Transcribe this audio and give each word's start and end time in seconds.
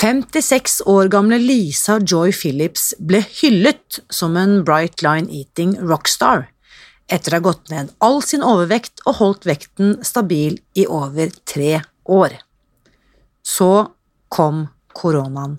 56 0.00 0.78
år 0.88 1.10
gamle 1.12 1.36
Lisa 1.36 1.98
Joy 2.00 2.30
Phillips 2.32 2.94
ble 3.04 3.18
hyllet 3.20 3.98
som 4.08 4.38
en 4.40 4.62
bright 4.64 5.02
line 5.04 5.28
eating 5.28 5.74
rockstar 5.76 6.46
etter 7.12 7.34
å 7.34 7.36
ha 7.36 7.44
gått 7.44 7.68
ned 7.68 7.90
all 8.00 8.22
sin 8.24 8.40
overvekt 8.40 9.02
og 9.04 9.18
holdt 9.18 9.44
vekten 9.50 9.98
stabil 10.06 10.56
i 10.72 10.86
over 10.88 11.28
tre 11.44 11.82
år. 12.08 12.38
Så 13.44 13.90
kom 14.32 14.70
koronaen. 14.96 15.58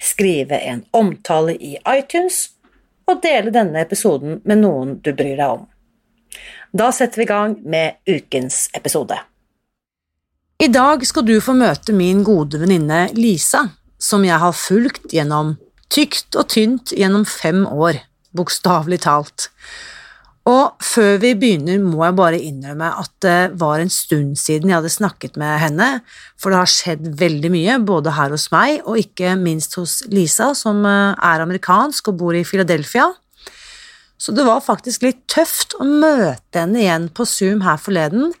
skrive 0.00 0.58
en 0.58 0.84
omtale 0.96 1.54
i 1.54 1.76
iTunes 1.88 2.48
og 3.08 3.22
dele 3.24 3.52
denne 3.54 3.80
episoden 3.82 4.40
med 4.44 4.62
noen 4.62 4.98
du 5.02 5.12
bryr 5.12 5.36
deg 5.36 5.58
om. 5.58 5.66
Da 6.72 6.90
setter 6.92 7.22
vi 7.22 7.26
i 7.26 7.30
gang 7.30 7.56
med 7.64 7.98
ukens 8.06 8.68
episode. 8.76 9.16
I 10.58 10.68
dag 10.68 11.04
skal 11.06 11.24
du 11.24 11.36
få 11.40 11.54
møte 11.56 11.94
min 11.94 12.24
gode 12.26 12.58
venninne 12.60 13.06
Lisa, 13.14 13.68
som 13.98 14.24
jeg 14.26 14.38
har 14.42 14.56
fulgt 14.56 15.12
gjennom 15.14 15.54
tykt 15.88 16.36
og 16.36 16.50
tynt 16.52 16.92
gjennom 16.92 17.24
fem 17.28 17.64
år, 17.66 18.02
bokstavelig 18.36 19.00
talt. 19.06 19.48
Og 20.48 20.80
før 20.80 21.18
vi 21.20 21.34
begynner, 21.36 21.80
må 21.82 22.00
jeg 22.06 22.16
bare 22.16 22.40
innrømme 22.40 22.88
at 23.02 23.10
det 23.24 23.58
var 23.60 23.82
en 23.82 23.90
stund 23.92 24.38
siden 24.40 24.70
jeg 24.70 24.78
hadde 24.78 24.92
snakket 24.92 25.36
med 25.40 25.58
henne, 25.60 25.88
for 26.40 26.54
det 26.54 26.62
har 26.62 26.72
skjedd 26.72 27.08
veldig 27.20 27.50
mye, 27.52 27.76
både 27.84 28.14
her 28.16 28.32
hos 28.32 28.48
meg 28.54 28.80
og 28.86 29.00
ikke 29.02 29.34
minst 29.40 29.76
hos 29.76 30.00
Lisa, 30.08 30.54
som 30.56 30.80
eh, 30.88 31.12
er 31.12 31.44
amerikansk 31.44 32.08
og 32.12 32.20
bor 32.22 32.38
i 32.38 32.46
Philadelphia. 32.48 33.10
Så 34.18 34.32
det 34.34 34.46
var 34.48 34.64
faktisk 34.64 35.04
litt 35.04 35.20
tøft 35.30 35.76
å 35.78 35.86
møte 35.86 36.62
henne 36.62 36.80
igjen 36.80 37.10
på 37.12 37.28
Zoom 37.28 37.60
her 37.66 37.76
forleden, 37.82 38.32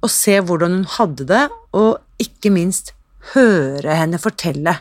og 0.00 0.12
se 0.12 0.36
hvordan 0.44 0.80
hun 0.80 0.88
hadde 0.98 1.26
det, 1.28 1.46
og 1.76 1.98
ikke 2.20 2.52
minst 2.52 2.92
høre 3.32 3.96
henne 3.96 4.20
fortelle 4.20 4.76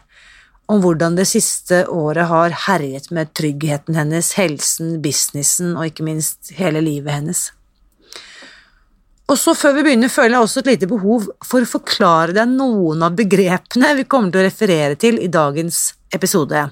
om 0.69 0.81
hvordan 0.84 1.18
det 1.18 1.25
siste 1.30 1.84
året 1.90 2.30
har 2.30 2.56
herjet 2.68 3.09
med 3.16 3.31
tryggheten 3.38 3.97
hennes, 3.97 4.35
helsen, 4.38 5.00
businessen 5.02 5.74
og 5.75 5.90
ikke 5.90 6.06
minst 6.06 6.53
hele 6.59 6.84
livet 6.85 7.16
hennes. 7.16 7.47
Og 9.29 9.38
så 9.38 9.53
Før 9.53 9.75
vi 9.78 9.84
begynner, 9.85 10.09
føler 10.09 10.35
jeg 10.35 10.46
også 10.46 10.62
et 10.63 10.69
lite 10.72 10.90
behov 10.90 11.28
for 11.46 11.62
å 11.62 11.69
forklare 11.69 12.34
deg 12.34 12.50
noen 12.50 13.03
av 13.06 13.18
begrepene 13.18 13.91
vi 14.00 14.08
kommer 14.09 14.34
til 14.34 14.41
å 14.41 14.47
referere 14.47 14.97
til 14.97 15.19
i 15.22 15.29
dagens 15.29 15.91
episode. 16.16 16.63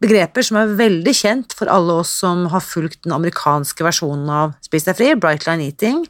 Begreper 0.00 0.46
som 0.46 0.56
er 0.56 0.72
veldig 0.78 1.12
kjent 1.16 1.52
for 1.56 1.68
alle 1.68 1.98
oss 2.00 2.14
som 2.22 2.46
har 2.52 2.64
fulgt 2.64 3.02
den 3.04 3.12
amerikanske 3.12 3.84
versjonen 3.84 4.32
av 4.32 4.56
Spis 4.64 4.88
deg 4.88 4.96
fri, 4.96 5.12
Bright 5.12 5.44
Line 5.44 5.68
Eating, 5.68 6.00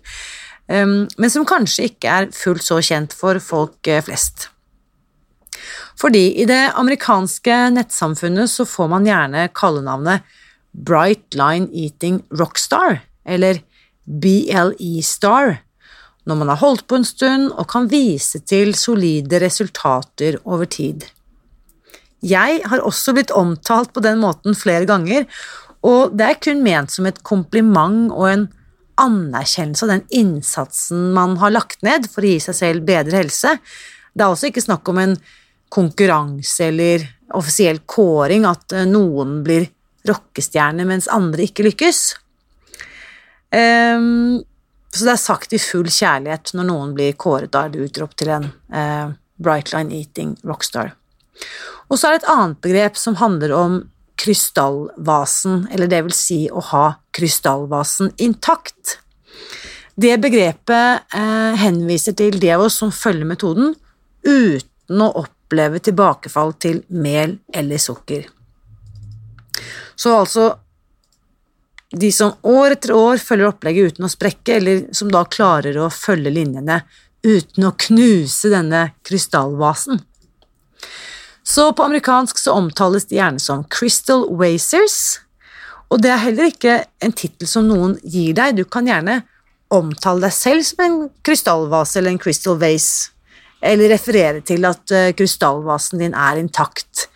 um, 0.70 0.94
men 1.18 1.34
som 1.34 1.48
kanskje 1.48 1.90
ikke 1.90 2.14
er 2.20 2.30
fullt 2.38 2.62
så 2.66 2.78
kjent 2.78 3.16
for 3.16 3.42
folk 3.42 3.90
eh, 3.90 4.02
flest. 4.06 4.46
Fordi 6.00 6.24
i 6.42 6.46
det 6.48 6.72
amerikanske 6.78 7.56
nettsamfunnet 7.74 8.50
så 8.50 8.66
får 8.68 8.90
man 8.92 9.08
gjerne 9.08 9.48
kallenavnet 9.56 10.26
Bright 10.72 11.34
Line 11.34 11.68
Eating 11.74 12.22
Rockstar, 12.30 13.00
eller 13.26 13.60
BLE-star, 14.04 15.58
når 16.26 16.36
man 16.36 16.52
har 16.52 16.60
holdt 16.60 16.86
på 16.88 17.00
en 17.00 17.06
stund 17.06 17.50
og 17.50 17.68
kan 17.70 17.88
vise 17.90 18.42
til 18.46 18.74
solide 18.78 19.40
resultater 19.42 20.38
over 20.44 20.68
tid. 20.70 21.06
Jeg 22.20 22.60
har 22.68 22.84
også 22.84 23.14
blitt 23.16 23.32
omtalt 23.32 23.94
på 23.96 24.02
den 24.04 24.20
måten 24.20 24.56
flere 24.58 24.86
ganger, 24.88 25.26
og 25.80 26.12
det 26.16 26.26
er 26.26 26.40
kun 26.44 26.60
ment 26.64 26.92
som 26.92 27.08
et 27.08 27.22
kompliment 27.24 28.10
og 28.12 28.26
en 28.28 28.48
anerkjennelse 29.00 29.86
av 29.86 29.94
den 29.94 30.02
innsatsen 30.12 31.10
man 31.16 31.38
har 31.40 31.54
lagt 31.54 31.80
ned 31.86 32.08
for 32.12 32.24
å 32.24 32.32
gi 32.34 32.40
seg 32.44 32.58
selv 32.58 32.88
bedre 32.88 33.22
helse. 33.22 33.54
Det 34.12 34.24
er 34.24 34.28
altså 34.28 34.50
ikke 34.50 34.64
snakk 34.64 34.88
om 34.92 35.00
en 35.00 35.16
konkurranse 35.70 36.66
eller 36.68 37.06
offisiell 37.38 37.82
kåring 37.86 38.46
at 38.48 38.74
eh, 38.74 38.88
noen 38.90 39.40
blir 39.46 39.68
rockestjerne 40.08 40.86
mens 40.88 41.08
andre 41.12 41.46
ikke 41.46 41.66
lykkes. 41.68 42.02
Um, 43.50 44.40
så 44.90 45.06
det 45.06 45.12
er 45.12 45.20
sagt 45.22 45.54
i 45.54 45.60
full 45.62 45.90
kjærlighet 45.90 46.52
når 46.56 46.66
noen 46.66 46.94
blir 46.96 47.16
kåret 47.18 47.52
da 47.54 47.66
eller 47.66 47.86
utropt 47.86 48.18
til 48.22 48.32
en 48.34 48.46
uh, 48.74 49.12
Brightline 49.42 49.94
Eating 49.94 50.36
Rockstar. 50.46 50.94
Og 51.90 51.98
så 51.98 52.08
er 52.08 52.16
det 52.16 52.22
et 52.22 52.32
annet 52.32 52.60
begrep 52.62 52.98
som 52.98 53.18
handler 53.18 53.54
om 53.56 53.80
krystallvasen, 54.20 55.64
eller 55.72 55.88
det 55.90 56.02
vil 56.06 56.14
si 56.14 56.40
å 56.52 56.62
ha 56.70 56.84
krystallvasen 57.16 58.12
intakt. 58.20 58.98
Det 60.00 60.12
begrepet 60.22 61.16
eh, 61.16 61.56
henviser 61.60 62.14
til 62.16 62.38
de 62.40 62.52
av 62.54 62.66
oss 62.66 62.78
som 62.82 62.92
følger 62.94 63.28
metoden 63.28 63.74
uten 64.24 65.02
å 65.02 65.08
opp 65.24 65.34
oppleve 65.50 65.80
tilbakefall 65.82 66.52
til 66.62 66.84
mel 66.88 67.38
eller 67.52 67.78
sukker. 67.78 68.28
Så 69.96 70.14
altså 70.16 70.58
de 71.90 72.12
som 72.14 72.36
år 72.46 72.76
etter 72.76 72.94
år 72.94 73.18
følger 73.18 73.50
opplegget 73.50 73.92
uten 73.92 74.06
å 74.06 74.10
sprekke, 74.10 74.60
eller 74.60 74.84
som 74.94 75.10
da 75.10 75.24
klarer 75.26 75.74
å 75.76 75.90
følge 75.90 76.30
linjene 76.30 76.84
uten 77.26 77.66
å 77.66 77.74
knuse 77.74 78.48
denne 78.48 78.92
krystallvasen. 79.02 79.98
Så 81.42 81.72
på 81.74 81.82
amerikansk 81.82 82.38
så 82.38 82.54
omtales 82.54 83.08
de 83.10 83.18
gjerne 83.18 83.42
som 83.42 83.64
crystal 83.66 84.28
wazers, 84.30 85.18
og 85.90 86.04
det 86.04 86.12
er 86.14 86.22
heller 86.22 86.52
ikke 86.52 86.76
en 87.02 87.12
tittel 87.12 87.50
som 87.50 87.66
noen 87.66 87.96
gir 88.06 88.36
deg, 88.38 88.54
du 88.54 88.62
kan 88.62 88.86
gjerne 88.86 89.24
omtale 89.74 90.28
deg 90.28 90.34
selv 90.34 90.62
som 90.68 90.84
en 90.84 91.00
krystallvase 91.26 91.98
eller 91.98 92.14
en 92.14 92.22
crystal 92.22 92.58
vase 92.60 93.10
eller 93.60 93.92
referere 93.92 94.40
til 94.46 94.64
at 94.68 94.92
eh, 94.94 95.12
krystallvasen 95.16 96.02
din 96.02 96.16
er 96.16 96.40
intakt, 96.40 97.06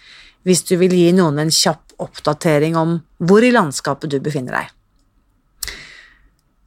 hvis 0.44 0.64
du 0.68 0.76
vil 0.80 0.92
gi 0.92 1.08
noen 1.16 1.40
en 1.40 1.52
kjapp 1.52 1.94
oppdatering 2.04 2.76
om 2.76 2.98
hvor 3.22 3.44
i 3.44 3.52
landskapet 3.54 4.12
du 4.12 4.18
befinner 4.22 4.58
deg. 4.58 4.70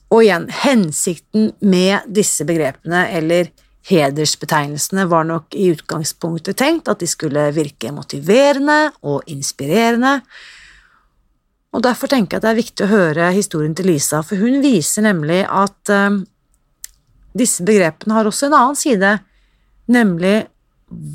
Og 0.08 0.24
igjen, 0.24 0.48
hensikten 0.64 1.50
med 1.60 2.08
disse 2.16 2.46
begrepene, 2.48 3.04
eller 3.12 3.50
hedersbetegnelsene, 3.88 5.04
var 5.12 5.28
nok 5.28 5.56
i 5.56 5.68
utgangspunktet 5.74 6.58
tenkt 6.60 6.88
at 6.92 7.04
de 7.04 7.10
skulle 7.12 7.50
virke 7.56 7.92
motiverende 7.96 8.80
og 9.04 9.28
inspirerende, 9.32 10.22
og 11.76 11.84
derfor 11.84 12.10
tenker 12.10 12.38
jeg 12.38 12.40
at 12.40 12.46
det 12.46 12.50
er 12.50 12.62
viktig 12.62 12.86
å 12.86 12.90
høre 12.90 13.32
historien 13.36 13.76
til 13.78 13.90
Lisa, 13.92 14.24
for 14.26 14.40
hun 14.40 14.62
viser 14.64 15.04
nemlig 15.06 15.44
at 15.46 15.92
uh, 15.94 16.16
disse 17.38 17.66
begrepene 17.68 18.16
har 18.16 18.30
også 18.30 18.48
en 18.48 18.56
annen 18.58 18.80
side 18.80 19.12
nemlig 19.92 20.48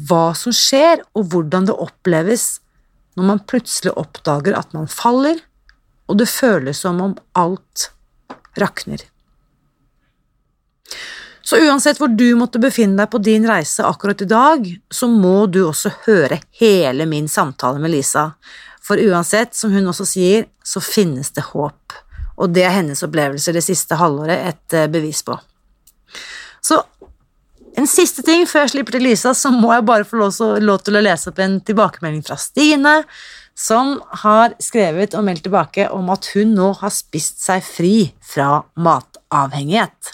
hva 0.09 0.33
som 0.37 0.53
skjer, 0.53 1.01
og 1.17 1.31
hvordan 1.33 1.69
det 1.69 1.79
oppleves 1.81 2.61
når 3.17 3.29
man 3.29 3.43
plutselig 3.49 3.95
oppdager 4.01 4.57
at 4.57 4.73
man 4.77 4.89
faller, 4.89 5.41
og 6.09 6.19
det 6.21 6.29
føles 6.29 6.81
som 6.85 7.01
om 7.05 7.17
alt 7.39 7.91
rakner. 8.61 9.05
Så 11.43 11.59
uansett 11.59 11.99
hvor 12.01 12.09
du 12.09 12.31
måtte 12.39 12.61
befinne 12.63 12.97
deg 13.01 13.11
på 13.13 13.21
din 13.21 13.47
reise 13.49 13.85
akkurat 13.85 14.23
i 14.23 14.29
dag, 14.31 14.69
så 14.93 15.09
må 15.11 15.47
du 15.51 15.65
også 15.67 15.91
høre 16.07 16.39
hele 16.61 17.07
min 17.11 17.29
samtale 17.29 17.83
med 17.83 17.93
Lisa, 17.93 18.31
for 18.83 18.99
uansett, 18.99 19.55
som 19.55 19.73
hun 19.75 19.87
også 19.91 20.07
sier, 20.09 20.47
så 20.65 20.83
finnes 20.83 21.31
det 21.37 21.45
håp, 21.53 21.97
og 22.37 22.55
det 22.55 22.65
er 22.67 22.77
hennes 22.79 23.03
opplevelser 23.05 23.57
det 23.57 23.65
siste 23.67 23.99
halvåret 23.99 24.47
et 24.49 24.79
eh, 24.79 24.89
bevis 24.91 25.23
på. 25.27 25.37
Så 26.63 26.81
en 27.79 27.89
siste 27.89 28.25
ting 28.27 28.47
før 28.49 28.67
jeg 28.67 28.75
slipper 28.75 28.97
til 28.97 29.07
Lysa, 29.07 29.35
så 29.37 29.53
må 29.55 29.73
jeg 29.75 29.87
bare 29.89 30.09
få 30.09 30.21
lov, 30.21 30.83
til 30.85 30.99
å 30.99 31.05
lese 31.05 31.31
opp 31.31 31.39
en 31.43 31.61
tilbakemelding 31.65 32.25
fra 32.27 32.39
Stine, 32.41 32.97
som 33.59 33.99
har 34.25 34.57
skrevet 34.63 35.15
og 35.17 35.27
meldt 35.27 35.45
tilbake 35.47 35.89
om 35.93 36.11
at 36.13 36.31
hun 36.33 36.55
nå 36.57 36.73
har 36.81 36.93
spist 36.95 37.45
seg 37.45 37.65
fri 37.65 37.95
fra 38.25 38.63
matavhengighet. 38.81 40.13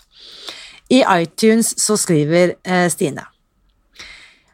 I 0.95 1.03
iTunes 1.21 1.75
så 1.79 1.99
skriver 2.01 2.57
eh, 2.65 2.87
Stine 2.91 3.29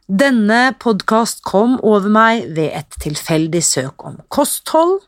denne 0.04 0.74
podkast 0.76 1.40
kom 1.48 1.78
over 1.80 2.10
meg 2.12 2.50
ved 2.52 2.74
et 2.76 2.96
tilfeldig 3.00 3.62
søk 3.64 4.04
om 4.04 4.18
kosthold. 4.28 4.98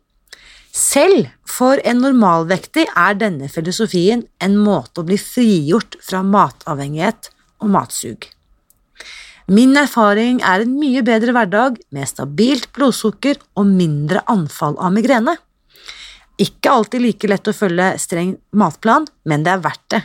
Selv 0.73 1.29
for 1.49 1.81
en 1.85 2.01
normalvektig 2.01 2.87
er 2.89 3.19
denne 3.21 3.51
filosofien 3.53 4.25
en 4.41 4.57
måte 4.57 5.03
å 5.03 5.07
bli 5.09 5.19
frigjort 5.21 5.99
fra 6.01 6.23
matavhengighet 6.25 7.29
og 7.63 7.71
matsug. 7.73 8.29
Min 9.47 9.77
erfaring 9.79 10.41
er 10.43 10.65
en 10.65 10.73
mye 10.75 11.05
bedre 11.07 11.35
hverdag 11.37 11.77
med 11.95 12.11
stabilt 12.11 12.73
blodsukker 12.75 13.39
og 13.55 13.69
mindre 13.71 14.25
anfall 14.33 14.75
av 14.83 14.95
migrene. 14.97 15.37
Ikke 16.43 16.73
alltid 16.73 17.05
like 17.05 17.31
lett 17.31 17.49
å 17.49 17.55
følge 17.57 17.93
streng 18.03 18.35
matplan, 18.51 19.07
men 19.25 19.47
det 19.47 19.55
er 19.55 19.63
verdt 19.65 19.87
det. 19.95 20.03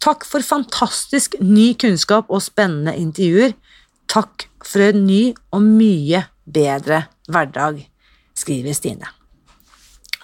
Takk 0.00 0.26
for 0.26 0.42
fantastisk 0.44 1.36
ny 1.44 1.74
kunnskap 1.78 2.32
og 2.32 2.42
spennende 2.42 2.96
intervjuer. 2.98 3.54
Takk 4.10 4.48
for 4.66 4.88
en 4.88 5.06
ny 5.06 5.22
og 5.54 5.62
mye 5.62 6.24
bedre 6.50 7.04
hverdag, 7.30 7.84
skriver 8.34 8.74
Stine. 8.74 9.19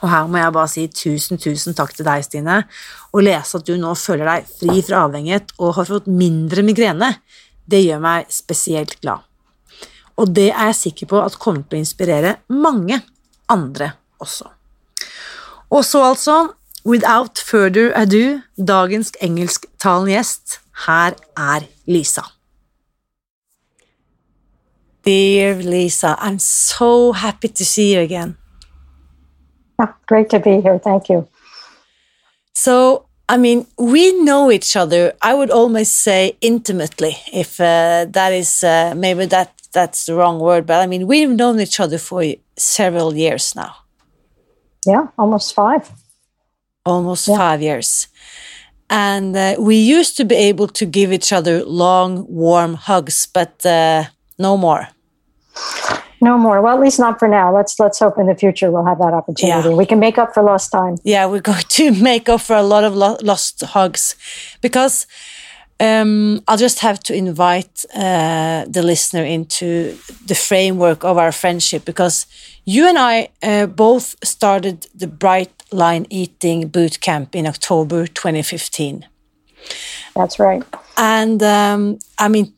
Og 0.06 0.12
her 0.12 0.28
må 0.30 0.38
jeg 0.38 0.54
bare 0.54 0.70
si 0.70 0.84
tusen, 0.94 1.40
tusen 1.42 1.74
takk 1.74 1.90
til 1.96 2.06
deg, 2.06 2.22
Stine. 2.22 2.60
Å 3.10 3.22
lese 3.24 3.58
at 3.58 3.66
du 3.66 3.74
nå 3.80 3.90
føler 3.98 4.28
deg 4.28 4.50
fri 4.60 4.78
fra 4.86 5.02
avhengighet 5.08 5.50
og 5.58 5.80
har 5.80 5.88
fått 5.88 6.06
mindre 6.06 6.62
migrene, 6.62 7.16
det 7.66 7.82
gjør 7.82 8.04
meg 8.04 8.30
spesielt 8.30 8.94
glad. 9.02 9.24
Og 10.16 10.30
det 10.30 10.52
er 10.52 10.70
jeg 10.70 10.78
sikker 10.78 11.10
på 11.10 11.24
at 11.24 11.40
kommer 11.42 11.66
til 11.66 11.80
å 11.80 11.82
inspirere 11.82 12.36
mange 12.54 13.00
andre 13.50 13.96
også. 14.22 14.46
Og 15.74 15.82
så 15.82 16.04
altså, 16.06 16.36
without 16.86 17.42
further 17.42 17.90
ado, 17.98 18.38
dagens 18.54 19.10
engelsktalende 19.18 20.14
gjest, 20.14 20.60
her 20.86 21.18
er 21.34 21.66
Lisa. 21.90 22.22
Dear 25.02 25.58
Lisa, 25.66 26.14
I'm 26.20 26.38
so 26.38 27.12
happy 27.12 27.48
to 27.48 27.64
see 27.64 27.94
you 27.94 28.00
again. 28.06 28.36
Oh, 29.78 29.94
great 30.06 30.30
to 30.30 30.38
be 30.38 30.60
here. 30.60 30.78
Thank 30.78 31.08
you. 31.08 31.28
So, 32.54 33.06
I 33.28 33.36
mean, 33.36 33.66
we 33.78 34.12
know 34.22 34.50
each 34.50 34.76
other. 34.76 35.12
I 35.20 35.34
would 35.34 35.50
almost 35.50 35.92
say 35.92 36.36
intimately, 36.40 37.16
if 37.32 37.60
uh, 37.60 38.06
that 38.08 38.32
is 38.32 38.64
uh, 38.64 38.94
maybe 38.96 39.26
that 39.26 39.52
that's 39.72 40.06
the 40.06 40.14
wrong 40.14 40.40
word, 40.40 40.64
but 40.66 40.80
I 40.80 40.86
mean, 40.86 41.06
we've 41.06 41.28
known 41.28 41.60
each 41.60 41.80
other 41.80 41.98
for 41.98 42.24
several 42.56 43.14
years 43.14 43.54
now. 43.54 43.74
Yeah, 44.86 45.08
almost 45.18 45.54
five. 45.54 45.90
Almost 46.84 47.28
yeah. 47.28 47.36
five 47.36 47.60
years. 47.60 48.08
And 48.88 49.36
uh, 49.36 49.56
we 49.58 49.76
used 49.76 50.16
to 50.16 50.24
be 50.24 50.36
able 50.36 50.68
to 50.68 50.86
give 50.86 51.12
each 51.12 51.32
other 51.32 51.64
long, 51.64 52.26
warm 52.28 52.74
hugs, 52.74 53.26
but 53.26 53.66
uh, 53.66 54.04
no 54.38 54.56
more. 54.56 54.88
No 56.20 56.38
more. 56.38 56.62
Well, 56.62 56.74
at 56.76 56.80
least 56.80 56.98
not 56.98 57.18
for 57.18 57.28
now. 57.28 57.54
Let's 57.54 57.78
let's 57.78 57.98
hope 57.98 58.18
in 58.18 58.26
the 58.26 58.34
future 58.34 58.70
we'll 58.70 58.86
have 58.86 58.98
that 58.98 59.12
opportunity. 59.12 59.68
Yeah. 59.68 59.74
We 59.74 59.86
can 59.86 59.98
make 59.98 60.18
up 60.18 60.32
for 60.34 60.42
lost 60.42 60.72
time. 60.72 60.96
Yeah, 61.04 61.26
we're 61.26 61.40
going 61.40 61.64
to 61.68 61.92
make 61.92 62.28
up 62.28 62.40
for 62.40 62.56
a 62.56 62.62
lot 62.62 62.84
of 62.84 62.94
lo 62.94 63.16
lost 63.22 63.62
hugs, 63.62 64.16
because 64.60 65.06
um, 65.78 66.42
I'll 66.48 66.56
just 66.56 66.80
have 66.80 67.00
to 67.00 67.14
invite 67.14 67.84
uh, 67.94 68.64
the 68.68 68.82
listener 68.82 69.24
into 69.24 69.96
the 70.26 70.34
framework 70.34 71.04
of 71.04 71.18
our 71.18 71.32
friendship 71.32 71.84
because 71.84 72.26
you 72.64 72.88
and 72.88 72.98
I 72.98 73.28
uh, 73.42 73.66
both 73.66 74.16
started 74.24 74.86
the 74.94 75.06
Bright 75.06 75.64
Line 75.70 76.06
Eating 76.08 76.68
Boot 76.68 77.00
Camp 77.00 77.36
in 77.36 77.46
October 77.46 78.06
2015. 78.06 79.06
That's 80.14 80.38
right. 80.38 80.62
And 80.96 81.42
um, 81.42 81.98
I 82.18 82.28
mean 82.28 82.54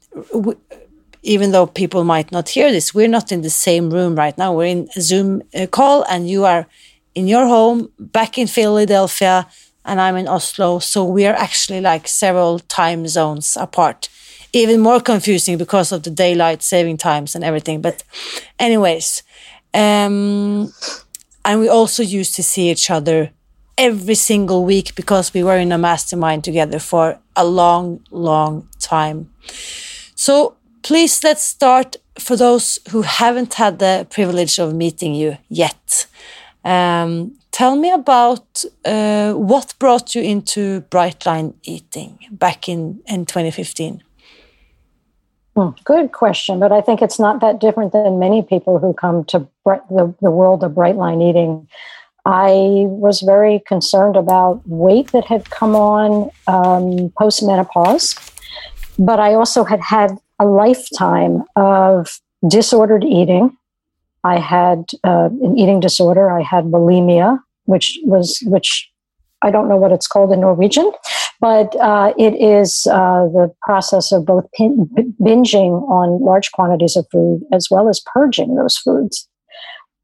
even 1.29 1.53
though 1.53 1.67
people 1.67 2.05
might 2.05 2.33
not 2.33 2.49
hear 2.49 2.73
this, 2.73 2.95
we're 2.95 3.15
not 3.19 3.31
in 3.31 3.43
the 3.43 3.51
same 3.51 3.91
room 3.91 4.15
right 4.15 4.37
now. 4.39 4.55
We're 4.55 4.73
in 4.77 4.89
a 4.97 5.01
Zoom 5.03 5.43
uh, 5.55 5.67
call, 5.67 6.03
and 6.05 6.27
you 6.27 6.47
are 6.47 6.67
in 7.15 7.29
your 7.29 7.47
home 7.47 7.91
back 7.99 8.39
in 8.39 8.47
Philadelphia, 8.47 9.47
and 9.85 10.01
I'm 10.01 10.17
in 10.17 10.27
Oslo. 10.27 10.79
So 10.79 11.05
we 11.05 11.27
are 11.27 11.35
actually 11.35 11.83
like 11.83 12.09
several 12.09 12.61
time 12.61 13.07
zones 13.09 13.59
apart. 13.59 14.09
Even 14.55 14.81
more 14.81 15.01
confusing 15.01 15.59
because 15.59 15.93
of 15.93 16.03
the 16.03 16.11
daylight 16.11 16.63
saving 16.63 16.97
times 16.97 17.35
and 17.35 17.45
everything. 17.45 17.83
But, 17.83 18.03
anyways, 18.59 19.23
um, 19.75 20.73
and 21.45 21.61
we 21.61 21.69
also 21.69 22.03
used 22.03 22.35
to 22.37 22.43
see 22.43 22.71
each 22.71 22.91
other 22.91 23.33
every 23.77 24.15
single 24.15 24.65
week 24.65 24.95
because 24.95 25.35
we 25.35 25.45
were 25.45 25.59
in 25.59 25.73
a 25.73 25.79
mastermind 25.79 26.43
together 26.43 26.79
for 26.79 27.19
a 27.37 27.45
long, 27.45 28.01
long 28.11 28.67
time. 28.81 29.31
So 30.15 30.58
please 30.83 31.23
let's 31.25 31.43
start 31.43 31.97
for 32.19 32.37
those 32.37 32.79
who 32.91 33.03
haven't 33.03 33.55
had 33.55 33.79
the 33.79 34.07
privilege 34.11 34.59
of 34.59 34.75
meeting 34.75 35.15
you 35.15 35.39
yet. 35.49 36.07
Um, 36.65 37.39
tell 37.51 37.77
me 37.77 37.91
about 37.91 38.65
uh, 38.85 39.33
what 39.35 39.75
brought 39.79 40.15
you 40.15 40.23
into 40.23 40.83
Brightline 40.91 41.55
Eating 41.63 42.19
back 42.31 42.69
in, 42.69 43.01
in 43.07 43.27
2015. 43.27 44.03
Hmm, 45.57 45.71
good 45.85 46.13
question, 46.13 46.61
but 46.61 46.71
I 46.71 46.81
think 46.81 47.03
it's 47.03 47.19
not 47.19 47.41
that 47.41 47.59
different 47.59 47.93
than 47.93 48.19
many 48.19 48.43
people 48.43 48.79
who 48.79 48.93
come 48.93 49.25
to 49.25 49.49
the, 49.65 50.15
the 50.21 50.31
world 50.31 50.63
of 50.63 50.73
Brightline 50.73 51.29
Eating. 51.29 51.69
I 52.25 52.85
was 52.87 53.23
very 53.23 53.61
concerned 53.67 54.17
about 54.17 54.61
weight 54.67 55.13
that 55.13 55.25
had 55.25 55.51
come 55.51 55.75
on 55.75 56.31
um, 56.47 57.11
post 57.19 57.43
menopause, 57.43 58.15
but 58.99 59.19
I 59.19 59.35
also 59.35 59.65
had 59.65 59.81
had 59.81 60.19
a 60.39 60.47
lifetime 60.47 61.43
of 61.57 62.21
disordered 62.49 63.05
eating. 63.05 63.57
I 64.25 64.39
had 64.39 64.85
uh, 65.05 65.31
an 65.43 65.59
eating 65.59 65.81
disorder. 65.81 66.31
I 66.31 66.43
had 66.43 66.65
bulimia, 66.65 67.39
which 67.65 67.99
was 68.05 68.39
which 68.47 68.91
I 69.43 69.51
don't 69.51 69.69
know 69.69 69.77
what 69.77 69.93
it's 69.93 70.09
called 70.09 70.33
in 70.33 70.41
Norwegian, 70.41 70.91
but 71.41 71.77
uh, 71.77 72.13
it 72.19 72.35
is 72.35 72.87
uh, 72.91 73.27
the 73.27 73.53
process 73.63 74.11
of 74.11 74.27
both 74.27 74.45
pin- 74.53 74.91
binging 75.21 75.89
on 75.89 76.21
large 76.21 76.51
quantities 76.53 76.97
of 76.97 77.07
food 77.13 77.43
as 77.53 77.69
well 77.71 77.89
as 77.89 78.03
purging 78.13 78.57
those 78.57 78.77
foods. 78.77 79.29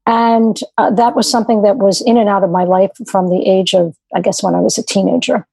And 0.07 0.59
uh, 0.77 0.91
that 0.91 1.15
was 1.15 1.29
something 1.29 1.63
that 1.63 1.77
was 1.77 2.01
in 2.01 2.17
and 2.17 2.29
out 2.29 2.43
of 2.43 2.51
my 2.51 2.63
life 2.63 2.91
from 3.09 3.29
the 3.29 3.43
age 3.47 3.73
of, 3.73 3.95
I 4.15 4.21
guess, 4.21 4.43
when 4.43 4.55
I 4.55 4.59
was 4.59 4.77
a 4.77 4.85
teenager. 4.85 5.47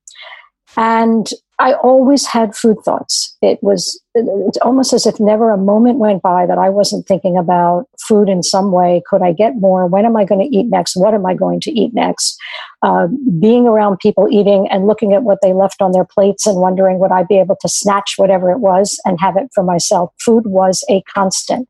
And 0.77 1.29
I 1.63 1.75
always 1.75 2.27
had 2.27 2.57
food 2.57 2.79
thoughts. 2.85 3.37
It 3.41 3.63
was 3.63 4.03
it's 4.15 4.59
almost 4.59 4.93
as 4.93 5.07
if 5.07 5.21
never 5.21 5.53
a 5.53 5.57
moment 5.57 6.01
went 6.01 6.21
by 6.21 6.45
that 6.45 6.59
I 6.59 6.69
wasn't 6.69 7.07
thinking 7.07 7.37
about 7.37 7.87
food 8.01 8.29
in 8.29 8.43
some 8.43 8.73
way. 8.73 9.01
Could 9.07 9.23
I 9.23 9.33
get 9.33 9.61
more? 9.61 9.87
When 9.87 10.05
am 10.05 10.17
I 10.17 10.25
going 10.25 10.41
to 10.41 10.57
eat 10.57 10.67
next? 10.67 10.97
What 10.97 11.15
am 11.15 11.25
I 11.25 11.35
going 11.35 11.61
to 11.61 11.71
eat 11.71 11.95
next? 11.95 12.37
Uh, 12.83 13.07
being 13.39 13.69
around 13.69 14.01
people 14.01 14.27
eating 14.29 14.67
and 14.73 14.89
looking 14.89 15.13
at 15.13 15.23
what 15.23 15.39
they 15.41 15.53
left 15.53 15.81
on 15.81 15.93
their 15.93 16.05
plates 16.05 16.49
and 16.49 16.59
wondering 16.59 16.99
would 16.99 17.13
I 17.13 17.23
be 17.23 17.39
able 17.39 17.57
to 17.61 17.69
snatch 17.69 18.15
whatever 18.17 18.51
it 18.51 18.59
was 18.59 18.99
and 19.05 19.21
have 19.21 19.37
it 19.37 19.49
for 19.55 19.63
myself. 19.63 20.13
Food 20.19 20.49
was 20.49 20.85
a 20.91 21.01
constant, 21.15 21.69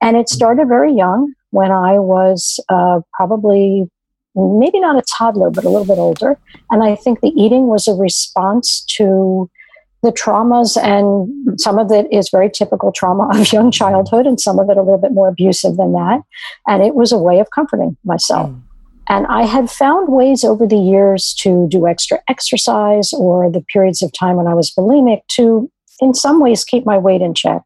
and 0.00 0.16
it 0.16 0.28
started 0.28 0.68
very 0.68 0.94
young 0.94 1.34
when 1.50 1.72
I 1.72 1.98
was 1.98 2.60
uh, 2.68 3.00
probably 3.12 3.90
maybe 4.34 4.80
not 4.80 4.96
a 4.96 5.04
toddler, 5.18 5.50
but 5.50 5.64
a 5.64 5.68
little 5.68 5.86
bit 5.86 5.98
older. 5.98 6.38
And 6.70 6.82
I 6.82 6.96
think 6.96 7.20
the 7.20 7.32
eating 7.36 7.66
was 7.66 7.86
a 7.86 7.94
response 7.94 8.84
to 8.96 9.50
the 10.02 10.10
traumas, 10.10 10.76
and 10.82 11.60
some 11.60 11.78
of 11.78 11.92
it 11.92 12.12
is 12.12 12.28
very 12.28 12.50
typical 12.50 12.90
trauma 12.90 13.28
of 13.38 13.52
young 13.52 13.70
childhood, 13.70 14.26
and 14.26 14.40
some 14.40 14.58
of 14.58 14.68
it 14.68 14.76
a 14.76 14.82
little 14.82 14.98
bit 14.98 15.12
more 15.12 15.28
abusive 15.28 15.76
than 15.76 15.92
that. 15.92 16.20
And 16.66 16.82
it 16.82 16.94
was 16.94 17.12
a 17.12 17.18
way 17.18 17.38
of 17.38 17.50
comforting 17.50 17.96
myself. 18.04 18.50
Mm. 18.50 18.62
And 19.08 19.26
I 19.26 19.42
had 19.42 19.70
found 19.70 20.12
ways 20.12 20.44
over 20.44 20.66
the 20.66 20.76
years 20.76 21.34
to 21.40 21.68
do 21.68 21.86
extra 21.86 22.20
exercise 22.28 23.12
or 23.12 23.50
the 23.50 23.64
periods 23.72 24.00
of 24.02 24.12
time 24.12 24.36
when 24.36 24.46
I 24.46 24.54
was 24.54 24.70
bulimic 24.70 25.20
to, 25.36 25.70
in 26.00 26.14
some 26.14 26.40
ways, 26.40 26.64
keep 26.64 26.86
my 26.86 26.98
weight 26.98 27.20
in 27.20 27.34
check. 27.34 27.62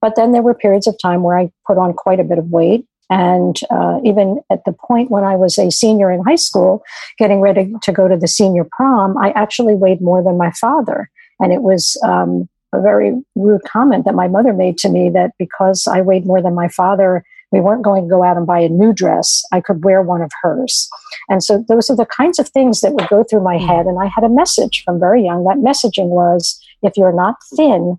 But 0.00 0.16
then 0.16 0.32
there 0.32 0.42
were 0.42 0.54
periods 0.54 0.86
of 0.86 0.96
time 1.00 1.22
where 1.22 1.38
I 1.38 1.50
put 1.66 1.78
on 1.78 1.92
quite 1.92 2.20
a 2.20 2.24
bit 2.24 2.38
of 2.38 2.50
weight 2.50 2.86
and 3.10 3.58
uh, 3.70 4.00
even 4.04 4.40
at 4.50 4.64
the 4.64 4.72
point 4.72 5.10
when 5.10 5.24
I 5.24 5.36
was 5.36 5.58
a 5.58 5.70
senior 5.70 6.10
in 6.10 6.24
high 6.24 6.36
school, 6.36 6.82
getting 7.18 7.40
ready 7.40 7.72
to 7.82 7.92
go 7.92 8.08
to 8.08 8.16
the 8.16 8.28
senior 8.28 8.66
prom, 8.70 9.16
I 9.16 9.30
actually 9.30 9.74
weighed 9.74 10.00
more 10.00 10.22
than 10.22 10.36
my 10.36 10.50
father. 10.52 11.10
And 11.40 11.52
it 11.52 11.62
was 11.62 12.00
um, 12.04 12.48
a 12.72 12.80
very 12.80 13.14
rude 13.34 13.62
comment 13.64 14.04
that 14.04 14.14
my 14.14 14.28
mother 14.28 14.52
made 14.52 14.76
to 14.78 14.88
me 14.88 15.10
that 15.10 15.32
because 15.38 15.86
I 15.86 16.00
weighed 16.00 16.26
more 16.26 16.42
than 16.42 16.54
my 16.54 16.68
father, 16.68 17.24
we 17.50 17.60
weren't 17.60 17.84
going 17.84 18.02
to 18.02 18.10
go 18.10 18.22
out 18.22 18.36
and 18.36 18.46
buy 18.46 18.60
a 18.60 18.68
new 18.68 18.92
dress. 18.92 19.42
I 19.52 19.60
could 19.60 19.84
wear 19.84 20.02
one 20.02 20.20
of 20.20 20.30
hers. 20.42 20.88
And 21.30 21.42
so 21.42 21.64
those 21.66 21.88
are 21.88 21.96
the 21.96 22.06
kinds 22.06 22.38
of 22.38 22.48
things 22.48 22.80
that 22.80 22.92
would 22.92 23.08
go 23.08 23.24
through 23.24 23.42
my 23.42 23.56
head. 23.56 23.86
And 23.86 23.98
I 23.98 24.06
had 24.06 24.24
a 24.24 24.28
message 24.28 24.82
from 24.84 25.00
very 25.00 25.24
young. 25.24 25.44
That 25.44 25.56
messaging 25.56 26.08
was 26.08 26.60
if 26.82 26.96
you're 26.96 27.12
not 27.12 27.36
thin, 27.56 27.98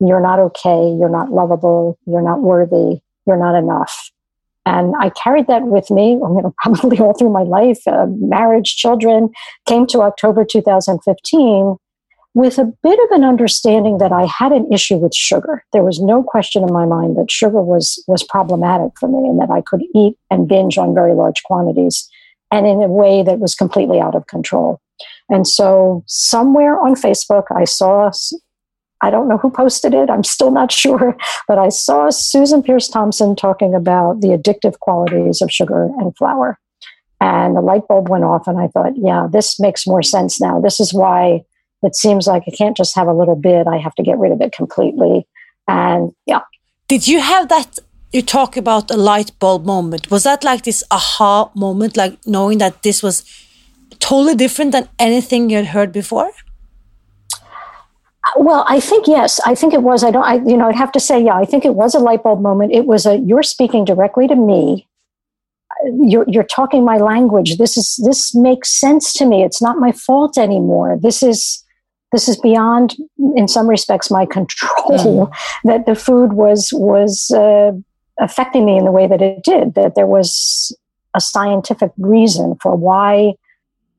you're 0.00 0.20
not 0.20 0.40
okay, 0.40 0.96
you're 0.98 1.08
not 1.08 1.30
lovable, 1.30 1.96
you're 2.06 2.22
not 2.22 2.40
worthy, 2.40 3.00
you're 3.24 3.36
not 3.36 3.56
enough. 3.56 4.10
And 4.64 4.94
I 4.98 5.10
carried 5.10 5.48
that 5.48 5.64
with 5.64 5.90
me, 5.90 6.10
you 6.12 6.18
know, 6.18 6.54
probably 6.58 6.98
all 6.98 7.14
through 7.14 7.32
my 7.32 7.42
life, 7.42 7.80
uh, 7.86 8.06
marriage, 8.08 8.76
children, 8.76 9.30
came 9.66 9.86
to 9.88 10.02
October 10.02 10.44
2015 10.44 11.76
with 12.34 12.58
a 12.58 12.72
bit 12.82 12.98
of 13.04 13.10
an 13.10 13.24
understanding 13.24 13.98
that 13.98 14.12
I 14.12 14.24
had 14.24 14.52
an 14.52 14.72
issue 14.72 14.96
with 14.96 15.14
sugar. 15.14 15.64
There 15.72 15.84
was 15.84 16.00
no 16.00 16.22
question 16.22 16.62
in 16.62 16.72
my 16.72 16.86
mind 16.86 17.16
that 17.18 17.30
sugar 17.30 17.60
was, 17.60 18.02
was 18.06 18.22
problematic 18.22 18.92
for 18.98 19.08
me 19.08 19.28
and 19.28 19.38
that 19.38 19.50
I 19.50 19.60
could 19.60 19.82
eat 19.94 20.16
and 20.30 20.48
binge 20.48 20.78
on 20.78 20.94
very 20.94 21.14
large 21.14 21.42
quantities 21.44 22.08
and 22.50 22.66
in 22.66 22.82
a 22.82 22.88
way 22.88 23.22
that 23.22 23.38
was 23.38 23.54
completely 23.54 24.00
out 24.00 24.14
of 24.14 24.26
control. 24.28 24.80
And 25.28 25.46
so 25.46 26.04
somewhere 26.06 26.80
on 26.80 26.94
Facebook, 26.94 27.44
I 27.54 27.64
saw, 27.64 28.10
I 29.02 29.10
don't 29.10 29.28
know 29.28 29.36
who 29.36 29.50
posted 29.50 29.94
it, 29.94 30.08
I'm 30.08 30.24
still 30.24 30.50
not 30.50 30.72
sure, 30.82 31.16
but 31.48 31.58
I 31.58 31.68
saw 31.68 32.10
Susan 32.10 32.62
Peirce 32.62 32.88
Thompson 32.88 33.36
talking 33.36 33.74
about 33.74 34.20
the 34.20 34.28
addictive 34.28 34.78
qualities 34.78 35.42
of 35.42 35.50
sugar 35.50 35.84
and 35.98 36.16
flour. 36.16 36.58
And 37.20 37.56
the 37.56 37.60
light 37.60 37.86
bulb 37.86 38.08
went 38.08 38.24
off, 38.24 38.48
and 38.48 38.58
I 38.58 38.66
thought, 38.66 38.94
yeah, 38.96 39.28
this 39.30 39.60
makes 39.60 39.86
more 39.86 40.02
sense 40.02 40.40
now. 40.40 40.60
This 40.60 40.80
is 40.80 40.92
why 40.92 41.42
it 41.82 41.94
seems 41.94 42.26
like 42.26 42.42
I 42.48 42.50
can't 42.50 42.76
just 42.76 42.96
have 42.96 43.06
a 43.06 43.12
little 43.12 43.36
bit, 43.36 43.66
I 43.66 43.78
have 43.78 43.94
to 43.96 44.02
get 44.02 44.18
rid 44.18 44.32
of 44.32 44.40
it 44.40 44.52
completely. 44.52 45.26
And 45.68 46.12
yeah. 46.26 46.40
Did 46.88 47.06
you 47.06 47.20
have 47.20 47.48
that? 47.48 47.78
You 48.12 48.22
talk 48.22 48.56
about 48.56 48.90
a 48.90 48.96
light 48.96 49.30
bulb 49.38 49.64
moment. 49.64 50.10
Was 50.10 50.24
that 50.24 50.44
like 50.44 50.64
this 50.64 50.84
aha 50.90 51.50
moment, 51.54 51.96
like 51.96 52.18
knowing 52.26 52.58
that 52.58 52.82
this 52.82 53.02
was 53.02 53.24
totally 54.00 54.34
different 54.34 54.72
than 54.72 54.88
anything 54.98 55.48
you 55.48 55.56
had 55.56 55.66
heard 55.66 55.92
before? 55.92 56.30
Well, 58.42 58.64
I 58.66 58.80
think 58.80 59.06
yes. 59.06 59.40
I 59.46 59.54
think 59.54 59.72
it 59.72 59.82
was. 59.82 60.02
I 60.02 60.10
don't. 60.10 60.24
I 60.24 60.34
you 60.34 60.56
know. 60.56 60.68
I'd 60.68 60.74
have 60.74 60.90
to 60.92 61.00
say 61.00 61.22
yeah. 61.24 61.36
I 61.36 61.44
think 61.44 61.64
it 61.64 61.76
was 61.76 61.94
a 61.94 62.00
light 62.00 62.24
bulb 62.24 62.40
moment. 62.40 62.72
It 62.72 62.86
was 62.86 63.06
a. 63.06 63.18
You're 63.18 63.44
speaking 63.44 63.84
directly 63.84 64.26
to 64.26 64.34
me. 64.34 64.88
You're 65.84 66.24
you're 66.26 66.42
talking 66.42 66.84
my 66.84 66.96
language. 66.96 67.56
This 67.58 67.76
is 67.76 68.00
this 68.04 68.34
makes 68.34 68.68
sense 68.68 69.12
to 69.14 69.26
me. 69.26 69.44
It's 69.44 69.62
not 69.62 69.78
my 69.78 69.92
fault 69.92 70.38
anymore. 70.38 70.98
This 71.00 71.22
is 71.22 71.64
this 72.10 72.28
is 72.28 72.36
beyond, 72.36 72.96
in 73.36 73.46
some 73.46 73.68
respects, 73.68 74.10
my 74.10 74.26
control. 74.26 74.98
Mm. 74.98 75.32
That 75.64 75.86
the 75.86 75.94
food 75.94 76.32
was 76.32 76.70
was 76.72 77.30
uh, 77.30 77.72
affecting 78.18 78.64
me 78.66 78.76
in 78.76 78.84
the 78.84 78.90
way 78.90 79.06
that 79.06 79.22
it 79.22 79.44
did. 79.44 79.74
That 79.74 79.94
there 79.94 80.08
was 80.08 80.76
a 81.14 81.20
scientific 81.20 81.92
reason 81.96 82.56
for 82.60 82.74
why 82.74 83.34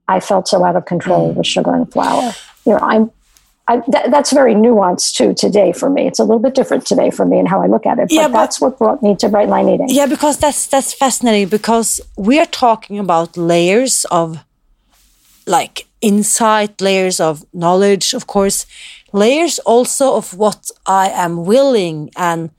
I 0.10 0.20
felt 0.20 0.50
so 0.50 0.66
out 0.66 0.76
of 0.76 0.86
control 0.86 1.32
mm. 1.32 1.36
with 1.36 1.48
sugar 1.48 1.74
and 1.74 1.90
flour. 1.90 2.34
You 2.66 2.74
know, 2.74 2.80
I'm 2.80 3.12
I, 3.68 3.80
th- 3.80 4.08
that's 4.12 4.34
very 4.34 4.56
nuanced 4.56 5.14
too 5.14 5.34
today 5.34 5.72
for 5.72 5.90
me. 5.90 6.06
It's 6.08 6.20
a 6.20 6.24
little 6.24 6.40
bit 6.40 6.54
different 6.54 6.86
today 6.86 7.10
for 7.12 7.26
me 7.26 7.40
and 7.40 7.48
how 7.48 7.62
I 7.62 7.68
look 7.68 7.86
at 7.86 7.98
it. 7.98 8.10
But, 8.10 8.12
yeah, 8.12 8.28
but 8.28 8.34
that's 8.34 8.60
what 8.60 8.78
brought 8.78 9.02
me 9.02 9.16
to 9.16 9.30
Bright 9.30 9.48
Line 9.48 9.70
Eating. 9.70 9.88
Yeah, 9.90 10.06
because 10.06 10.38
that's 10.38 10.68
that's 10.68 10.94
fascinating 10.94 11.48
because 11.48 12.02
we 12.18 12.40
are 12.40 12.46
talking 12.46 13.00
about 13.00 13.38
layers 13.38 14.06
of 14.12 14.44
like 15.48 15.88
insight, 16.02 16.82
layers 16.82 17.20
of 17.20 17.46
knowledge, 17.54 18.14
of 18.14 18.28
course, 18.28 18.66
layers 19.14 19.60
also 19.60 20.16
of 20.16 20.34
what 20.34 20.70
I 20.86 21.10
am 21.10 21.46
willing 21.46 22.10
and 22.18 22.50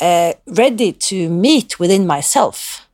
uh, 0.00 0.32
ready 0.46 0.92
to 0.92 1.28
meet 1.28 1.78
within 1.78 2.06
myself. 2.06 2.88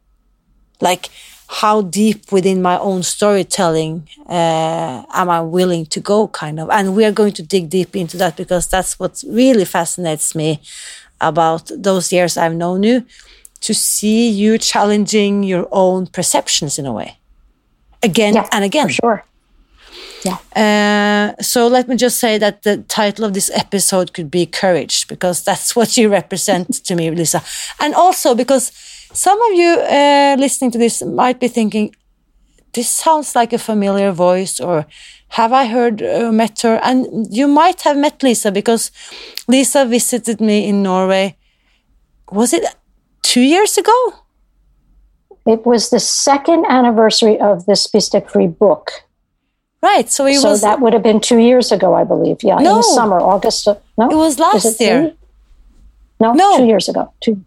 Like 0.81 1.09
how 1.49 1.83
deep 1.83 2.31
within 2.31 2.61
my 2.61 2.79
own 2.79 3.03
storytelling 3.03 4.07
uh, 4.27 5.03
am 5.13 5.31
I 5.31 5.41
willing 5.41 5.87
to 5.87 6.01
go, 6.01 6.29
kind 6.29 6.61
of. 6.61 6.69
And 6.71 6.95
we 6.95 7.05
are 7.05 7.13
going 7.13 7.33
to 7.35 7.43
dig 7.43 7.71
deep 7.71 7.97
into 7.97 8.17
that 8.19 8.37
because 8.37 8.67
that's 8.67 8.99
what 8.99 9.23
really 9.27 9.65
fascinates 9.65 10.35
me 10.35 10.61
about 11.21 11.71
those 11.75 12.13
years 12.13 12.37
I've 12.37 12.55
known 12.55 12.83
you 12.83 13.05
to 13.61 13.75
see 13.75 14.29
you 14.29 14.59
challenging 14.59 15.43
your 15.43 15.67
own 15.73 16.07
perceptions 16.07 16.79
in 16.79 16.87
a 16.87 16.93
way 16.93 17.19
again 18.03 18.35
yeah, 18.35 18.49
and 18.53 18.65
again. 18.65 18.89
sure. 18.89 19.25
Yeah. 20.25 20.39
Uh, 20.55 21.41
so 21.41 21.69
let 21.69 21.89
me 21.89 21.97
just 21.97 22.19
say 22.19 22.39
that 22.39 22.63
the 22.63 22.79
title 22.89 23.25
of 23.25 23.35
this 23.35 23.51
episode 23.55 24.13
could 24.13 24.31
be 24.31 24.47
Courage 24.47 25.07
because 25.07 25.45
that's 25.45 25.77
what 25.77 25.97
you 25.97 26.09
represent 26.09 26.85
to 26.85 26.95
me, 26.95 27.11
Lisa. 27.11 27.43
And 27.81 27.95
also 27.95 28.35
because 28.35 28.73
some 29.13 29.41
of 29.41 29.53
you 29.55 29.71
uh, 29.81 30.37
listening 30.39 30.71
to 30.73 30.79
this 30.79 31.03
might 31.03 31.41
be 31.41 31.49
thinking, 31.49 31.95
this 32.73 32.89
sounds 32.89 33.35
like 33.35 33.53
a 33.53 33.59
familiar 33.59 34.13
voice, 34.13 34.61
or 34.61 34.87
have 35.29 35.53
I 35.53 35.67
heard 35.67 36.03
uh, 36.03 36.31
met 36.33 36.61
her? 36.63 36.79
And 36.83 37.27
you 37.35 37.49
might 37.49 37.83
have 37.83 37.97
met 37.97 38.23
Lisa 38.23 38.53
because 38.53 38.91
Lisa 39.49 39.85
visited 39.85 40.41
me 40.41 40.69
in 40.69 40.83
Norway. 40.83 41.37
Was 42.31 42.53
it 42.53 42.65
two 43.23 43.41
years 43.41 43.79
ago? 43.79 44.15
It 45.47 45.65
was 45.65 45.89
the 45.89 46.01
second 46.01 46.67
anniversary 46.67 47.41
of 47.41 47.65
the 47.65 47.73
Spis 47.73 48.11
deg 48.11 48.29
fri 48.29 48.47
book. 48.47 48.91
Right. 49.83 50.11
So 50.11 50.27
it 50.27 50.41
so 50.41 50.51
was. 50.51 50.61
that 50.61 50.81
would 50.81 50.93
have 50.93 51.03
been 51.03 51.21
two 51.21 51.39
years 51.39 51.73
ago, 51.73 51.95
I 51.95 52.05
believe. 52.05 52.43
Yeah, 52.43 52.57
no, 52.57 52.71
in 52.71 52.77
the 52.77 52.83
summer, 52.83 53.21
August. 53.21 53.67
No, 53.67 54.11
it 54.11 54.17
was 54.17 54.39
last 54.39 54.81
year. 54.81 55.15
No, 56.21 56.33
no, 56.33 56.59
two 56.59 56.67
years 56.67 56.89
ago. 56.89 57.13
Two. 57.21 57.45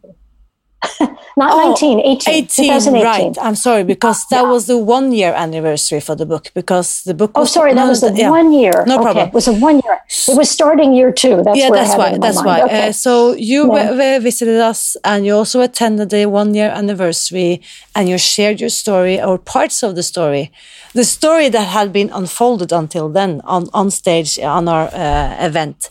Not 1.41 1.53
oh, 1.53 1.69
19, 1.69 2.00
18, 2.01 2.33
18 2.36 2.93
right. 3.03 3.36
I'm 3.41 3.55
sorry, 3.55 3.83
because 3.83 4.27
that 4.27 4.43
yeah. 4.43 4.51
was 4.51 4.67
the 4.67 4.77
one 4.77 5.12
year 5.12 5.33
anniversary 5.33 6.00
for 6.00 6.15
the 6.15 6.27
book. 6.27 6.51
Because 6.53 7.01
the 7.03 7.15
book 7.15 7.31
Oh, 7.33 7.45
sorry, 7.45 7.74
that 7.74 7.88
was 7.88 8.01
the 8.01 8.13
yeah. 8.13 8.29
one 8.29 8.53
year. 8.53 8.83
No 8.86 8.98
okay. 8.98 9.03
problem. 9.05 9.27
It 9.29 9.33
was 9.33 9.48
a 9.48 9.53
one 9.53 9.81
year. 9.83 9.98
It 10.31 10.38
was 10.38 10.51
starting 10.51 10.93
year 10.93 11.12
two. 11.12 11.41
That's 11.41 11.57
yeah, 11.57 11.71
that's 11.71 11.95
why. 11.98 12.10
That's 12.19 12.43
why. 12.43 12.62
Okay. 12.62 12.89
Uh, 12.89 12.91
so 12.91 13.33
you 13.33 13.75
yeah. 13.75 14.19
visited 14.19 14.60
us 14.71 14.95
and 15.03 15.25
you 15.25 15.33
also 15.33 15.62
attended 15.62 16.12
the 16.12 16.27
one 16.27 16.53
year 16.53 16.69
anniversary 16.69 17.63
and 17.95 18.07
you 18.07 18.19
shared 18.19 18.62
your 18.62 18.69
story 18.69 19.19
or 19.19 19.39
parts 19.39 19.81
of 19.81 19.95
the 19.95 20.03
story. 20.03 20.51
The 20.93 21.05
story 21.05 21.50
that 21.50 21.67
had 21.69 21.91
been 21.91 22.12
unfolded 22.12 22.71
until 22.71 23.10
then 23.10 23.41
on, 23.45 23.67
on 23.74 23.89
stage 23.89 24.38
on 24.38 24.67
our 24.67 24.88
uh, 24.93 25.38
event. 25.39 25.89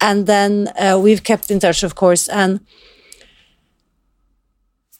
And 0.00 0.26
then 0.26 0.72
uh, 0.80 0.98
we've 1.02 1.22
kept 1.22 1.50
in 1.50 1.58
touch, 1.58 1.82
of 1.82 1.96
course. 1.96 2.28
And 2.28 2.60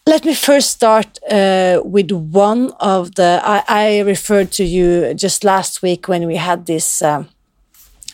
let 0.06 0.24
me 0.24 0.34
first 0.34 0.70
start 0.70 1.18
uh, 1.30 1.80
with 1.84 2.12
one 2.12 2.72
of 2.78 3.16
the. 3.16 3.40
I, 3.42 3.64
I, 3.68 4.00
referred 4.00 4.52
to 4.52 4.64
you 4.64 5.14
just 5.14 5.42
last 5.42 5.82
week 5.82 6.06
when 6.06 6.26
we 6.28 6.36
had 6.36 6.66
this. 6.66 7.02
Um, 7.02 7.28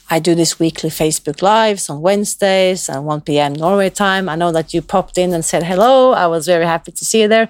I 0.08 0.18
do 0.18 0.34
this 0.34 0.58
weekly 0.58 0.90
Facebook 0.90 1.42
Lives 1.42 1.88
on 1.90 2.00
Wednesdays 2.00 2.88
at 2.88 3.02
1 3.02 3.20
p.m. 3.22 3.52
Norway 3.54 3.90
time. 3.90 4.28
I 4.28 4.36
know 4.36 4.52
that 4.52 4.74
you 4.74 4.82
popped 4.82 5.16
in 5.16 5.32
and 5.32 5.44
said 5.44 5.62
hello. 5.62 6.12
I 6.12 6.26
was 6.26 6.46
very 6.46 6.66
happy 6.66 6.92
to 6.92 7.04
see 7.04 7.22
you 7.22 7.28
there. 7.28 7.48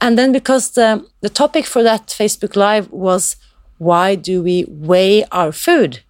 And 0.00 0.18
then 0.18 0.32
because 0.32 0.70
the, 0.70 1.06
the 1.20 1.28
topic 1.28 1.66
for 1.66 1.82
that 1.82 2.06
Facebook 2.06 2.56
Live 2.56 2.90
was 2.90 3.36
why 3.78 4.14
do 4.14 4.42
we 4.42 4.64
weigh 4.68 5.24
our 5.32 5.52
food? 5.52 6.00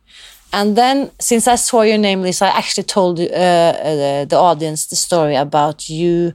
And 0.52 0.76
then, 0.76 1.10
since 1.20 1.46
I 1.46 1.56
saw 1.56 1.82
your 1.82 1.98
name, 1.98 2.22
Lisa, 2.22 2.46
I 2.46 2.58
actually 2.58 2.84
told 2.84 3.20
uh, 3.20 3.22
uh, 3.22 4.24
the 4.24 4.36
audience 4.36 4.86
the 4.86 4.96
story 4.96 5.34
about 5.34 5.90
you 5.90 6.32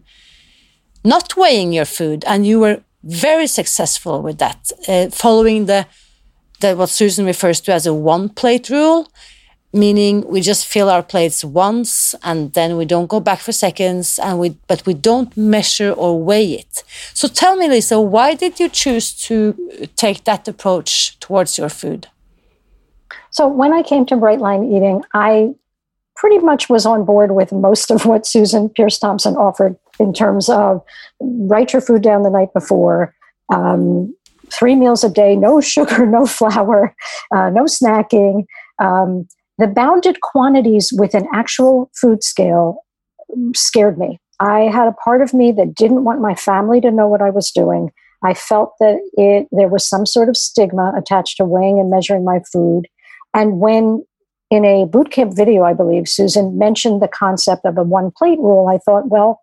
not 1.03 1.36
weighing 1.36 1.74
your 1.74 1.86
food, 1.86 2.24
and 2.25 2.45
you 2.45 2.60
were 2.60 2.81
very 3.03 3.48
successful 3.48 4.22
with 4.22 4.38
that, 4.38 4.72
uh, 4.88 5.10
following 5.10 5.65
the, 5.65 5.86
the 6.62 6.75
what 6.75 6.89
Susan 6.89 7.25
refers 7.25 7.60
to 7.62 7.74
as 7.74 7.86
a 7.86 7.93
one 7.93 8.29
plate 8.29 8.69
rule, 8.69 9.07
meaning 9.74 10.25
we 10.27 10.39
just 10.39 10.65
fill 10.65 10.89
our 10.89 11.01
plates 11.03 11.43
once 11.43 12.13
and 12.24 12.53
then 12.53 12.77
we 12.77 12.86
don't 12.86 13.07
go 13.07 13.19
back 13.19 13.39
for 13.39 13.51
seconds, 13.51 14.19
and 14.19 14.39
we 14.39 14.57
but 14.67 14.86
we 14.86 14.93
don't 14.93 15.36
measure 15.36 15.91
or 15.91 16.22
weigh 16.24 16.53
it. 16.53 16.83
So 17.13 17.27
tell 17.27 17.55
me, 17.55 17.67
Lisa, 17.67 18.00
why 18.00 18.36
did 18.36 18.60
you 18.60 18.69
choose 18.69 19.13
to 19.24 19.88
take 19.95 20.24
that 20.24 20.48
approach 20.48 21.19
towards 21.19 21.57
your 21.57 21.69
food? 21.69 22.07
So 23.31 23.48
when 23.48 23.74
I 23.74 23.81
came 23.81 24.05
to 24.05 24.15
Bright 24.15 24.39
Line 24.39 24.63
Eating, 24.63 25.03
I 25.13 25.55
pretty 26.15 26.38
much 26.38 26.69
was 26.69 26.86
on 26.86 27.03
board 27.03 27.31
with 27.31 27.51
most 27.51 27.91
of 27.91 28.05
what 28.05 28.27
Susan 28.27 28.69
Peirce 28.69 29.00
Thompson 29.00 29.36
offered 29.36 29.75
in 30.00 30.13
terms 30.13 30.50
of 30.50 30.81
write 31.21 31.73
your 31.73 31.81
food 31.81 32.01
down 32.01 32.23
the 32.23 32.29
night 32.29 32.53
before, 32.53 33.15
um, 33.53 34.13
three 34.51 34.75
meals 34.75 35.03
a 35.03 35.09
day, 35.09 35.35
no 35.35 35.62
sugar, 35.62 36.05
no 36.17 36.25
flour, 36.25 36.95
uh, 37.33 37.50
no 37.50 37.63
snacking. 37.63 38.45
Um, 38.79 39.27
the 39.57 39.67
bounded 39.67 40.21
quantities 40.21 40.91
with 40.93 41.13
an 41.13 41.27
actual 41.33 41.91
food 42.00 42.23
scale 42.23 42.83
scared 43.55 43.97
me. 43.97 44.19
I 44.39 44.62
had 44.62 44.88
a 44.88 44.93
part 44.93 45.21
of 45.21 45.33
me 45.33 45.51
that 45.53 45.75
didn't 45.75 46.03
want 46.03 46.21
my 46.21 46.35
family 46.35 46.81
to 46.81 46.91
know 46.91 47.07
what 47.07 47.21
I 47.21 47.29
was 47.29 47.51
doing. 47.51 47.91
I 48.23 48.33
felt 48.33 48.73
that 48.79 48.97
it 49.13 49.47
there 49.51 49.67
was 49.67 49.88
some 49.88 50.05
sort 50.05 50.29
of 50.29 50.38
stigma 50.38 50.93
attached 50.97 51.38
to 51.38 51.45
weighing 51.45 51.79
and 51.79 51.89
measuring 51.89 52.23
my 52.23 52.39
food. 52.51 52.88
And 53.33 53.59
when 53.59 54.05
in 54.50 54.65
a 54.65 54.85
bootcamp 54.85 55.35
video, 55.35 55.63
I 55.63 55.73
believe 55.73 56.07
Susan 56.07 56.57
mentioned 56.57 57.01
the 57.01 57.07
concept 57.07 57.65
of 57.65 57.77
a 57.77 57.83
one 57.83 58.12
plate 58.15 58.39
rule, 58.39 58.67
I 58.67 58.77
thought, 58.77 59.09
well, 59.09 59.41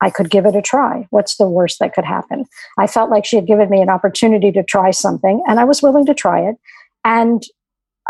I 0.00 0.10
could 0.10 0.30
give 0.30 0.46
it 0.46 0.56
a 0.56 0.62
try. 0.62 1.06
What's 1.10 1.36
the 1.36 1.48
worst 1.48 1.78
that 1.80 1.94
could 1.94 2.04
happen? 2.04 2.44
I 2.78 2.86
felt 2.86 3.10
like 3.10 3.24
she 3.24 3.36
had 3.36 3.46
given 3.46 3.70
me 3.70 3.80
an 3.80 3.88
opportunity 3.88 4.52
to 4.52 4.62
try 4.62 4.90
something, 4.90 5.42
and 5.46 5.58
I 5.58 5.64
was 5.64 5.82
willing 5.82 6.06
to 6.06 6.14
try 6.14 6.40
it. 6.40 6.56
And 7.04 7.42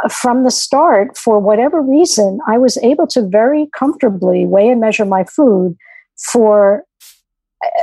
uh, 0.04 0.08
from 0.08 0.44
the 0.44 0.50
start, 0.50 1.16
for 1.16 1.38
whatever 1.38 1.80
reason, 1.80 2.40
I 2.46 2.58
was 2.58 2.76
able 2.78 3.06
to 3.08 3.26
very 3.28 3.68
comfortably 3.78 4.46
weigh 4.46 4.68
and 4.68 4.80
measure 4.80 5.04
my 5.04 5.24
food 5.24 5.76
for 6.16 6.84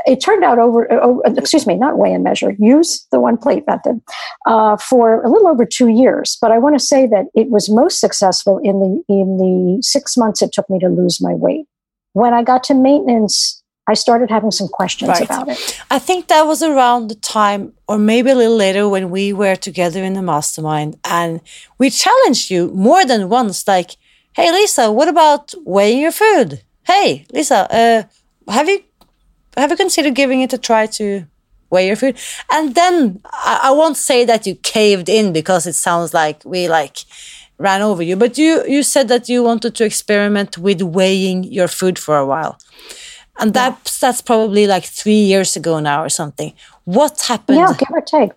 it 0.06 0.22
turned 0.22 0.44
out 0.44 0.60
over, 0.60 0.92
over, 0.92 1.22
excuse 1.26 1.66
me 1.66 1.76
not 1.76 1.98
weigh 1.98 2.14
and 2.14 2.24
measure 2.24 2.56
use 2.60 3.06
the 3.12 3.20
one 3.20 3.38
plate 3.38 3.66
method 3.68 4.02
uh, 4.46 4.78
for 4.78 5.22
a 5.24 5.30
little 5.30 5.48
over 5.48 5.66
two 5.66 5.88
years 5.88 6.38
but 6.42 6.52
i 6.52 6.58
want 6.58 6.78
to 6.78 6.84
say 6.84 7.08
that 7.08 7.26
it 7.34 7.50
was 7.50 7.70
most 7.70 8.00
successful 8.00 8.60
in 8.64 8.80
the 8.80 9.04
in 9.10 9.38
the 9.38 9.82
six 9.82 10.16
months 10.16 10.42
it 10.42 10.52
took 10.52 10.70
me 10.70 10.80
to 10.80 10.88
lose 10.88 11.20
my 11.20 11.34
weight 11.34 11.66
when 12.14 12.34
i 12.34 12.44
got 12.44 12.64
to 12.64 12.74
maintenance 12.74 13.63
I 13.86 13.96
started 13.96 14.30
having 14.30 14.52
some 14.52 14.70
questions 14.70 15.10
right. 15.10 15.24
about 15.24 15.50
it. 15.50 15.82
I 15.92 16.00
think 16.00 16.28
that 16.28 16.44
was 16.44 16.64
around 16.64 17.10
the 17.10 17.16
time, 17.16 17.74
or 17.88 17.98
maybe 17.98 18.30
a 18.30 18.36
little 18.36 18.56
later, 18.56 18.88
when 18.88 19.10
we 19.10 19.34
were 19.34 19.58
together 19.58 20.04
in 20.04 20.14
the 20.14 20.22
mastermind 20.22 20.98
and 21.04 21.42
we 21.78 21.90
challenged 21.90 22.50
you 22.50 22.72
more 22.72 23.06
than 23.06 23.28
once 23.28 23.68
like, 23.68 23.92
hey, 24.34 24.52
Lisa, 24.52 24.92
what 24.92 25.10
about 25.10 25.54
weighing 25.66 26.00
your 26.00 26.14
food? 26.14 26.64
Hey, 26.84 27.26
Lisa, 27.34 27.68
uh, 27.70 28.52
have 28.52 28.70
you 28.70 28.84
have 29.58 29.70
you 29.70 29.78
considered 29.78 30.16
giving 30.16 30.42
it 30.42 30.54
a 30.54 30.58
try 30.58 30.86
to 30.88 31.26
weigh 31.70 31.88
your 31.88 31.96
food? 31.98 32.18
And 32.52 32.76
then 32.76 33.22
I, 33.26 33.60
I 33.64 33.72
won't 33.72 33.98
say 33.98 34.24
that 34.26 34.48
you 34.48 34.56
caved 34.56 35.10
in 35.10 35.34
because 35.34 35.68
it 35.68 35.74
sounds 35.74 36.14
like 36.14 36.44
we 36.46 36.70
like 36.70 37.00
ran 37.58 37.82
over 37.82 38.02
you, 38.02 38.16
but 38.16 38.38
you 38.38 38.66
you 38.66 38.82
said 38.82 39.10
that 39.10 39.28
you 39.28 39.44
wanted 39.44 39.76
to 39.76 39.84
experiment 39.84 40.58
with 40.58 40.82
weighing 40.82 41.44
your 41.44 41.68
food 41.68 42.00
for 42.00 42.18
a 42.18 42.26
while. 42.26 42.58
And 43.40 43.54
that's 43.54 44.00
that's 44.00 44.22
probably 44.22 44.68
like 44.68 44.86
three 44.86 45.24
years 45.24 45.56
ago 45.56 45.80
now 45.80 46.04
or 46.04 46.10
something. 46.10 46.54
What 46.86 47.22
happened? 47.22 47.58
Yeah, 47.58 47.74
give 47.78 47.90
or 47.92 48.02
take. 48.02 48.32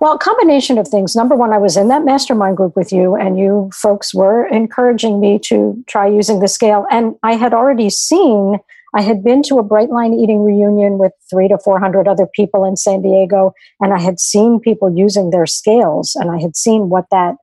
Well, 0.00 0.14
a 0.14 0.18
combination 0.18 0.78
of 0.78 0.86
things. 0.86 1.16
Number 1.16 1.34
one, 1.34 1.52
I 1.52 1.58
was 1.58 1.76
in 1.76 1.88
that 1.88 2.04
mastermind 2.04 2.56
group 2.56 2.76
with 2.76 2.92
you, 2.92 3.16
and 3.16 3.38
you 3.38 3.70
folks 3.74 4.14
were 4.14 4.46
encouraging 4.46 5.20
me 5.20 5.38
to 5.40 5.82
try 5.88 6.06
using 6.06 6.40
the 6.40 6.48
scale. 6.48 6.86
And 6.90 7.16
I 7.22 7.34
had 7.34 7.52
already 7.52 7.90
seen 7.90 8.58
I 8.94 9.02
had 9.02 9.22
been 9.22 9.42
to 9.44 9.58
a 9.58 9.64
Brightline 9.64 10.18
eating 10.18 10.42
reunion 10.42 10.98
with 10.98 11.12
three 11.30 11.48
to 11.48 11.58
400 11.58 12.08
other 12.08 12.26
people 12.26 12.64
in 12.64 12.76
San 12.76 13.02
Diego, 13.02 13.52
and 13.80 13.92
I 13.92 14.00
had 14.00 14.18
seen 14.18 14.60
people 14.60 14.94
using 14.94 15.30
their 15.30 15.46
scales, 15.46 16.16
and 16.18 16.30
I 16.30 16.40
had 16.40 16.56
seen 16.56 16.88
what 16.88 17.04
that, 17.10 17.36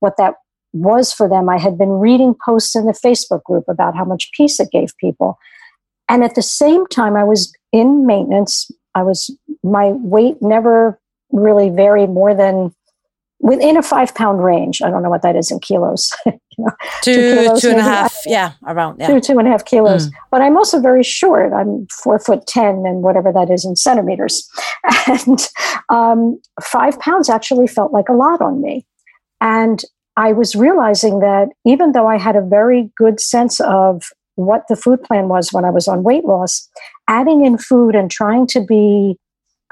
what 0.00 0.16
that 0.16 0.34
was 0.72 1.12
for 1.12 1.28
them. 1.28 1.48
I 1.48 1.58
had 1.58 1.76
been 1.76 1.90
reading 1.90 2.34
posts 2.44 2.74
in 2.74 2.86
the 2.86 2.92
Facebook 2.92 3.42
group 3.44 3.64
about 3.68 3.94
how 3.94 4.04
much 4.04 4.30
peace 4.32 4.58
it 4.58 4.70
gave 4.72 4.96
people. 4.98 5.38
And 6.08 6.22
at 6.24 6.34
the 6.34 6.42
same 6.42 6.86
time, 6.86 7.16
I 7.16 7.24
was 7.24 7.52
in 7.72 8.06
maintenance. 8.06 8.70
I 8.94 9.02
was, 9.02 9.30
my 9.62 9.90
weight 9.90 10.36
never 10.40 11.00
really 11.30 11.68
varied 11.70 12.10
more 12.10 12.34
than 12.34 12.72
within 13.40 13.76
a 13.76 13.82
five 13.82 14.14
pound 14.14 14.42
range. 14.42 14.80
I 14.82 14.90
don't 14.90 15.02
know 15.02 15.10
what 15.10 15.22
that 15.22 15.36
is 15.36 15.50
in 15.50 15.60
kilos. 15.60 16.10
you 16.26 16.32
know, 16.58 16.70
two, 17.02 17.14
two, 17.14 17.34
kilos, 17.34 17.60
two 17.60 17.70
and 17.70 17.80
a 17.80 17.82
half, 17.82 18.16
yeah, 18.26 18.52
around 18.66 18.98
yeah. 18.98 19.08
two, 19.08 19.20
two 19.20 19.38
and 19.38 19.46
a 19.46 19.50
half 19.50 19.64
kilos. 19.64 20.08
Mm. 20.08 20.12
But 20.30 20.42
I'm 20.42 20.56
also 20.56 20.80
very 20.80 21.02
short. 21.02 21.52
I'm 21.52 21.86
four 22.02 22.18
foot 22.18 22.46
ten 22.46 22.84
and 22.86 23.02
whatever 23.02 23.32
that 23.32 23.50
is 23.50 23.64
in 23.64 23.76
centimeters. 23.76 24.48
And 25.08 25.48
um, 25.88 26.40
five 26.62 26.98
pounds 27.00 27.28
actually 27.28 27.66
felt 27.66 27.92
like 27.92 28.08
a 28.08 28.12
lot 28.12 28.40
on 28.40 28.60
me. 28.60 28.86
And 29.40 29.82
I 30.16 30.32
was 30.32 30.56
realizing 30.56 31.20
that 31.20 31.48
even 31.64 31.92
though 31.92 32.08
I 32.08 32.18
had 32.18 32.36
a 32.36 32.40
very 32.40 32.90
good 32.96 33.20
sense 33.20 33.60
of 33.60 34.02
what 34.36 34.64
the 34.68 34.76
food 34.76 35.02
plan 35.02 35.28
was 35.28 35.52
when 35.52 35.64
I 35.64 35.70
was 35.70 35.88
on 35.88 36.02
weight 36.02 36.24
loss, 36.24 36.68
adding 37.08 37.44
in 37.44 37.58
food 37.58 37.94
and 37.94 38.10
trying 38.10 38.46
to 38.48 38.60
be 38.60 39.16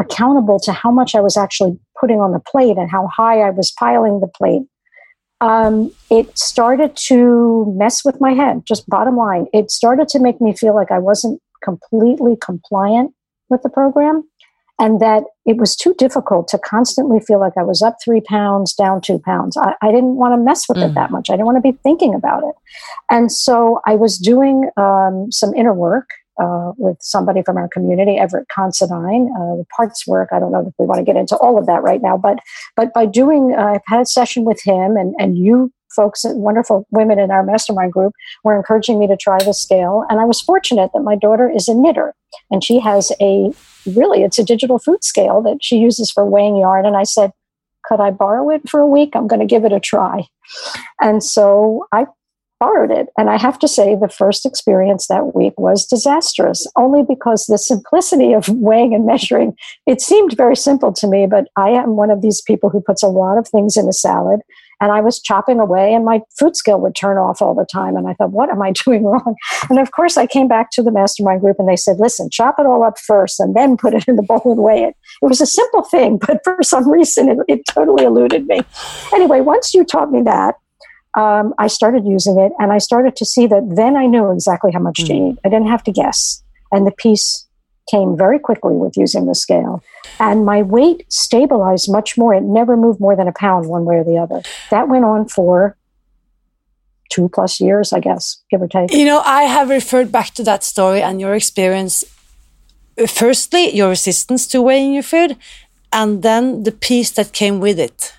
accountable 0.00 0.58
to 0.60 0.72
how 0.72 0.90
much 0.90 1.14
I 1.14 1.20
was 1.20 1.36
actually 1.36 1.78
putting 2.00 2.20
on 2.20 2.32
the 2.32 2.40
plate 2.40 2.76
and 2.76 2.90
how 2.90 3.08
high 3.14 3.40
I 3.40 3.50
was 3.50 3.72
piling 3.78 4.20
the 4.20 4.26
plate, 4.26 4.62
um, 5.40 5.92
it 6.10 6.36
started 6.36 6.96
to 7.08 7.72
mess 7.76 8.04
with 8.04 8.20
my 8.20 8.32
head. 8.32 8.62
Just 8.66 8.88
bottom 8.88 9.16
line, 9.16 9.46
it 9.52 9.70
started 9.70 10.08
to 10.08 10.18
make 10.18 10.40
me 10.40 10.56
feel 10.56 10.74
like 10.74 10.90
I 10.90 10.98
wasn't 10.98 11.40
completely 11.62 12.36
compliant 12.40 13.14
with 13.48 13.62
the 13.62 13.68
program 13.68 14.28
and 14.78 15.00
that 15.00 15.24
it 15.46 15.56
was 15.56 15.76
too 15.76 15.94
difficult 15.98 16.48
to 16.48 16.58
constantly 16.58 17.20
feel 17.20 17.38
like 17.38 17.52
I 17.56 17.62
was 17.62 17.82
up 17.82 17.96
three 18.02 18.20
pounds, 18.20 18.74
down 18.74 19.00
two 19.00 19.18
pounds. 19.18 19.56
I, 19.56 19.74
I 19.82 19.90
didn't 19.92 20.16
want 20.16 20.32
to 20.34 20.38
mess 20.38 20.68
with 20.68 20.78
mm. 20.78 20.88
it 20.88 20.94
that 20.94 21.10
much. 21.10 21.30
I 21.30 21.34
didn't 21.34 21.46
want 21.46 21.58
to 21.58 21.72
be 21.72 21.78
thinking 21.82 22.14
about 22.14 22.42
it. 22.42 22.54
And 23.10 23.30
so 23.30 23.80
I 23.86 23.94
was 23.94 24.18
doing 24.18 24.70
um, 24.76 25.30
some 25.30 25.54
inner 25.54 25.74
work 25.74 26.08
uh, 26.42 26.72
with 26.76 26.96
somebody 27.00 27.42
from 27.42 27.56
our 27.56 27.68
community, 27.68 28.16
Everett 28.16 28.48
Considine, 28.48 29.30
uh, 29.36 29.56
the 29.56 29.66
parts 29.76 30.06
work. 30.06 30.30
I 30.32 30.40
don't 30.40 30.50
know 30.50 30.66
if 30.66 30.74
we 30.78 30.86
want 30.86 30.98
to 30.98 31.04
get 31.04 31.16
into 31.16 31.36
all 31.36 31.58
of 31.58 31.66
that 31.66 31.82
right 31.82 32.02
now, 32.02 32.16
but 32.16 32.38
but 32.76 32.92
by 32.92 33.06
doing, 33.06 33.54
uh, 33.56 33.74
I've 33.74 33.82
had 33.86 34.00
a 34.00 34.06
session 34.06 34.44
with 34.44 34.60
him, 34.62 34.96
and 34.96 35.14
and 35.18 35.38
you 35.38 35.72
folks, 35.94 36.24
wonderful 36.24 36.86
women 36.90 37.18
in 37.18 37.30
our 37.30 37.42
mastermind 37.42 37.92
group, 37.92 38.12
were 38.42 38.56
encouraging 38.56 38.98
me 38.98 39.06
to 39.06 39.16
try 39.16 39.38
the 39.42 39.54
scale, 39.54 40.04
and 40.08 40.20
I 40.20 40.24
was 40.24 40.40
fortunate 40.40 40.90
that 40.94 41.02
my 41.02 41.16
daughter 41.16 41.50
is 41.50 41.68
a 41.68 41.74
knitter, 41.74 42.14
and 42.50 42.64
she 42.64 42.80
has 42.80 43.12
a 43.20 43.52
really 43.86 44.22
it's 44.22 44.38
a 44.38 44.44
digital 44.44 44.78
food 44.78 45.04
scale 45.04 45.42
that 45.42 45.58
she 45.62 45.76
uses 45.76 46.10
for 46.10 46.24
weighing 46.24 46.56
yarn, 46.56 46.86
and 46.86 46.96
I 46.96 47.04
said. 47.04 47.30
Could 47.86 48.00
I 48.00 48.12
borrow 48.12 48.48
it 48.48 48.66
for 48.66 48.80
a 48.80 48.86
week? 48.86 49.10
I'm 49.14 49.26
going 49.26 49.40
to 49.40 49.46
give 49.46 49.66
it 49.66 49.70
a 49.70 49.78
try. 49.78 50.22
And 51.02 51.22
so 51.22 51.86
I 51.92 52.06
borrowed 52.58 52.90
it. 52.90 53.08
And 53.18 53.28
I 53.28 53.36
have 53.36 53.58
to 53.58 53.68
say, 53.68 53.94
the 53.94 54.08
first 54.08 54.46
experience 54.46 55.06
that 55.08 55.34
week 55.34 55.52
was 55.58 55.84
disastrous, 55.84 56.66
only 56.76 57.02
because 57.02 57.44
the 57.44 57.58
simplicity 57.58 58.32
of 58.32 58.48
weighing 58.48 58.94
and 58.94 59.04
measuring, 59.04 59.52
it 59.86 60.00
seemed 60.00 60.34
very 60.34 60.56
simple 60.56 60.94
to 60.94 61.06
me, 61.06 61.26
but 61.26 61.48
I 61.56 61.70
am 61.70 61.96
one 61.96 62.10
of 62.10 62.22
these 62.22 62.40
people 62.40 62.70
who 62.70 62.80
puts 62.80 63.02
a 63.02 63.08
lot 63.08 63.36
of 63.36 63.46
things 63.46 63.76
in 63.76 63.86
a 63.86 63.92
salad. 63.92 64.40
And 64.84 64.92
I 64.92 65.00
was 65.00 65.18
chopping 65.18 65.60
away, 65.60 65.94
and 65.94 66.04
my 66.04 66.20
food 66.38 66.56
scale 66.56 66.78
would 66.78 66.94
turn 66.94 67.16
off 67.16 67.40
all 67.40 67.54
the 67.54 67.64
time. 67.64 67.96
And 67.96 68.06
I 68.06 68.12
thought, 68.12 68.32
what 68.32 68.50
am 68.50 68.60
I 68.60 68.72
doing 68.84 69.02
wrong? 69.02 69.34
And 69.70 69.78
of 69.78 69.92
course, 69.92 70.18
I 70.18 70.26
came 70.26 70.46
back 70.46 70.70
to 70.72 70.82
the 70.82 70.90
mastermind 70.90 71.40
group 71.40 71.56
and 71.58 71.66
they 71.66 71.74
said, 71.76 71.96
listen, 71.98 72.28
chop 72.28 72.56
it 72.58 72.66
all 72.66 72.84
up 72.84 72.98
first 72.98 73.40
and 73.40 73.56
then 73.56 73.78
put 73.78 73.94
it 73.94 74.06
in 74.06 74.16
the 74.16 74.22
bowl 74.22 74.42
and 74.44 74.62
weigh 74.62 74.82
it. 74.82 74.94
It 75.22 75.26
was 75.26 75.40
a 75.40 75.46
simple 75.46 75.84
thing, 75.84 76.18
but 76.18 76.44
for 76.44 76.58
some 76.60 76.86
reason, 76.90 77.30
it, 77.30 77.38
it 77.48 77.60
totally 77.66 78.04
eluded 78.04 78.46
me. 78.46 78.60
Anyway, 79.14 79.40
once 79.40 79.72
you 79.72 79.86
taught 79.86 80.12
me 80.12 80.20
that, 80.20 80.56
um, 81.16 81.54
I 81.58 81.68
started 81.68 82.04
using 82.04 82.38
it 82.38 82.52
and 82.58 82.70
I 82.70 82.76
started 82.76 83.16
to 83.16 83.24
see 83.24 83.46
that 83.46 83.62
then 83.74 83.96
I 83.96 84.04
knew 84.04 84.30
exactly 84.32 84.70
how 84.70 84.80
much 84.80 84.98
mm. 85.00 85.06
to 85.06 85.14
eat. 85.14 85.38
I 85.46 85.48
didn't 85.48 85.68
have 85.68 85.84
to 85.84 85.92
guess. 85.92 86.42
And 86.72 86.86
the 86.86 86.92
peace 86.92 87.46
came 87.90 88.16
very 88.16 88.38
quickly 88.38 88.74
with 88.74 88.96
using 88.96 89.26
the 89.26 89.34
scale. 89.34 89.82
And 90.18 90.44
my 90.44 90.62
weight 90.62 91.04
stabilized 91.12 91.90
much 91.90 92.16
more. 92.16 92.34
It 92.34 92.42
never 92.42 92.76
moved 92.76 93.00
more 93.00 93.16
than 93.16 93.28
a 93.28 93.32
pound 93.32 93.68
one 93.68 93.84
way 93.84 93.96
or 93.96 94.04
the 94.04 94.18
other. 94.18 94.42
That 94.70 94.88
went 94.88 95.04
on 95.04 95.28
for 95.28 95.76
two 97.10 97.28
plus 97.28 97.60
years, 97.60 97.92
I 97.92 98.00
guess, 98.00 98.42
give 98.50 98.62
or 98.62 98.68
take. 98.68 98.92
You 98.92 99.04
know, 99.04 99.20
I 99.24 99.42
have 99.42 99.68
referred 99.68 100.10
back 100.10 100.34
to 100.34 100.42
that 100.44 100.64
story 100.64 101.02
and 101.02 101.20
your 101.20 101.34
experience. 101.34 102.04
Firstly, 103.06 103.74
your 103.74 103.90
resistance 103.90 104.46
to 104.48 104.62
weighing 104.62 104.94
your 104.94 105.02
food, 105.02 105.36
and 105.92 106.22
then 106.22 106.62
the 106.62 106.72
peace 106.72 107.10
that 107.12 107.32
came 107.32 107.58
with 107.60 107.78
it, 107.78 108.14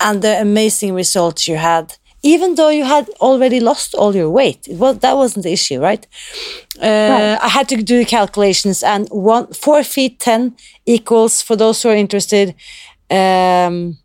and 0.00 0.20
the 0.20 0.40
amazing 0.40 0.94
results 0.94 1.46
you 1.46 1.56
had 1.56 1.96
even 2.26 2.56
though 2.56 2.70
you 2.70 2.84
had 2.84 3.08
already 3.20 3.60
lost 3.60 3.94
all 3.94 4.16
your 4.16 4.28
weight. 4.28 4.66
It 4.66 4.78
was 4.78 4.98
that 4.98 5.16
wasn't 5.16 5.44
the 5.44 5.52
issue, 5.52 5.80
right? 5.80 6.04
Uh, 6.82 6.82
right. 6.82 7.38
I 7.40 7.48
had 7.48 7.68
to 7.68 7.80
do 7.82 8.04
calculations, 8.04 8.82
and 8.82 9.08
one 9.10 9.46
four 9.52 9.84
feet 9.84 10.18
ten 10.18 10.56
equals 10.86 11.40
for 11.40 11.54
those 11.56 11.82
who 11.82 11.90
are 11.90 11.96
interested. 11.96 12.54
Um, 13.08 13.98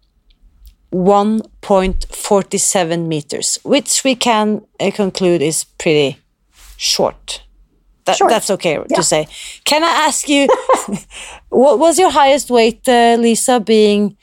1.47 0.94 3.08
meters, 3.08 3.58
which 3.64 4.04
we 4.04 4.14
can 4.14 4.62
uh, 4.78 4.92
conclude 4.92 5.42
is 5.42 5.64
pretty 5.64 6.20
short. 6.76 7.44
That, 8.04 8.18
short. 8.18 8.30
That's 8.30 8.50
okay 8.52 8.74
yeah. 8.74 8.98
to 8.98 9.04
say. 9.04 9.28
Can 9.64 9.86
I 9.86 10.08
ask 10.08 10.28
you, 10.28 10.50
what 11.50 11.80
was 11.80 11.98
your 11.98 12.12
highest 12.12 12.50
weight, 12.50 12.86
uh, 12.90 13.16
Lisa, 13.18 13.62
being 13.62 14.18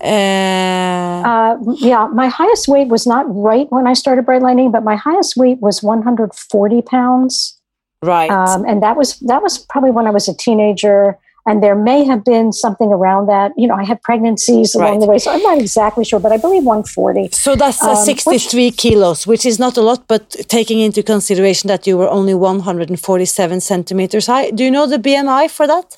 uh, 0.00 1.22
uh, 1.26 1.56
yeah, 1.76 2.08
my 2.12 2.28
highest 2.28 2.68
weight 2.68 2.88
was 2.88 3.06
not 3.06 3.24
right 3.28 3.66
when 3.70 3.86
I 3.86 3.94
started 3.94 4.26
Bright 4.26 4.42
Lining, 4.42 4.70
but 4.70 4.84
my 4.84 4.96
highest 4.96 5.36
weight 5.36 5.60
was 5.60 5.82
140 5.82 6.82
pounds. 6.82 7.58
Right. 8.02 8.30
Um, 8.30 8.64
and 8.66 8.82
that 8.82 8.96
was 8.96 9.18
that 9.20 9.42
was 9.42 9.58
probably 9.58 9.90
when 9.90 10.06
I 10.06 10.10
was 10.10 10.28
a 10.28 10.36
teenager. 10.36 11.18
And 11.48 11.62
there 11.62 11.76
may 11.76 12.02
have 12.04 12.24
been 12.24 12.52
something 12.52 12.88
around 12.88 13.28
that. 13.28 13.52
You 13.56 13.68
know, 13.68 13.74
I 13.74 13.84
had 13.84 14.02
pregnancies 14.02 14.74
along 14.74 14.90
right. 14.90 15.00
the 15.00 15.06
way, 15.06 15.18
so 15.18 15.30
I'm 15.30 15.42
not 15.42 15.58
exactly 15.58 16.04
sure, 16.04 16.18
but 16.18 16.32
I 16.32 16.38
believe 16.38 16.64
140. 16.64 17.28
So 17.30 17.54
that's 17.54 17.80
uh, 17.80 17.90
um, 17.90 17.96
63 17.96 18.66
which, 18.66 18.76
kilos, 18.76 19.28
which 19.28 19.46
is 19.46 19.60
not 19.60 19.76
a 19.76 19.80
lot, 19.80 20.08
but 20.08 20.28
taking 20.48 20.80
into 20.80 21.04
consideration 21.04 21.68
that 21.68 21.86
you 21.86 21.96
were 21.96 22.08
only 22.08 22.34
147 22.34 23.60
centimeters 23.60 24.26
high. 24.26 24.50
Do 24.50 24.64
you 24.64 24.72
know 24.72 24.88
the 24.88 24.98
BMI 24.98 25.48
for 25.48 25.68
that? 25.68 25.96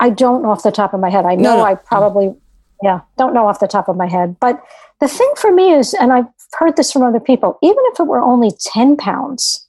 I 0.00 0.10
don't 0.10 0.42
know 0.42 0.50
off 0.50 0.62
the 0.62 0.72
top 0.72 0.94
of 0.94 1.00
my 1.00 1.10
head. 1.10 1.24
I 1.24 1.34
know 1.34 1.42
no, 1.42 1.56
no. 1.58 1.64
I 1.64 1.74
probably, 1.74 2.34
yeah, 2.82 3.00
don't 3.16 3.34
know 3.34 3.46
off 3.46 3.60
the 3.60 3.66
top 3.66 3.88
of 3.88 3.96
my 3.96 4.08
head. 4.08 4.36
But 4.40 4.62
the 5.00 5.08
thing 5.08 5.32
for 5.36 5.52
me 5.52 5.72
is, 5.72 5.94
and 5.94 6.12
I've 6.12 6.26
heard 6.58 6.76
this 6.76 6.92
from 6.92 7.02
other 7.02 7.20
people, 7.20 7.58
even 7.62 7.82
if 7.92 8.00
it 8.00 8.06
were 8.06 8.20
only 8.20 8.52
10 8.60 8.96
pounds, 8.96 9.66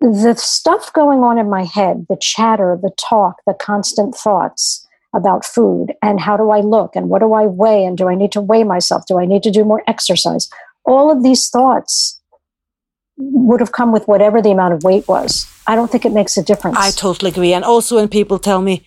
the 0.00 0.34
stuff 0.36 0.92
going 0.92 1.20
on 1.20 1.38
in 1.38 1.48
my 1.48 1.64
head, 1.64 2.06
the 2.08 2.16
chatter, 2.20 2.78
the 2.80 2.90
talk, 2.98 3.36
the 3.46 3.54
constant 3.54 4.14
thoughts 4.14 4.86
about 5.14 5.44
food 5.44 5.92
and 6.02 6.20
how 6.20 6.36
do 6.36 6.50
I 6.50 6.60
look 6.60 6.96
and 6.96 7.08
what 7.08 7.20
do 7.20 7.34
I 7.34 7.44
weigh 7.46 7.84
and 7.84 7.96
do 7.96 8.08
I 8.08 8.14
need 8.14 8.32
to 8.32 8.40
weigh 8.40 8.64
myself? 8.64 9.04
Do 9.06 9.18
I 9.18 9.26
need 9.26 9.42
to 9.42 9.50
do 9.50 9.64
more 9.64 9.82
exercise? 9.86 10.48
All 10.84 11.10
of 11.10 11.22
these 11.22 11.48
thoughts 11.48 12.20
would 13.16 13.60
have 13.60 13.72
come 13.72 13.92
with 13.92 14.08
whatever 14.08 14.40
the 14.40 14.50
amount 14.50 14.74
of 14.74 14.82
weight 14.82 15.06
was. 15.06 15.46
I 15.66 15.74
don't 15.74 15.90
think 15.90 16.04
it 16.04 16.12
makes 16.12 16.36
a 16.36 16.42
difference. 16.42 16.76
I 16.78 16.90
totally 16.90 17.30
agree. 17.30 17.52
And 17.52 17.64
also, 17.64 17.96
when 17.96 18.08
people 18.08 18.38
tell 18.38 18.60
me, 18.60 18.84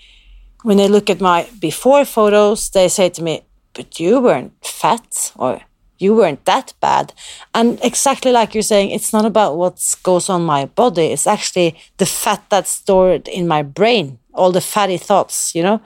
when 0.64 0.78
they 0.78 0.88
look 0.88 1.10
at 1.10 1.22
my 1.22 1.48
before 1.60 2.06
photos, 2.06 2.70
they 2.70 2.88
say 2.88 3.10
to 3.10 3.24
me, 3.24 3.42
but 3.74 4.00
you 4.00 4.20
weren't 4.20 4.54
fat 4.66 5.32
or 5.36 5.62
you 5.98 6.16
weren't 6.16 6.44
that 6.46 6.74
bad. 6.82 7.14
And 7.54 7.80
exactly 7.84 8.32
like 8.32 8.54
you're 8.54 8.64
saying, 8.64 8.92
it's 8.92 9.14
not 9.14 9.26
about 9.26 9.58
what 9.58 9.96
goes 10.04 10.30
on 10.30 10.44
my 10.44 10.66
body, 10.66 11.08
it's 11.08 11.28
actually 11.28 11.78
the 11.98 12.06
fat 12.06 12.44
that's 12.50 12.72
stored 12.72 13.28
in 13.28 13.48
my 13.48 13.64
brain. 13.64 14.20
All 14.34 14.52
the 14.52 14.60
fatty 14.60 14.98
thoughts, 14.98 15.56
you 15.56 15.64
know, 15.64 15.82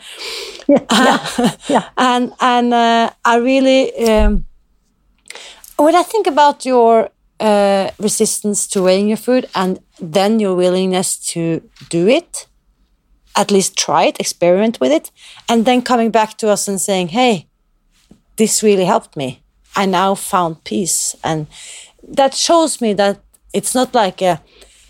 yeah, 0.68 0.86
yeah, 1.38 1.56
yeah. 1.68 1.90
and 1.98 2.34
and 2.42 2.74
uh, 2.74 3.12
I 3.24 3.36
really, 3.36 3.94
um, 4.08 4.46
when 5.78 5.96
I 5.96 6.02
think 6.02 6.26
about 6.26 6.66
your 6.66 7.12
uh, 7.40 7.92
resistance 8.00 8.68
to 8.68 8.84
weighing 8.84 9.08
your 9.08 9.18
food 9.18 9.48
and 9.56 9.80
then 10.00 10.40
your 10.40 10.56
willingness 10.56 11.18
to 11.18 11.62
do 11.90 12.08
it, 12.08 12.48
at 13.36 13.52
least 13.52 13.78
try 13.78 14.04
it, 14.04 14.20
experiment 14.20 14.80
with 14.80 14.92
it, 14.92 15.12
and 15.48 15.66
then 15.66 15.82
coming 15.82 16.12
back 16.12 16.38
to 16.38 16.50
us 16.50 16.68
and 16.68 16.80
saying, 16.82 17.10
hey, 17.10 17.48
this 18.38 18.64
really 18.64 18.86
helped 18.86 19.16
me. 19.16 19.42
I 19.76 19.86
now 19.86 20.16
found 20.16 20.64
peace. 20.64 21.16
And 21.24 21.48
that 22.08 22.34
shows 22.34 22.82
me 22.82 22.94
that 22.94 23.20
it's 23.54 23.76
not 23.76 23.94
like 23.94 24.22
a 24.22 24.42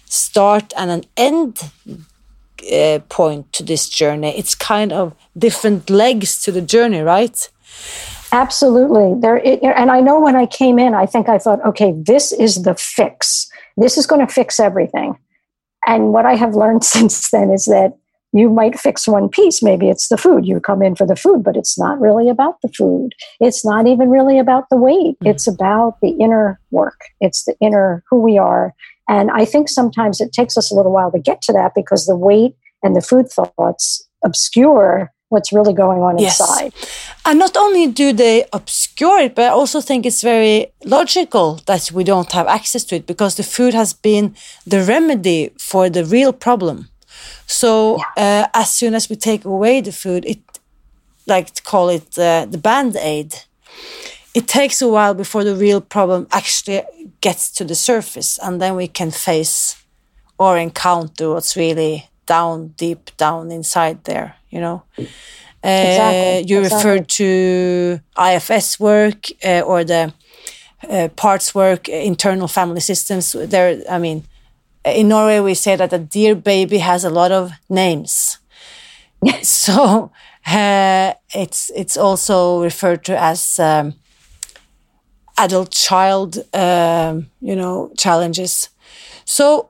start 0.05 0.73
and 0.77 0.89
an 0.89 1.03
end 1.17 1.71
uh, 2.71 2.99
point 3.09 3.51
to 3.53 3.63
this 3.63 3.89
journey. 3.89 4.37
It's 4.37 4.55
kind 4.55 4.91
of 4.91 5.15
different 5.37 5.89
legs 5.89 6.41
to 6.43 6.51
the 6.51 6.61
journey, 6.61 7.01
right? 7.01 7.49
Absolutely. 8.31 9.19
There, 9.19 9.37
it, 9.37 9.61
and 9.63 9.91
I 9.91 10.01
know 10.01 10.19
when 10.19 10.35
I 10.35 10.45
came 10.45 10.77
in, 10.77 10.93
I 10.93 11.05
think 11.05 11.29
I 11.29 11.37
thought, 11.37 11.65
okay, 11.65 11.93
this 11.97 12.31
is 12.31 12.63
the 12.63 12.75
fix. 12.75 13.49
This 13.77 13.97
is 13.97 14.05
going 14.05 14.25
to 14.25 14.31
fix 14.31 14.59
everything. 14.59 15.17
And 15.85 16.13
what 16.13 16.25
I 16.25 16.35
have 16.35 16.55
learned 16.55 16.83
since 16.95 17.31
then 17.31 17.51
is 17.51 17.65
that 17.65 17.97
you 18.31 18.49
might 18.49 18.79
fix 18.79 19.07
one 19.07 19.27
piece. 19.27 19.63
Maybe 19.63 19.89
it's 19.89 20.09
the 20.09 20.17
food. 20.17 20.45
You 20.45 20.59
come 20.59 20.83
in 20.83 20.95
for 20.95 21.07
the 21.07 21.15
food, 21.15 21.43
but 21.43 21.57
it's 21.57 21.79
not 21.79 21.99
really 21.99 22.29
about 22.29 22.61
the 22.61 22.69
food. 22.69 23.13
It's 23.39 23.65
not 23.65 23.87
even 23.87 24.09
really 24.09 24.37
about 24.37 24.69
the 24.69 24.77
weight. 24.77 25.15
Mm-hmm. 25.15 25.27
It's 25.27 25.47
about 25.47 25.97
the 26.01 26.11
inner 26.11 26.59
work. 26.69 26.99
It's 27.19 27.45
the 27.45 27.55
inner 27.59 28.03
who 28.09 28.19
we 28.19 28.37
are. 28.37 28.75
And 29.07 29.31
I 29.31 29.45
think 29.45 29.67
sometimes 29.67 30.21
it 30.21 30.31
takes 30.31 30.57
us 30.57 30.69
a 30.69 30.75
little 30.75 30.91
while 30.91 31.11
to 31.11 31.19
get 31.19 31.41
to 31.43 31.53
that 31.53 31.71
because 31.73 32.05
the 32.05 32.15
weight 32.15 32.55
and 32.83 32.95
the 32.95 33.01
food 33.01 33.31
thoughts 33.31 34.07
obscure 34.23 35.11
what's 35.29 35.53
really 35.53 35.73
going 35.73 36.01
on 36.01 36.17
yes. 36.17 36.39
inside. 36.39 36.73
And 37.25 37.39
not 37.39 37.55
only 37.55 37.87
do 37.87 38.11
they 38.11 38.45
obscure 38.51 39.19
it, 39.19 39.35
but 39.35 39.45
I 39.45 39.49
also 39.49 39.79
think 39.79 40.05
it's 40.05 40.21
very 40.21 40.71
logical 40.83 41.61
that 41.67 41.91
we 41.91 42.03
don't 42.03 42.31
have 42.31 42.47
access 42.47 42.83
to 42.85 42.95
it 42.95 43.05
because 43.05 43.35
the 43.35 43.43
food 43.43 43.73
has 43.73 43.93
been 43.93 44.35
the 44.65 44.83
remedy 44.83 45.51
for 45.59 45.89
the 45.89 46.03
real 46.03 46.33
problem. 46.33 46.89
So 47.45 47.97
yeah. 48.17 48.47
uh, 48.53 48.59
as 48.59 48.71
soon 48.73 48.93
as 48.95 49.09
we 49.09 49.15
take 49.15 49.45
away 49.45 49.81
the 49.81 49.91
food, 49.91 50.25
it 50.25 50.39
like 51.27 51.51
to 51.53 51.61
call 51.61 51.89
it 51.89 52.17
uh, 52.17 52.45
the 52.45 52.57
band 52.57 52.95
aid. 52.97 53.35
It 54.33 54.47
takes 54.47 54.81
a 54.81 54.87
while 54.87 55.13
before 55.13 55.43
the 55.43 55.55
real 55.55 55.81
problem 55.81 56.27
actually 56.31 56.83
gets 57.21 57.51
to 57.51 57.63
the 57.63 57.75
surface, 57.75 58.39
and 58.39 58.61
then 58.61 58.75
we 58.75 58.87
can 58.87 59.11
face 59.11 59.75
or 60.37 60.57
encounter 60.57 61.31
what's 61.31 61.55
really 61.55 62.08
down 62.35 62.55
deep 62.83 63.03
down 63.17 63.51
inside 63.51 63.97
there 64.03 64.29
you 64.49 64.59
know? 64.59 64.83
Uh, 65.63 66.41
you 66.45 66.59
exactly. 66.59 66.75
referred 66.75 67.07
to 67.09 67.99
ifs 68.17 68.79
work 68.79 69.27
uh, 69.45 69.61
or 69.61 69.83
the 69.83 70.13
uh, 70.89 71.09
parts 71.15 71.53
work 71.53 71.89
internal 71.89 72.47
family 72.47 72.79
systems. 72.79 73.33
There 73.33 73.81
i 73.89 73.97
mean 73.99 74.23
in 74.85 75.07
norway 75.09 75.39
we 75.39 75.53
say 75.53 75.75
that 75.75 75.93
a 75.93 75.99
dear 75.99 76.35
baby 76.35 76.79
has 76.79 77.03
a 77.03 77.09
lot 77.09 77.31
of 77.31 77.51
names. 77.69 78.37
So 79.43 80.11
uh, 80.47 81.13
it's 81.35 81.71
it's 81.75 81.97
also 81.97 82.63
referred 82.63 83.03
to 83.05 83.13
as 83.21 83.59
um, 83.59 83.93
adult 85.37 85.71
child 85.71 86.37
um, 86.53 87.29
you 87.41 87.55
know 87.55 87.91
challenges. 87.97 88.69
So 89.25 89.69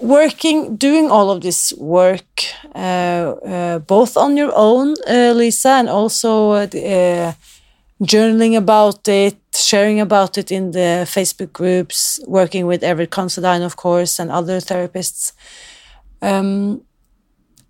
working, 0.00 0.76
doing 0.76 1.10
all 1.10 1.30
of 1.30 1.40
this 1.40 1.72
work, 1.74 2.42
uh, 2.74 2.78
uh, 2.78 3.78
both 3.80 4.16
on 4.16 4.36
your 4.36 4.52
own, 4.54 4.94
uh, 5.08 5.32
Lisa, 5.32 5.70
and 5.70 5.88
also 5.88 6.50
uh, 6.50 6.66
uh, 6.74 7.32
journaling 8.02 8.56
about 8.56 9.06
it, 9.08 9.36
sharing 9.54 10.00
about 10.00 10.38
it 10.38 10.50
in 10.50 10.70
the 10.72 11.06
Facebook 11.06 11.52
groups, 11.52 12.18
working 12.26 12.66
with 12.66 12.82
Everett 12.82 13.10
Considine, 13.10 13.62
of 13.62 13.76
course, 13.76 14.18
and 14.18 14.30
other 14.30 14.58
therapists. 14.58 15.32
Um, 16.22 16.82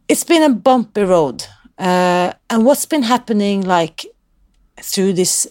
it's 0.08 0.24
been 0.24 0.42
a 0.42 0.54
bumpy 0.54 1.02
road. 1.02 1.44
Uh, 1.78 2.32
and 2.50 2.64
what's 2.64 2.84
been 2.84 3.04
happening 3.04 3.62
like 3.62 4.04
through 4.82 5.14
this 5.14 5.46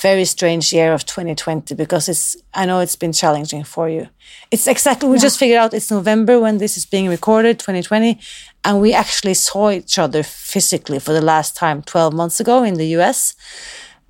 very 0.00 0.24
strange 0.24 0.72
year 0.72 0.92
of 0.92 1.04
2020 1.04 1.74
because 1.74 2.08
it's 2.08 2.36
I 2.54 2.66
know 2.66 2.80
it's 2.80 2.96
been 2.96 3.12
challenging 3.12 3.64
for 3.64 3.88
you. 3.88 4.08
It's 4.50 4.66
exactly 4.66 5.08
we 5.08 5.16
yeah. 5.16 5.22
just 5.22 5.38
figured 5.38 5.58
out 5.58 5.74
it's 5.74 5.90
November 5.90 6.38
when 6.38 6.58
this 6.58 6.76
is 6.76 6.86
being 6.86 7.08
recorded 7.08 7.58
2020 7.58 8.18
and 8.64 8.80
we 8.80 8.94
actually 8.94 9.34
saw 9.34 9.70
each 9.70 9.98
other 9.98 10.22
physically 10.22 10.98
for 10.98 11.12
the 11.12 11.20
last 11.20 11.56
time 11.56 11.82
12 11.82 12.14
months 12.14 12.40
ago 12.40 12.62
in 12.62 12.74
the 12.74 12.86
US. 12.98 13.34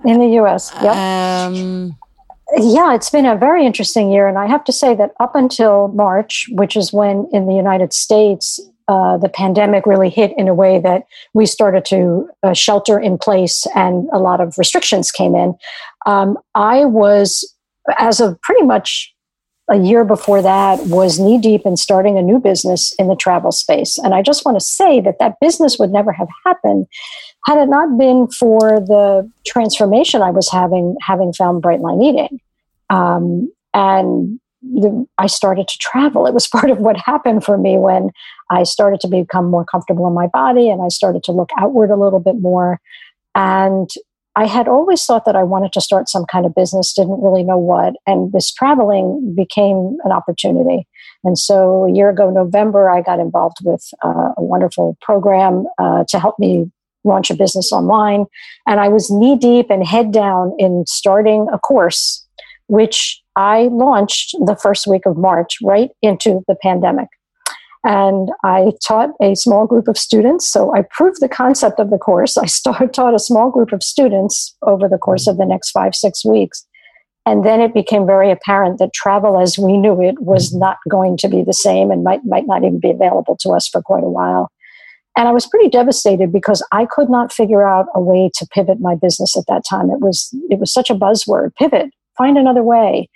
In 0.04 0.18
the 0.18 0.38
US. 0.40 0.72
Yeah. 0.82 1.46
Um, 1.46 1.96
yeah, 2.58 2.94
it's 2.94 3.10
been 3.10 3.26
a 3.26 3.36
very 3.36 3.64
interesting 3.64 4.10
year 4.10 4.28
and 4.28 4.38
I 4.38 4.46
have 4.46 4.64
to 4.64 4.72
say 4.72 4.94
that 4.94 5.12
up 5.20 5.34
until 5.34 5.88
March, 5.88 6.48
which 6.52 6.76
is 6.76 6.92
when 6.92 7.28
in 7.32 7.46
the 7.46 7.54
United 7.54 7.92
States 7.92 8.60
uh, 8.88 9.18
the 9.18 9.28
pandemic 9.28 9.84
really 9.86 10.08
hit 10.08 10.32
in 10.38 10.48
a 10.48 10.54
way 10.54 10.80
that 10.80 11.04
we 11.34 11.44
started 11.44 11.84
to 11.84 12.28
uh, 12.42 12.54
shelter 12.54 12.98
in 12.98 13.18
place 13.18 13.66
and 13.74 14.08
a 14.12 14.18
lot 14.18 14.40
of 14.40 14.56
restrictions 14.56 15.12
came 15.12 15.34
in. 15.34 15.54
Um, 16.06 16.38
I 16.54 16.86
was, 16.86 17.54
as 17.98 18.18
of 18.18 18.40
pretty 18.40 18.64
much 18.64 19.14
a 19.70 19.76
year 19.76 20.04
before 20.04 20.40
that, 20.40 20.86
was 20.86 21.20
knee 21.20 21.38
deep 21.38 21.66
in 21.66 21.76
starting 21.76 22.16
a 22.16 22.22
new 22.22 22.38
business 22.38 22.94
in 22.94 23.08
the 23.08 23.16
travel 23.16 23.52
space. 23.52 23.98
And 23.98 24.14
I 24.14 24.22
just 24.22 24.46
want 24.46 24.58
to 24.58 24.64
say 24.64 25.00
that 25.02 25.18
that 25.18 25.38
business 25.38 25.78
would 25.78 25.90
never 25.90 26.10
have 26.10 26.28
happened 26.46 26.86
had 27.44 27.58
it 27.58 27.68
not 27.68 27.98
been 27.98 28.28
for 28.28 28.80
the 28.80 29.30
transformation 29.46 30.22
I 30.22 30.30
was 30.30 30.50
having, 30.50 30.96
having 31.02 31.34
found 31.34 31.62
Brightline 31.62 32.02
Eating. 32.02 32.40
Um, 32.88 33.52
and 33.74 34.40
the, 34.62 35.06
I 35.18 35.26
started 35.26 35.68
to 35.68 35.78
travel. 35.78 36.26
It 36.26 36.34
was 36.34 36.46
part 36.48 36.70
of 36.70 36.78
what 36.78 36.96
happened 36.96 37.44
for 37.44 37.58
me 37.58 37.76
when 37.76 38.10
I 38.50 38.62
started 38.62 39.00
to 39.00 39.08
become 39.08 39.50
more 39.50 39.64
comfortable 39.64 40.06
in 40.06 40.14
my 40.14 40.26
body 40.26 40.70
and 40.70 40.82
I 40.82 40.88
started 40.88 41.22
to 41.24 41.32
look 41.32 41.50
outward 41.58 41.90
a 41.90 41.96
little 41.96 42.20
bit 42.20 42.40
more. 42.40 42.80
And 43.34 43.90
I 44.36 44.46
had 44.46 44.68
always 44.68 45.04
thought 45.04 45.24
that 45.24 45.34
I 45.34 45.42
wanted 45.42 45.72
to 45.72 45.80
start 45.80 46.08
some 46.08 46.24
kind 46.24 46.46
of 46.46 46.54
business, 46.54 46.92
didn't 46.92 47.20
really 47.20 47.42
know 47.42 47.58
what. 47.58 47.94
And 48.06 48.32
this 48.32 48.52
traveling 48.52 49.34
became 49.36 49.98
an 50.04 50.12
opportunity. 50.12 50.86
And 51.24 51.36
so 51.36 51.86
a 51.86 51.92
year 51.92 52.08
ago, 52.08 52.30
November, 52.30 52.88
I 52.88 53.02
got 53.02 53.18
involved 53.18 53.56
with 53.64 53.84
uh, 54.04 54.30
a 54.36 54.42
wonderful 54.42 54.96
program 55.02 55.66
uh, 55.78 56.04
to 56.08 56.20
help 56.20 56.38
me 56.38 56.70
launch 57.02 57.30
a 57.30 57.34
business 57.34 57.72
online. 57.72 58.26
And 58.66 58.78
I 58.78 58.88
was 58.88 59.10
knee 59.10 59.36
deep 59.36 59.70
and 59.70 59.84
head 59.84 60.12
down 60.12 60.54
in 60.58 60.84
starting 60.86 61.48
a 61.52 61.58
course, 61.58 62.24
which 62.68 63.20
I 63.34 63.68
launched 63.72 64.36
the 64.44 64.56
first 64.56 64.86
week 64.86 65.04
of 65.06 65.16
March 65.16 65.58
right 65.62 65.90
into 66.00 66.44
the 66.46 66.56
pandemic. 66.62 67.08
And 67.88 68.28
I 68.44 68.72
taught 68.86 69.12
a 69.18 69.34
small 69.34 69.66
group 69.66 69.88
of 69.88 69.96
students. 69.96 70.46
So 70.46 70.74
I 70.74 70.82
proved 70.90 71.22
the 71.22 71.28
concept 71.28 71.80
of 71.80 71.88
the 71.88 71.96
course. 71.96 72.36
I 72.36 72.44
start, 72.44 72.92
taught 72.92 73.14
a 73.14 73.18
small 73.18 73.50
group 73.50 73.72
of 73.72 73.82
students 73.82 74.54
over 74.60 74.88
the 74.88 74.98
course 74.98 75.26
of 75.26 75.38
the 75.38 75.46
next 75.46 75.70
five, 75.70 75.94
six 75.94 76.22
weeks. 76.22 76.66
And 77.24 77.46
then 77.46 77.62
it 77.62 77.72
became 77.72 78.06
very 78.06 78.30
apparent 78.30 78.78
that 78.78 78.92
travel 78.92 79.40
as 79.40 79.58
we 79.58 79.78
knew 79.78 80.02
it 80.02 80.20
was 80.20 80.50
mm-hmm. 80.50 80.58
not 80.60 80.76
going 80.90 81.16
to 81.16 81.28
be 81.28 81.42
the 81.42 81.54
same 81.54 81.90
and 81.90 82.04
might, 82.04 82.20
might 82.26 82.46
not 82.46 82.62
even 82.62 82.78
be 82.78 82.90
available 82.90 83.38
to 83.40 83.50
us 83.50 83.66
for 83.66 83.80
quite 83.80 84.04
a 84.04 84.08
while. 84.08 84.50
And 85.16 85.26
I 85.26 85.32
was 85.32 85.46
pretty 85.46 85.70
devastated 85.70 86.30
because 86.30 86.62
I 86.72 86.84
could 86.84 87.08
not 87.08 87.32
figure 87.32 87.66
out 87.66 87.86
a 87.94 88.02
way 88.02 88.30
to 88.34 88.46
pivot 88.52 88.80
my 88.80 88.96
business 88.96 89.34
at 89.34 89.44
that 89.48 89.62
time. 89.68 89.88
It 89.88 90.00
was, 90.00 90.28
it 90.50 90.58
was 90.58 90.72
such 90.72 90.90
a 90.90 90.94
buzzword 90.94 91.54
pivot, 91.56 91.88
find 92.18 92.36
another 92.36 92.62
way. 92.62 93.08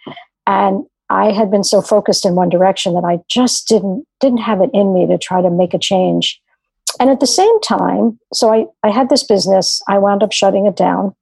And 0.46 0.84
I 1.12 1.30
had 1.32 1.50
been 1.50 1.64
so 1.64 1.82
focused 1.82 2.24
in 2.24 2.34
one 2.34 2.48
direction 2.48 2.94
that 2.94 3.04
I 3.04 3.18
just 3.28 3.68
didn't 3.68 4.06
didn't 4.20 4.38
have 4.38 4.60
it 4.60 4.70
in 4.72 4.94
me 4.94 5.06
to 5.06 5.18
try 5.18 5.42
to 5.42 5.50
make 5.50 5.74
a 5.74 5.78
change. 5.78 6.40
And 6.98 7.10
at 7.10 7.20
the 7.20 7.26
same 7.26 7.60
time, 7.60 8.18
so 8.32 8.52
I, 8.52 8.66
I 8.82 8.90
had 8.90 9.08
this 9.08 9.22
business, 9.22 9.80
I 9.88 9.98
wound 9.98 10.22
up 10.22 10.32
shutting 10.32 10.66
it 10.66 10.76
down. 10.76 11.14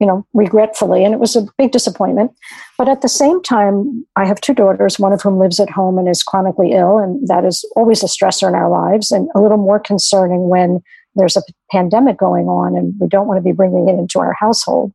you 0.00 0.06
know, 0.06 0.26
regretfully. 0.34 1.04
And 1.04 1.14
it 1.14 1.20
was 1.20 1.36
a 1.36 1.46
big 1.56 1.72
disappointment. 1.72 2.32
But 2.76 2.88
at 2.88 3.00
the 3.00 3.08
same 3.08 3.42
time, 3.42 4.04
I 4.16 4.26
have 4.26 4.40
two 4.40 4.54
daughters, 4.54 4.98
one 4.98 5.12
of 5.12 5.22
whom 5.22 5.38
lives 5.38 5.60
at 5.60 5.70
home 5.70 5.98
and 5.98 6.08
is 6.08 6.22
chronically 6.22 6.72
ill. 6.72 6.98
And 6.98 7.26
that 7.28 7.44
is 7.44 7.64
always 7.76 8.02
a 8.02 8.06
stressor 8.06 8.48
in 8.48 8.54
our 8.54 8.68
lives 8.68 9.12
and 9.12 9.28
a 9.34 9.40
little 9.40 9.56
more 9.58 9.78
concerning 9.78 10.48
when 10.48 10.82
there's 11.14 11.36
a 11.36 11.42
pandemic 11.70 12.18
going 12.18 12.46
on 12.46 12.76
and 12.76 12.94
we 13.00 13.08
don't 13.08 13.26
want 13.26 13.38
to 13.38 13.42
be 13.42 13.52
bringing 13.52 13.88
it 13.88 13.98
into 13.98 14.18
our 14.18 14.34
household. 14.38 14.92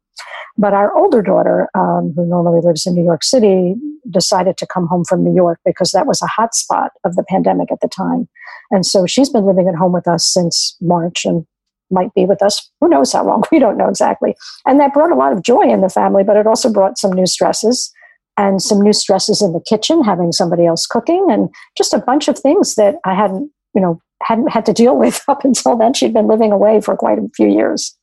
But 0.58 0.73
our 0.73 0.93
older 0.95 1.21
daughter, 1.21 1.69
um, 1.73 2.13
who 2.15 2.25
normally 2.25 2.60
lives 2.62 2.86
in 2.86 2.93
New 2.93 3.03
York 3.03 3.23
City, 3.23 3.75
decided 4.10 4.58
to 4.58 4.67
come 4.67 4.88
home 4.88 5.05
from 5.05 5.23
New 5.23 5.34
York 5.34 5.60
because 5.65 5.91
that 5.91 6.08
was 6.08 6.21
a 6.21 6.27
hot 6.27 6.53
spot 6.53 6.91
of 7.05 7.15
the 7.15 7.23
pandemic 7.23 7.71
at 7.71 7.79
the 7.82 7.88
time. 7.88 8.27
And 8.71 8.86
so 8.86 9.05
she's 9.05 9.29
been 9.29 9.45
living 9.45 9.67
at 9.67 9.75
home 9.75 9.93
with 9.93 10.08
us 10.08 10.25
since 10.25 10.75
March 10.82 11.23
and 11.23 11.45
might 11.91 12.13
be 12.13 12.25
with 12.25 12.41
us 12.41 12.69
who 12.79 12.88
knows 12.88 13.13
how 13.13 13.25
long 13.25 13.43
we 13.51 13.60
don't 13.60 13.77
know 13.77 13.89
exactly 13.89 14.36
and 14.65 14.79
that 14.79 14.93
brought 14.93 15.12
a 15.12 15.15
lot 15.15 15.34
of 15.34 15.43
joy 15.43 15.63
in 15.63 15.82
the 15.82 15.89
family 15.89 16.23
but 16.23 16.38
it 16.38 16.47
also 16.47 16.71
brought 16.71 16.97
some 16.97 17.12
new 17.12 17.25
stresses 17.25 17.91
and 18.38 18.62
some 18.62 18.79
new 18.79 18.93
stresses 18.93 19.41
in 19.41 19.53
the 19.53 19.62
kitchen 19.67 20.03
having 20.03 20.32
somebody 20.32 20.65
else 20.65 20.86
cooking 20.86 21.27
and 21.29 21.49
just 21.77 21.93
a 21.93 21.99
bunch 21.99 22.27
of 22.27 22.38
things 22.38 22.75
that 22.75 22.95
i 23.05 23.13
hadn't 23.13 23.51
you 23.73 23.82
know 23.82 23.99
hadn't 24.23 24.51
had 24.51 24.65
to 24.65 24.73
deal 24.73 24.97
with 24.97 25.23
up 25.27 25.43
until 25.43 25.77
then 25.77 25.93
she'd 25.93 26.13
been 26.13 26.27
living 26.27 26.51
away 26.51 26.82
for 26.82 26.95
quite 26.95 27.17
a 27.17 27.29
few 27.36 27.47
years 27.47 27.97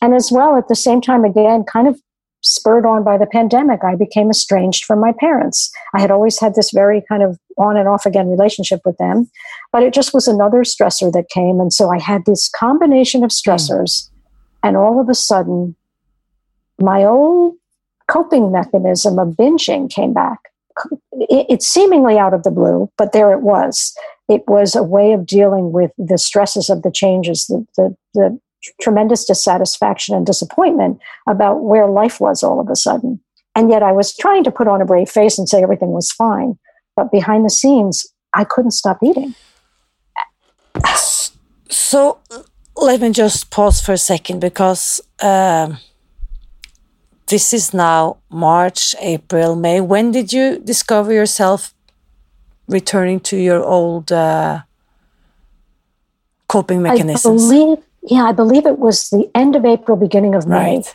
and 0.00 0.14
as 0.14 0.30
well 0.32 0.56
at 0.56 0.68
the 0.68 0.76
same 0.76 1.00
time 1.00 1.24
again 1.24 1.64
kind 1.64 1.88
of 1.88 2.00
spurred 2.42 2.84
on 2.84 3.04
by 3.04 3.16
the 3.16 3.26
pandemic, 3.26 3.84
I 3.84 3.94
became 3.94 4.28
estranged 4.28 4.84
from 4.84 5.00
my 5.00 5.12
parents. 5.18 5.70
I 5.94 6.00
had 6.00 6.10
always 6.10 6.38
had 6.40 6.54
this 6.54 6.70
very 6.72 7.02
kind 7.08 7.22
of 7.22 7.38
on 7.56 7.76
and 7.76 7.88
off 7.88 8.04
again 8.04 8.28
relationship 8.28 8.80
with 8.84 8.96
them, 8.98 9.30
but 9.70 9.82
it 9.82 9.94
just 9.94 10.12
was 10.12 10.28
another 10.28 10.62
stressor 10.62 11.12
that 11.12 11.30
came. 11.30 11.60
And 11.60 11.72
so 11.72 11.90
I 11.90 12.00
had 12.00 12.24
this 12.26 12.48
combination 12.48 13.24
of 13.24 13.30
stressors, 13.30 14.10
and 14.62 14.76
all 14.76 15.00
of 15.00 15.08
a 15.08 15.14
sudden, 15.14 15.76
my 16.80 17.04
old 17.04 17.54
coping 18.08 18.50
mechanism 18.50 19.18
of 19.18 19.28
binging 19.28 19.90
came 19.90 20.12
back. 20.12 20.38
It's 21.12 21.68
seemingly 21.68 22.18
out 22.18 22.34
of 22.34 22.42
the 22.42 22.50
blue, 22.50 22.90
but 22.98 23.12
there 23.12 23.32
it 23.32 23.42
was. 23.42 23.94
It 24.32 24.42
was 24.46 24.74
a 24.74 24.82
way 24.82 25.12
of 25.12 25.26
dealing 25.26 25.72
with 25.72 25.90
the 25.98 26.16
stresses 26.16 26.70
of 26.70 26.82
the 26.82 26.90
changes, 26.90 27.46
the, 27.46 27.66
the, 27.76 27.96
the 28.14 28.40
tremendous 28.80 29.26
dissatisfaction 29.26 30.14
and 30.14 30.24
disappointment 30.24 31.00
about 31.28 31.62
where 31.62 31.86
life 31.86 32.18
was 32.18 32.42
all 32.42 32.58
of 32.58 32.70
a 32.70 32.76
sudden. 32.76 33.20
And 33.54 33.68
yet 33.68 33.82
I 33.82 33.92
was 33.92 34.16
trying 34.16 34.44
to 34.44 34.50
put 34.50 34.68
on 34.68 34.80
a 34.80 34.86
brave 34.86 35.10
face 35.10 35.38
and 35.38 35.46
say 35.46 35.62
everything 35.62 35.90
was 35.90 36.10
fine. 36.10 36.58
But 36.96 37.12
behind 37.12 37.44
the 37.44 37.50
scenes, 37.50 38.06
I 38.32 38.44
couldn't 38.44 38.70
stop 38.70 38.98
eating. 39.02 39.34
So 41.68 42.18
let 42.74 43.00
me 43.02 43.10
just 43.10 43.50
pause 43.50 43.82
for 43.82 43.92
a 43.92 43.98
second 43.98 44.40
because 44.40 45.00
um, 45.20 45.78
this 47.26 47.52
is 47.52 47.74
now 47.74 48.16
March, 48.30 48.94
April, 48.98 49.56
May. 49.56 49.82
When 49.82 50.10
did 50.10 50.32
you 50.32 50.58
discover 50.58 51.12
yourself 51.12 51.74
returning 52.68 53.20
to 53.20 53.36
your 53.36 53.62
old 53.62 54.12
uh, 54.12 54.62
coping 56.48 56.82
mechanisms? 56.82 57.44
I 57.44 57.54
believe 57.54 57.78
yeah, 58.04 58.24
I 58.24 58.32
believe 58.32 58.66
it 58.66 58.78
was 58.78 59.10
the 59.10 59.30
end 59.34 59.54
of 59.54 59.64
April, 59.64 59.96
beginning 59.96 60.34
of 60.34 60.46
May. 60.46 60.76
Right. 60.76 60.94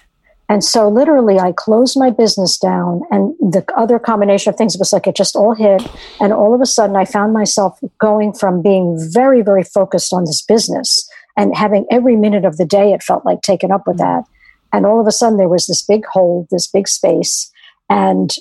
And 0.49 0.63
so 0.63 0.87
literally 0.87 1.39
I 1.39 1.51
closed 1.51 1.99
my 1.99 2.09
business 2.09 2.57
down 2.57 3.01
and 3.11 3.33
the 3.39 3.65
other 3.75 3.99
combination 3.99 4.49
of 4.49 4.57
things 4.57 4.77
was 4.77 4.93
like 4.93 5.05
it 5.05 5.15
just 5.15 5.35
all 5.35 5.53
hit. 5.53 5.85
And 6.21 6.31
all 6.31 6.53
of 6.53 6.61
a 6.61 6.65
sudden 6.65 6.95
I 6.95 7.05
found 7.05 7.33
myself 7.33 7.79
going 7.99 8.33
from 8.33 8.61
being 8.61 8.97
very, 9.11 9.41
very 9.41 9.63
focused 9.63 10.13
on 10.13 10.23
this 10.23 10.41
business 10.41 11.09
and 11.35 11.55
having 11.55 11.85
every 11.91 12.15
minute 12.15 12.45
of 12.45 12.57
the 12.57 12.65
day 12.65 12.93
it 12.93 13.03
felt 13.03 13.25
like 13.25 13.41
taken 13.41 13.71
up 13.71 13.85
with 13.85 13.97
that. 13.97 14.23
And 14.71 14.85
all 14.85 15.01
of 15.01 15.07
a 15.07 15.11
sudden 15.11 15.37
there 15.37 15.49
was 15.49 15.67
this 15.67 15.81
big 15.81 16.05
hole, 16.05 16.47
this 16.49 16.67
big 16.67 16.87
space. 16.87 17.51
And 17.89 18.33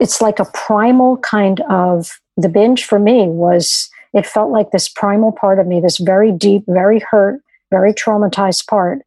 it's 0.00 0.20
like 0.20 0.38
a 0.38 0.44
primal 0.46 1.16
kind 1.18 1.60
of 1.68 2.18
the 2.36 2.48
binge 2.48 2.84
for 2.84 2.98
me 2.98 3.26
was 3.26 3.88
it 4.14 4.26
felt 4.26 4.50
like 4.50 4.70
this 4.70 4.88
primal 4.88 5.32
part 5.32 5.58
of 5.58 5.66
me, 5.66 5.80
this 5.80 5.98
very 5.98 6.32
deep, 6.32 6.64
very 6.68 7.00
hurt, 7.10 7.40
very 7.70 7.92
traumatized 7.92 8.66
part, 8.66 9.00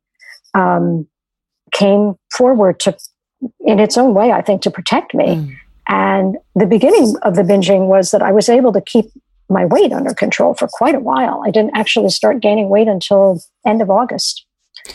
um, 0.54 1.08
came 1.74 2.16
forward 2.32 2.80
to, 2.82 2.96
in 3.62 3.80
its 3.80 3.98
own 3.98 4.14
way, 4.14 4.32
I 4.32 4.42
think, 4.42 4.62
to 4.64 4.72
protect 4.72 5.14
me. 5.14 5.26
Mm. 5.26 5.56
And 5.88 6.38
the 6.56 6.66
beginning 6.66 7.16
of 7.24 7.36
the 7.36 7.42
binging 7.42 7.88
was 7.88 8.12
that 8.12 8.22
I 8.22 8.32
was 8.32 8.50
able 8.50 8.72
to 8.74 8.82
keep 8.82 9.06
my 9.50 9.66
weight 9.66 9.92
under 9.92 10.14
control 10.14 10.54
for 10.54 10.68
quite 10.72 10.96
a 10.96 11.00
while. 11.00 11.44
I 11.46 11.52
didn't 11.52 11.76
actually 11.76 12.10
start 12.10 12.42
gaining 12.42 12.70
weight 12.70 12.88
until 12.88 13.42
end 13.66 13.82
of 13.82 13.90
August, 13.90 14.46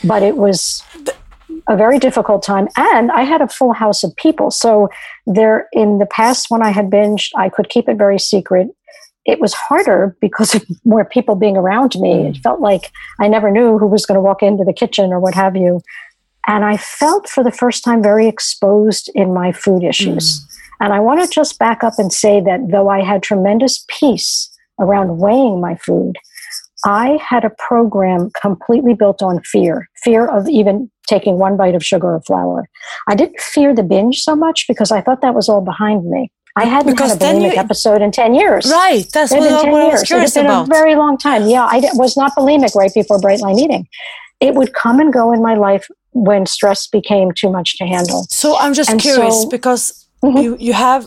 but 0.04 0.22
it 0.22 0.36
was 0.36 0.82
a 1.68 1.76
very 1.76 1.98
difficult 1.98 2.42
time 2.42 2.68
and 2.76 3.10
i 3.12 3.22
had 3.22 3.40
a 3.40 3.48
full 3.48 3.72
house 3.72 4.04
of 4.04 4.14
people 4.16 4.50
so 4.50 4.88
there 5.26 5.68
in 5.72 5.98
the 5.98 6.06
past 6.06 6.46
when 6.48 6.62
i 6.62 6.70
had 6.70 6.90
binged 6.90 7.30
i 7.36 7.48
could 7.48 7.68
keep 7.68 7.88
it 7.88 7.96
very 7.96 8.18
secret 8.18 8.68
it 9.26 9.40
was 9.40 9.52
harder 9.52 10.16
because 10.20 10.54
of 10.54 10.64
more 10.84 11.04
people 11.04 11.34
being 11.34 11.56
around 11.56 11.94
me. 11.96 12.14
Mm. 12.14 12.30
It 12.30 12.42
felt 12.42 12.60
like 12.60 12.92
I 13.20 13.28
never 13.28 13.50
knew 13.50 13.78
who 13.78 13.86
was 13.86 14.06
going 14.06 14.16
to 14.16 14.22
walk 14.22 14.42
into 14.42 14.64
the 14.64 14.72
kitchen 14.72 15.12
or 15.12 15.20
what 15.20 15.34
have 15.34 15.56
you. 15.56 15.80
And 16.46 16.64
I 16.64 16.76
felt 16.76 17.28
for 17.28 17.42
the 17.42 17.50
first 17.50 17.82
time 17.82 18.02
very 18.02 18.28
exposed 18.28 19.10
in 19.14 19.34
my 19.34 19.52
food 19.52 19.82
issues. 19.82 20.40
Mm. 20.40 20.46
And 20.78 20.92
I 20.92 21.00
want 21.00 21.20
to 21.20 21.34
just 21.34 21.58
back 21.58 21.82
up 21.82 21.94
and 21.98 22.12
say 22.12 22.40
that 22.40 22.60
though 22.70 22.88
I 22.88 23.02
had 23.02 23.22
tremendous 23.22 23.84
peace 23.88 24.50
around 24.78 25.18
weighing 25.18 25.60
my 25.60 25.74
food, 25.74 26.16
I 26.86 27.18
had 27.20 27.44
a 27.44 27.50
program 27.50 28.30
completely 28.40 28.94
built 28.94 29.20
on 29.20 29.42
fear 29.42 29.88
fear 30.04 30.26
of 30.26 30.48
even 30.48 30.88
taking 31.08 31.36
one 31.38 31.56
bite 31.56 31.74
of 31.74 31.84
sugar 31.84 32.14
or 32.14 32.20
flour. 32.22 32.68
I 33.08 33.16
didn't 33.16 33.40
fear 33.40 33.74
the 33.74 33.82
binge 33.82 34.20
so 34.20 34.36
much 34.36 34.66
because 34.68 34.92
I 34.92 35.00
thought 35.00 35.20
that 35.20 35.34
was 35.34 35.48
all 35.48 35.60
behind 35.60 36.08
me. 36.08 36.30
I 36.54 36.64
hadn't 36.64 36.92
because 36.92 37.12
had 37.12 37.22
a 37.22 37.24
bulimic 37.24 37.54
you, 37.54 37.58
episode 37.58 38.00
in 38.00 38.12
10 38.12 38.34
years. 38.34 38.70
Right. 38.70 39.04
That's 39.12 39.30
what, 39.30 39.42
I 39.42 39.70
was 39.88 40.02
curious 40.04 40.36
it 40.36 40.40
had 40.40 40.42
been 40.44 40.50
about. 40.50 40.68
a 40.68 40.72
very 40.72 40.94
long 40.94 41.18
time. 41.18 41.48
Yeah, 41.48 41.68
I 41.70 41.80
was 41.94 42.16
not 42.16 42.34
bulimic 42.34 42.74
right 42.74 42.92
before 42.94 43.18
Bright 43.18 43.40
Line 43.40 43.58
Eating. 43.58 43.86
It 44.40 44.54
would 44.54 44.72
come 44.72 44.98
and 45.00 45.12
go 45.12 45.32
in 45.32 45.42
my 45.42 45.54
life 45.54 45.86
when 46.12 46.46
stress 46.46 46.86
became 46.86 47.32
too 47.32 47.50
much 47.50 47.76
to 47.78 47.84
handle. 47.84 48.26
So 48.30 48.56
I'm 48.56 48.74
just 48.74 48.90
and 48.90 49.00
curious 49.00 49.42
so, 49.42 49.48
because 49.50 50.06
mm-hmm. 50.24 50.38
you, 50.38 50.56
you 50.58 50.72
have, 50.72 51.06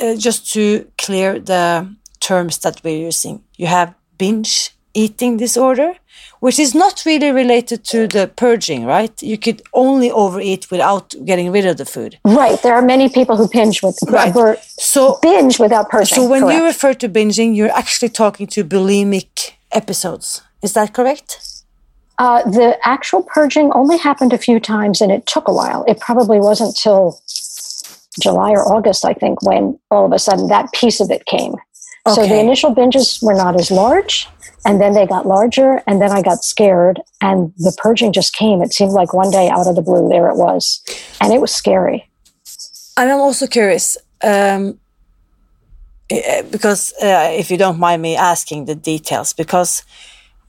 uh, 0.00 0.14
just 0.14 0.52
to 0.52 0.86
clear 0.96 1.40
the 1.40 1.92
terms 2.20 2.58
that 2.58 2.80
we're 2.84 3.06
using, 3.06 3.42
you 3.56 3.66
have 3.66 3.94
binge 4.16 4.70
eating 4.94 5.36
disorder 5.36 5.94
which 6.44 6.58
is 6.58 6.74
not 6.74 7.02
really 7.06 7.30
related 7.30 7.84
to 7.84 8.06
the 8.06 8.30
purging, 8.36 8.84
right? 8.84 9.22
You 9.22 9.38
could 9.38 9.62
only 9.72 10.10
overeat 10.10 10.70
without 10.70 11.14
getting 11.24 11.50
rid 11.50 11.64
of 11.64 11.78
the 11.78 11.86
food. 11.86 12.18
Right. 12.22 12.60
There 12.62 12.74
are 12.74 12.82
many 12.82 13.08
people 13.08 13.38
who 13.38 13.48
binge 13.48 13.82
with 13.82 13.98
right. 14.08 14.58
so 14.60 15.18
binge 15.22 15.58
without 15.58 15.88
purging. 15.88 16.16
So 16.16 16.28
when 16.28 16.42
correct. 16.42 16.58
you 16.58 16.66
refer 16.66 16.92
to 16.92 17.08
binging, 17.08 17.56
you're 17.56 17.72
actually 17.72 18.10
talking 18.10 18.46
to 18.48 18.62
bulimic 18.62 19.52
episodes. 19.72 20.42
Is 20.62 20.74
that 20.74 20.92
correct? 20.92 21.30
Uh, 22.18 22.42
the 22.42 22.76
actual 22.84 23.22
purging 23.22 23.72
only 23.72 23.96
happened 23.96 24.34
a 24.34 24.38
few 24.38 24.60
times, 24.60 25.00
and 25.00 25.10
it 25.10 25.24
took 25.24 25.48
a 25.48 25.52
while. 25.52 25.82
It 25.88 25.98
probably 25.98 26.40
wasn't 26.40 26.76
till 26.76 27.18
July 28.20 28.50
or 28.50 28.70
August, 28.70 29.06
I 29.06 29.14
think, 29.14 29.42
when 29.42 29.78
all 29.90 30.04
of 30.04 30.12
a 30.12 30.18
sudden 30.18 30.48
that 30.48 30.70
piece 30.72 31.00
of 31.00 31.10
it 31.10 31.24
came. 31.24 31.54
Okay. 32.06 32.14
So 32.14 32.28
the 32.28 32.38
initial 32.38 32.74
binges 32.74 33.22
were 33.22 33.34
not 33.34 33.58
as 33.58 33.70
large, 33.70 34.28
and 34.66 34.78
then 34.78 34.92
they 34.92 35.06
got 35.06 35.26
larger, 35.26 35.82
and 35.86 36.02
then 36.02 36.10
I 36.10 36.20
got 36.20 36.44
scared, 36.44 37.00
and 37.22 37.52
the 37.56 37.74
purging 37.78 38.12
just 38.12 38.34
came. 38.34 38.60
It 38.60 38.74
seemed 38.74 38.92
like 38.92 39.14
one 39.14 39.30
day 39.30 39.48
out 39.48 39.66
of 39.66 39.74
the 39.74 39.82
blue, 39.82 40.10
there 40.10 40.28
it 40.28 40.36
was, 40.36 40.82
and 41.20 41.32
it 41.32 41.40
was 41.40 41.50
scary. 41.50 42.08
And 42.98 43.10
I'm 43.10 43.20
also 43.20 43.46
curious, 43.46 43.96
um, 44.22 44.78
eh, 46.10 46.42
because 46.42 46.92
uh, 47.02 47.30
if 47.32 47.50
you 47.50 47.56
don't 47.56 47.78
mind 47.78 48.02
me 48.02 48.16
asking 48.16 48.66
the 48.66 48.74
details, 48.74 49.32
because 49.32 49.82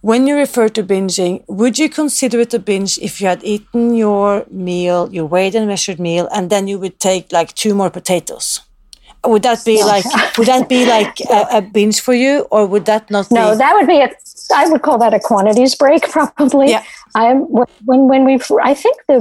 when 0.01 0.27
you 0.27 0.35
refer 0.35 0.67
to 0.69 0.83
binging, 0.83 1.43
would 1.47 1.79
you 1.79 1.89
consider 1.89 2.41
it 2.41 2.53
a 2.53 2.59
binge 2.59 2.97
if 2.99 3.21
you 3.21 3.27
had 3.27 3.43
eaten 3.45 3.95
your 3.95 4.45
meal, 4.51 5.09
your 5.11 5.25
weighed 5.25 5.55
and 5.55 5.67
measured 5.67 5.99
meal, 6.01 6.27
and 6.35 6.49
then 6.49 6.67
you 6.67 6.77
would 6.79 6.99
take 6.99 7.31
like 7.31 7.55
two 7.55 7.73
more 7.73 7.89
potatoes? 7.89 8.61
Would 9.25 9.43
that 9.43 9.63
be 9.65 9.83
like 9.83 10.05
would 10.37 10.47
that 10.47 10.69
be 10.69 10.85
like 10.85 11.19
a, 11.21 11.57
a, 11.57 11.61
binge 11.61 11.99
for 11.99 12.13
you 12.13 12.47
or 12.51 12.65
would 12.65 12.85
that 12.85 13.09
not 13.09 13.29
no 13.31 13.51
be? 13.51 13.57
that 13.57 13.73
would 13.73 13.87
be 13.87 13.99
a 13.99 14.09
i 14.53 14.67
would 14.69 14.81
call 14.81 14.97
that 14.97 15.13
a 15.13 15.19
quantities 15.19 15.75
break 15.75 16.09
probably 16.11 16.69
yeah. 16.69 16.83
i'm 17.15 17.39
when 17.41 18.07
when 18.07 18.25
we 18.25 18.39
i 18.63 18.73
think 18.73 18.97
the 19.07 19.17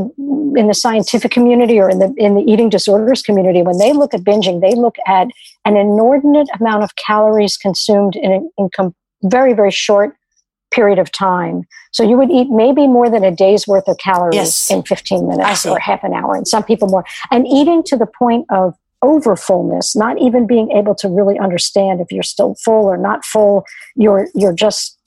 in 0.56 0.68
the 0.68 0.74
scientific 0.74 1.30
community 1.30 1.78
or 1.78 1.88
in 1.88 1.98
the 1.98 2.12
in 2.16 2.34
the 2.34 2.42
eating 2.42 2.68
disorders 2.68 3.22
community 3.22 3.62
when 3.62 3.78
they 3.78 3.92
look 3.92 4.14
at 4.14 4.20
binging 4.20 4.60
they 4.60 4.74
look 4.74 4.96
at 5.06 5.28
an 5.64 5.76
inordinate 5.76 6.48
amount 6.60 6.82
of 6.82 6.94
calories 6.96 7.56
consumed 7.56 8.16
in 8.16 8.32
a 8.32 8.40
in 8.62 8.68
com- 8.74 8.94
very 9.22 9.52
very 9.52 9.70
short 9.70 10.16
period 10.72 10.98
of 10.98 11.10
time 11.12 11.62
so 11.92 12.02
you 12.02 12.16
would 12.16 12.30
eat 12.30 12.50
maybe 12.50 12.86
more 12.86 13.08
than 13.08 13.22
a 13.24 13.30
day's 13.30 13.66
worth 13.66 13.86
of 13.86 13.96
calories 13.98 14.34
yes. 14.34 14.70
in 14.70 14.82
15 14.82 15.28
minutes 15.28 15.64
or 15.64 15.78
half 15.78 16.02
an 16.02 16.12
hour 16.12 16.34
and 16.34 16.48
some 16.48 16.64
people 16.64 16.88
more 16.88 17.04
and 17.30 17.46
eating 17.46 17.82
to 17.84 17.96
the 17.96 18.06
point 18.06 18.44
of 18.50 18.74
over 19.10 19.36
fullness, 19.36 19.86
not 19.94 20.14
even 20.26 20.46
being 20.46 20.68
able 20.80 20.94
to 21.02 21.08
really 21.08 21.38
understand 21.46 22.00
if 22.00 22.08
you're 22.10 22.30
still 22.34 22.54
full 22.64 22.84
or 22.92 22.98
not 23.08 23.20
full. 23.32 23.56
You're 24.02 24.26
you're 24.40 24.58
just 24.66 24.98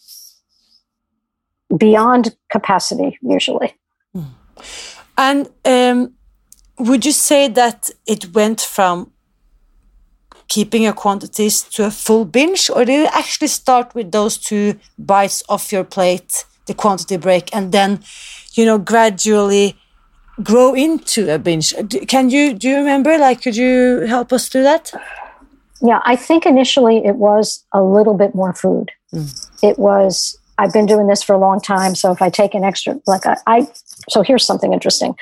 beyond 1.86 2.24
capacity 2.56 3.10
usually. 3.36 3.72
And 5.18 5.50
um, 5.66 6.14
would 6.88 7.04
you 7.06 7.12
say 7.12 7.48
that 7.62 7.90
it 8.06 8.34
went 8.34 8.62
from 8.62 9.12
keeping 10.48 10.84
your 10.84 10.94
quantities 10.94 11.56
to 11.74 11.86
a 11.86 11.92
full 11.92 12.26
binge, 12.26 12.70
or 12.70 12.86
did 12.86 13.00
it 13.06 13.12
actually 13.14 13.48
start 13.48 13.94
with 13.96 14.12
those 14.12 14.38
two 14.38 14.68
bites 14.98 15.44
off 15.50 15.72
your 15.72 15.84
plate, 15.84 16.46
the 16.68 16.74
quantity 16.74 17.18
break, 17.18 17.46
and 17.56 17.72
then, 17.72 18.00
you 18.54 18.66
know, 18.66 18.78
gradually 18.78 19.76
grow 20.44 20.74
into 20.74 21.34
a 21.34 21.40
binge? 21.40 21.74
Can 22.08 22.30
you 22.30 22.54
do 22.54 22.70
you 22.70 22.78
remember? 22.78 23.18
Like, 23.18 23.42
could 23.42 23.56
you 23.56 24.02
help 24.08 24.32
us 24.34 24.50
do 24.50 24.64
that? 24.64 24.92
Yeah, 25.82 26.02
I 26.06 26.16
think 26.16 26.46
initially 26.46 27.06
it 27.06 27.16
was 27.16 27.64
a 27.74 27.84
little 27.84 28.16
bit 28.16 28.34
more 28.34 28.54
food. 28.54 28.92
Mm. 29.14 29.50
It 29.64 29.80
was. 29.80 30.38
I've 30.60 30.74
been 30.74 30.88
doing 30.88 31.06
this 31.06 31.22
for 31.22 31.34
a 31.34 31.38
long 31.38 31.62
time, 31.62 31.94
so 31.94 32.12
if 32.12 32.20
I 32.20 32.32
take 32.32 32.56
an 32.56 32.64
extra, 32.64 33.00
like 33.06 33.28
I, 33.28 33.38
I 33.46 33.68
so 34.10 34.24
here's 34.24 34.44
something 34.44 34.74
interesting 34.74 35.16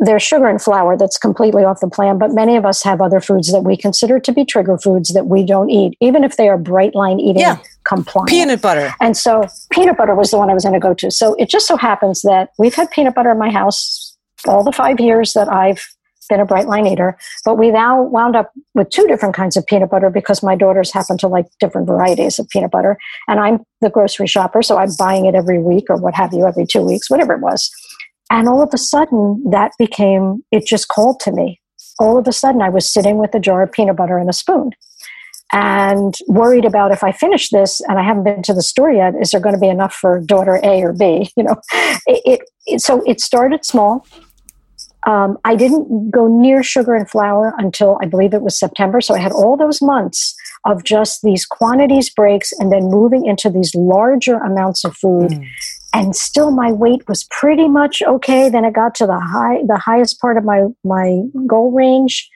there's 0.00 0.22
sugar 0.22 0.46
and 0.46 0.60
flour 0.60 0.96
that's 0.96 1.18
completely 1.18 1.64
off 1.64 1.80
the 1.80 1.88
plan, 1.88 2.18
but 2.18 2.32
many 2.32 2.56
of 2.56 2.64
us 2.64 2.82
have 2.82 3.00
other 3.00 3.20
foods 3.20 3.50
that 3.52 3.62
we 3.62 3.76
consider 3.76 4.20
to 4.20 4.32
be 4.32 4.44
trigger 4.44 4.78
foods 4.78 5.12
that 5.14 5.26
we 5.26 5.44
don't 5.44 5.70
eat, 5.70 5.96
even 6.00 6.24
if 6.24 6.36
they 6.36 6.48
are 6.48 6.58
bright 6.58 6.94
line 6.94 7.18
eating 7.18 7.40
yeah. 7.40 7.58
compliant. 7.84 8.28
Peanut 8.28 8.62
butter. 8.62 8.94
And 9.00 9.16
so 9.16 9.44
peanut 9.70 9.96
butter 9.96 10.14
was 10.14 10.30
the 10.30 10.38
one 10.38 10.50
I 10.50 10.54
was 10.54 10.64
going 10.64 10.74
to 10.74 10.80
go 10.80 10.94
to. 10.94 11.10
So 11.10 11.34
it 11.34 11.48
just 11.48 11.66
so 11.66 11.76
happens 11.76 12.22
that 12.22 12.50
we've 12.58 12.74
had 12.74 12.90
peanut 12.90 13.14
butter 13.14 13.30
in 13.30 13.38
my 13.38 13.50
house 13.50 14.07
all 14.46 14.64
the 14.64 14.72
five 14.72 15.00
years 15.00 15.32
that 15.32 15.48
I've 15.48 15.82
been 16.28 16.40
a 16.40 16.44
bright 16.44 16.66
line 16.66 16.86
eater, 16.86 17.16
but 17.44 17.56
we 17.56 17.70
now 17.70 18.02
wound 18.02 18.36
up 18.36 18.52
with 18.74 18.90
two 18.90 19.06
different 19.06 19.34
kinds 19.34 19.56
of 19.56 19.66
peanut 19.66 19.90
butter 19.90 20.10
because 20.10 20.42
my 20.42 20.54
daughters 20.54 20.92
happen 20.92 21.16
to 21.18 21.28
like 21.28 21.46
different 21.58 21.86
varieties 21.86 22.38
of 22.38 22.48
peanut 22.50 22.70
butter. 22.70 22.98
And 23.28 23.40
I'm 23.40 23.60
the 23.80 23.90
grocery 23.90 24.26
shopper, 24.26 24.62
so 24.62 24.76
I'm 24.76 24.90
buying 24.98 25.24
it 25.24 25.34
every 25.34 25.58
week 25.58 25.84
or 25.88 25.96
what 25.96 26.14
have 26.14 26.32
you, 26.34 26.46
every 26.46 26.66
two 26.66 26.82
weeks, 26.82 27.08
whatever 27.08 27.32
it 27.32 27.40
was. 27.40 27.70
And 28.30 28.46
all 28.46 28.62
of 28.62 28.70
a 28.74 28.78
sudden, 28.78 29.42
that 29.50 29.72
became, 29.78 30.44
it 30.52 30.66
just 30.66 30.88
called 30.88 31.18
to 31.20 31.32
me. 31.32 31.60
All 31.98 32.18
of 32.18 32.28
a 32.28 32.32
sudden, 32.32 32.60
I 32.60 32.68
was 32.68 32.92
sitting 32.92 33.16
with 33.16 33.34
a 33.34 33.40
jar 33.40 33.62
of 33.62 33.72
peanut 33.72 33.96
butter 33.96 34.18
and 34.18 34.28
a 34.28 34.34
spoon 34.34 34.72
and 35.52 36.14
worried 36.26 36.64
about 36.64 36.92
if 36.92 37.02
I 37.02 37.12
finish 37.12 37.48
this 37.50 37.80
and 37.88 37.98
I 37.98 38.02
haven't 38.02 38.24
been 38.24 38.42
to 38.42 38.54
the 38.54 38.62
store 38.62 38.90
yet, 38.90 39.14
is 39.20 39.30
there 39.30 39.40
going 39.40 39.54
to 39.54 39.60
be 39.60 39.68
enough 39.68 39.94
for 39.94 40.20
daughter 40.20 40.60
A 40.62 40.82
or 40.82 40.92
B? 40.92 41.30
You 41.36 41.44
know, 41.44 41.56
it, 42.06 42.40
it, 42.66 42.80
so 42.80 43.02
it 43.06 43.20
started 43.20 43.64
small. 43.64 44.04
Um, 45.06 45.38
I 45.44 45.54
didn't 45.54 46.10
go 46.10 46.26
near 46.26 46.62
sugar 46.62 46.94
and 46.94 47.08
flour 47.08 47.54
until 47.58 47.98
I 48.02 48.06
believe 48.06 48.34
it 48.34 48.42
was 48.42 48.58
September. 48.58 49.00
So 49.00 49.14
I 49.14 49.18
had 49.18 49.32
all 49.32 49.56
those 49.56 49.80
months 49.80 50.34
of 50.64 50.84
just 50.84 51.22
these 51.22 51.46
quantities 51.46 52.10
breaks 52.10 52.52
and 52.58 52.72
then 52.72 52.90
moving 52.90 53.24
into 53.24 53.48
these 53.48 53.74
larger 53.74 54.38
amounts 54.38 54.84
of 54.84 54.96
food. 54.96 55.30
Mm 55.30 55.46
and 55.94 56.14
still 56.14 56.50
my 56.50 56.70
weight 56.70 57.06
was 57.08 57.26
pretty 57.30 57.68
much 57.68 58.02
okay 58.02 58.48
then 58.48 58.64
it 58.64 58.74
got 58.74 58.94
to 58.94 59.06
the 59.06 59.18
high 59.18 59.58
the 59.66 59.78
highest 59.78 60.20
part 60.20 60.36
of 60.36 60.44
my 60.44 60.64
my 60.84 61.22
goal 61.46 61.72
range 61.72 62.28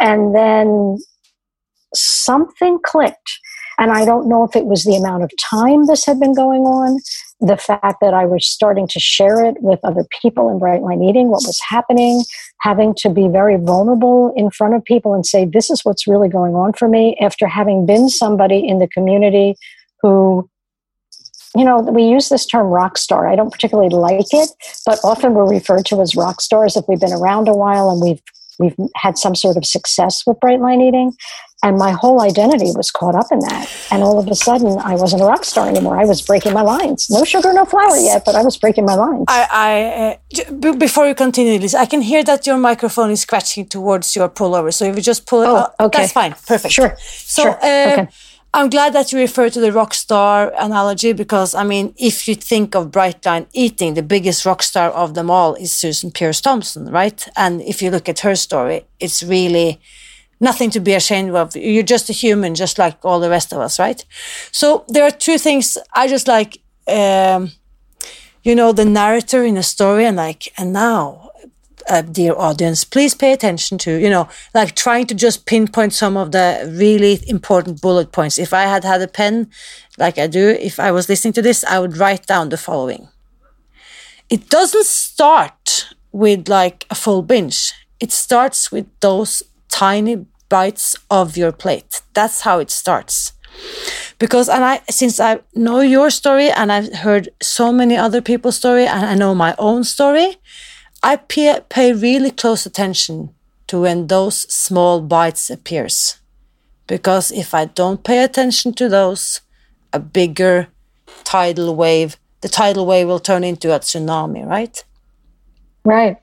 and 0.00 0.34
then 0.34 0.96
something 1.94 2.78
clicked 2.84 3.38
and 3.78 3.90
i 3.90 4.04
don't 4.04 4.28
know 4.28 4.44
if 4.44 4.54
it 4.56 4.66
was 4.66 4.84
the 4.84 4.96
amount 4.96 5.22
of 5.22 5.30
time 5.38 5.86
this 5.86 6.04
had 6.04 6.18
been 6.20 6.34
going 6.34 6.62
on 6.62 6.98
the 7.40 7.56
fact 7.56 8.00
that 8.00 8.14
i 8.14 8.24
was 8.24 8.46
starting 8.46 8.86
to 8.86 9.00
share 9.00 9.44
it 9.44 9.56
with 9.60 9.80
other 9.84 10.04
people 10.20 10.48
in 10.48 10.58
bright 10.58 10.82
line 10.82 11.02
eating 11.02 11.28
what 11.28 11.42
was 11.44 11.60
happening 11.68 12.22
having 12.60 12.94
to 12.94 13.08
be 13.08 13.28
very 13.28 13.56
vulnerable 13.56 14.32
in 14.36 14.50
front 14.50 14.74
of 14.74 14.84
people 14.84 15.14
and 15.14 15.26
say 15.26 15.44
this 15.44 15.70
is 15.70 15.84
what's 15.84 16.06
really 16.06 16.28
going 16.28 16.54
on 16.54 16.72
for 16.72 16.88
me 16.88 17.16
after 17.20 17.46
having 17.46 17.86
been 17.86 18.08
somebody 18.08 18.66
in 18.66 18.78
the 18.78 18.88
community 18.88 19.54
who 20.02 20.48
you 21.56 21.64
know, 21.64 21.80
we 21.80 22.04
use 22.04 22.28
this 22.28 22.44
term 22.44 22.66
rock 22.66 22.98
star. 22.98 23.26
I 23.26 23.34
don't 23.34 23.50
particularly 23.50 23.88
like 23.88 24.26
it, 24.32 24.50
but 24.84 24.98
often 25.02 25.32
we're 25.32 25.48
referred 25.48 25.86
to 25.86 26.02
as 26.02 26.14
rock 26.14 26.42
stars 26.42 26.76
if 26.76 26.84
we've 26.86 27.00
been 27.00 27.14
around 27.14 27.48
a 27.48 27.54
while 27.54 27.88
and 27.88 28.00
we've 28.02 28.20
we've 28.58 28.76
had 28.94 29.18
some 29.18 29.34
sort 29.34 29.56
of 29.56 29.64
success 29.64 30.22
with 30.26 30.38
bright 30.40 30.60
line 30.60 30.80
eating. 30.80 31.12
And 31.62 31.78
my 31.78 31.90
whole 31.92 32.20
identity 32.20 32.70
was 32.76 32.90
caught 32.90 33.14
up 33.14 33.26
in 33.30 33.40
that. 33.40 33.68
And 33.90 34.02
all 34.02 34.18
of 34.18 34.28
a 34.28 34.34
sudden, 34.34 34.78
I 34.78 34.94
wasn't 34.94 35.22
a 35.22 35.24
rock 35.24 35.44
star 35.44 35.68
anymore. 35.68 35.98
I 35.98 36.04
was 36.04 36.20
breaking 36.20 36.52
my 36.52 36.62
lines. 36.62 37.08
No 37.10 37.24
sugar, 37.24 37.52
no 37.52 37.64
flour 37.64 37.96
yet, 37.96 38.24
but 38.24 38.34
I 38.34 38.42
was 38.42 38.56
breaking 38.58 38.84
my 38.84 38.94
lines. 38.94 39.24
I, 39.28 40.18
I 40.30 40.42
uh, 40.42 40.72
before 40.74 41.08
you 41.08 41.14
continue, 41.14 41.58
Liz, 41.58 41.74
I 41.74 41.86
can 41.86 42.02
hear 42.02 42.22
that 42.24 42.46
your 42.46 42.58
microphone 42.58 43.10
is 43.10 43.22
scratching 43.22 43.66
towards 43.66 44.14
your 44.14 44.28
pullover. 44.28 44.72
So 44.72 44.84
if 44.84 44.96
you 44.96 45.02
just 45.02 45.26
pull 45.26 45.42
it, 45.42 45.48
oh, 45.48 45.86
okay. 45.86 46.00
that's 46.00 46.12
fine, 46.12 46.34
perfect. 46.46 46.74
Sure. 46.74 46.94
So, 46.98 47.42
sure. 47.42 47.58
Uh, 47.62 47.92
okay 47.92 48.08
I'm 48.56 48.70
glad 48.70 48.94
that 48.94 49.12
you 49.12 49.18
refer 49.18 49.50
to 49.50 49.60
the 49.60 49.70
rock 49.70 49.92
star 49.92 50.50
analogy 50.58 51.12
because, 51.12 51.54
I 51.54 51.62
mean, 51.62 51.94
if 51.98 52.26
you 52.26 52.34
think 52.34 52.74
of 52.74 52.90
Brightline 52.90 53.46
eating, 53.52 53.92
the 53.92 54.02
biggest 54.02 54.46
rock 54.46 54.62
star 54.62 54.90
of 54.92 55.12
them 55.12 55.30
all 55.30 55.54
is 55.56 55.72
Susan 55.72 56.10
Peirce 56.10 56.40
Thompson, 56.40 56.90
right? 56.90 57.28
And 57.36 57.60
if 57.60 57.82
you 57.82 57.90
look 57.90 58.08
at 58.08 58.20
her 58.20 58.34
story, 58.34 58.86
it's 58.98 59.22
really 59.22 59.78
nothing 60.40 60.70
to 60.70 60.80
be 60.80 60.94
ashamed 60.94 61.34
of. 61.34 61.56
You're 61.56 61.82
just 61.82 62.10
a 62.10 62.12
human, 62.12 62.54
just 62.54 62.78
like 62.78 63.04
all 63.04 63.20
the 63.20 63.30
rest 63.30 63.52
of 63.52 63.58
us, 63.58 63.78
right? 63.78 64.04
So 64.52 64.84
there 64.88 65.04
are 65.04 65.10
two 65.10 65.38
things 65.38 65.78
I 65.94 66.08
just 66.08 66.28
like, 66.28 66.58
um, 66.88 67.52
you 68.42 68.54
know, 68.54 68.72
the 68.72 68.84
narrator 68.84 69.44
in 69.44 69.56
a 69.56 69.62
story 69.62 70.04
and 70.04 70.16
like, 70.16 70.52
and 70.58 70.72
now 70.72 71.26
uh, 71.88 72.02
dear 72.02 72.34
audience, 72.36 72.84
please 72.84 73.14
pay 73.14 73.32
attention 73.32 73.78
to, 73.78 73.92
you 73.96 74.10
know, 74.10 74.28
like 74.54 74.74
trying 74.74 75.06
to 75.06 75.14
just 75.14 75.46
pinpoint 75.46 75.92
some 75.92 76.16
of 76.16 76.32
the 76.32 76.72
really 76.76 77.20
important 77.28 77.80
bullet 77.80 78.12
points. 78.12 78.38
If 78.38 78.52
I 78.52 78.62
had 78.62 78.84
had 78.84 79.02
a 79.02 79.08
pen 79.08 79.50
like 79.98 80.18
I 80.18 80.26
do, 80.26 80.48
if 80.60 80.80
I 80.80 80.90
was 80.90 81.08
listening 81.08 81.32
to 81.34 81.42
this, 81.42 81.64
I 81.64 81.78
would 81.78 81.96
write 81.96 82.26
down 82.26 82.48
the 82.48 82.56
following. 82.56 83.08
It 84.28 84.48
doesn't 84.48 84.86
start 84.86 85.94
with 86.12 86.48
like 86.48 86.86
a 86.90 86.94
full 86.94 87.22
binge. 87.22 87.72
It 88.00 88.12
starts 88.12 88.72
with 88.72 88.86
those 89.00 89.42
tiny 89.76 90.24
bites 90.48 90.96
of 91.10 91.36
your 91.36 91.52
plate. 91.52 92.00
That's 92.14 92.40
how 92.40 92.60
it 92.60 92.70
starts. 92.70 93.32
Because 94.18 94.48
and 94.48 94.64
I 94.64 94.80
since 94.88 95.20
I 95.20 95.40
know 95.54 95.80
your 95.80 96.10
story 96.10 96.50
and 96.50 96.72
I've 96.72 96.92
heard 96.92 97.28
so 97.42 97.72
many 97.72 97.96
other 97.96 98.22
people's 98.22 98.56
story 98.56 98.86
and 98.86 99.04
I 99.04 99.14
know 99.14 99.34
my 99.34 99.54
own 99.58 99.84
story, 99.84 100.36
I 101.02 101.16
pay, 101.16 101.60
pay 101.68 101.92
really 101.92 102.30
close 102.30 102.64
attention 102.64 103.34
to 103.66 103.80
when 103.82 104.06
those 104.06 104.50
small 104.52 105.00
bites 105.02 105.50
appears. 105.50 106.18
Because 106.86 107.30
if 107.30 107.52
I 107.52 107.66
don't 107.66 108.02
pay 108.02 108.22
attention 108.24 108.72
to 108.74 108.88
those, 108.88 109.42
a 109.92 109.98
bigger 109.98 110.68
tidal 111.24 111.74
wave, 111.76 112.16
the 112.40 112.48
tidal 112.48 112.86
wave 112.86 113.08
will 113.08 113.20
turn 113.20 113.44
into 113.44 113.74
a 113.74 113.80
tsunami, 113.80 114.46
right? 114.46 114.84
Right. 115.84 116.16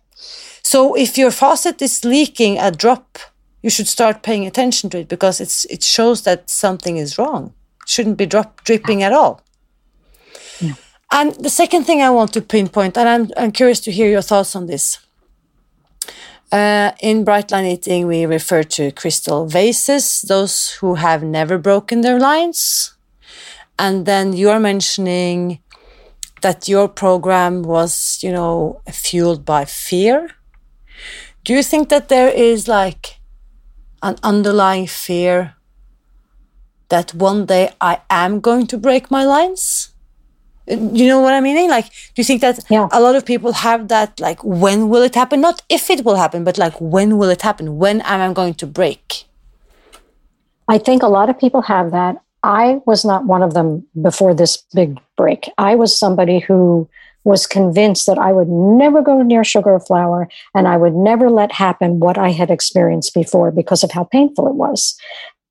So 0.64 0.96
if 0.96 1.18
your 1.18 1.32
faucet 1.32 1.82
is 1.82 2.06
leaking 2.06 2.58
a 2.58 2.72
drop, 2.72 3.20
you 3.64 3.70
should 3.70 3.88
start 3.88 4.22
paying 4.22 4.46
attention 4.46 4.90
to 4.92 5.00
it 5.00 5.08
because 5.08 5.42
it's 5.42 5.66
it 5.66 5.82
shows 5.82 6.22
that 6.24 6.50
something 6.50 6.98
is 6.98 7.18
wrong. 7.18 7.54
It 7.82 7.90
shouldn't 7.90 8.18
be 8.18 8.28
drop 8.28 8.64
dripping 8.64 9.02
at 9.02 9.14
all. 9.14 9.42
And 11.12 11.34
the 11.36 11.50
second 11.50 11.84
thing 11.84 12.02
I 12.02 12.10
want 12.10 12.34
to 12.34 12.42
pinpoint, 12.42 12.98
and 12.98 13.08
I'm, 13.08 13.30
I'm 13.38 13.52
curious 13.52 13.80
to 13.82 13.92
hear 13.92 14.10
your 14.10 14.24
thoughts 14.24 14.56
on 14.56 14.66
this. 14.66 15.00
Uh, 16.52 16.92
in 17.02 17.24
Brightline 17.24 17.72
Eating, 17.72 18.08
we 18.08 18.26
refer 18.26 18.64
to 18.64 18.92
crystal 18.92 19.46
vases, 19.46 20.24
those 20.24 20.72
who 20.72 20.96
have 20.96 21.22
never 21.22 21.60
broken 21.60 22.02
their 22.02 22.20
lines. 22.20 22.96
And 23.78 24.08
then 24.08 24.34
you 24.34 24.50
are 24.50 24.60
mentioning 24.60 25.60
that 26.42 26.68
your 26.68 26.88
program 26.88 27.62
was, 27.62 28.20
you 28.24 28.32
know, 28.32 28.82
fueled 28.92 29.46
by 29.46 29.66
fear. 29.66 30.32
Do 31.44 31.54
you 31.54 31.62
think 31.62 31.90
that 31.90 32.10
there 32.10 32.30
is 32.30 32.68
like 32.68 33.20
an 34.04 34.18
underlying 34.22 34.86
fear 34.86 35.56
that 36.90 37.14
one 37.16 37.46
day 37.48 37.72
I 37.82 38.02
am 38.10 38.40
going 38.40 38.68
to 38.68 38.78
break 38.78 39.10
my 39.10 39.26
lines? 39.26 39.94
you 40.68 41.08
know 41.08 41.20
what 41.20 41.34
I 41.34 41.42
mean? 41.42 41.70
Like, 41.70 41.90
do 41.90 42.18
you 42.18 42.24
think 42.24 42.42
that 42.42 42.60
yeah. 42.70 42.88
a 42.92 43.02
lot 43.02 43.16
of 43.16 43.26
people 43.26 43.52
have 43.52 43.90
that? 43.90 44.20
Like, 44.20 44.44
when 44.44 44.90
will 44.90 45.04
it 45.04 45.16
happen? 45.16 45.42
Not 45.42 45.62
if 45.70 45.90
it 45.90 46.06
will 46.06 46.16
happen, 46.16 46.44
but 46.44 46.58
like, 46.58 46.80
when 46.80 47.18
will 47.18 47.30
it 47.30 47.42
happen? 47.42 47.78
When 47.78 48.02
am 48.02 48.22
I 48.22 48.34
going 48.34 48.54
to 48.56 48.68
break? 48.68 49.26
I 50.68 50.78
think 50.78 51.04
a 51.04 51.08
lot 51.08 51.30
of 51.30 51.38
people 51.38 51.62
have 51.64 51.92
that. 51.92 52.22
I 52.44 52.82
was 52.86 53.04
not 53.04 53.26
one 53.26 53.44
of 53.44 53.54
them 53.54 53.86
before 54.02 54.34
this 54.34 54.64
big 54.74 55.00
break. 55.18 55.50
I 55.58 55.76
was 55.76 55.98
somebody 55.98 56.40
who 56.40 56.88
was 57.24 57.48
convinced 57.48 58.06
that 58.06 58.18
I 58.18 58.32
would 58.32 58.50
never 58.50 59.02
go 59.02 59.22
near 59.22 59.44
sugar 59.44 59.72
or 59.72 59.80
flour 59.80 60.28
and 60.54 60.68
I 60.68 60.78
would 60.78 60.94
never 60.94 61.30
let 61.30 61.52
happen 61.52 62.00
what 62.00 62.18
I 62.18 62.32
had 62.32 62.52
experienced 62.52 63.14
before 63.14 63.52
because 63.52 63.84
of 63.84 63.92
how 63.92 64.04
painful 64.04 64.48
it 64.48 64.56
was. 64.56 64.96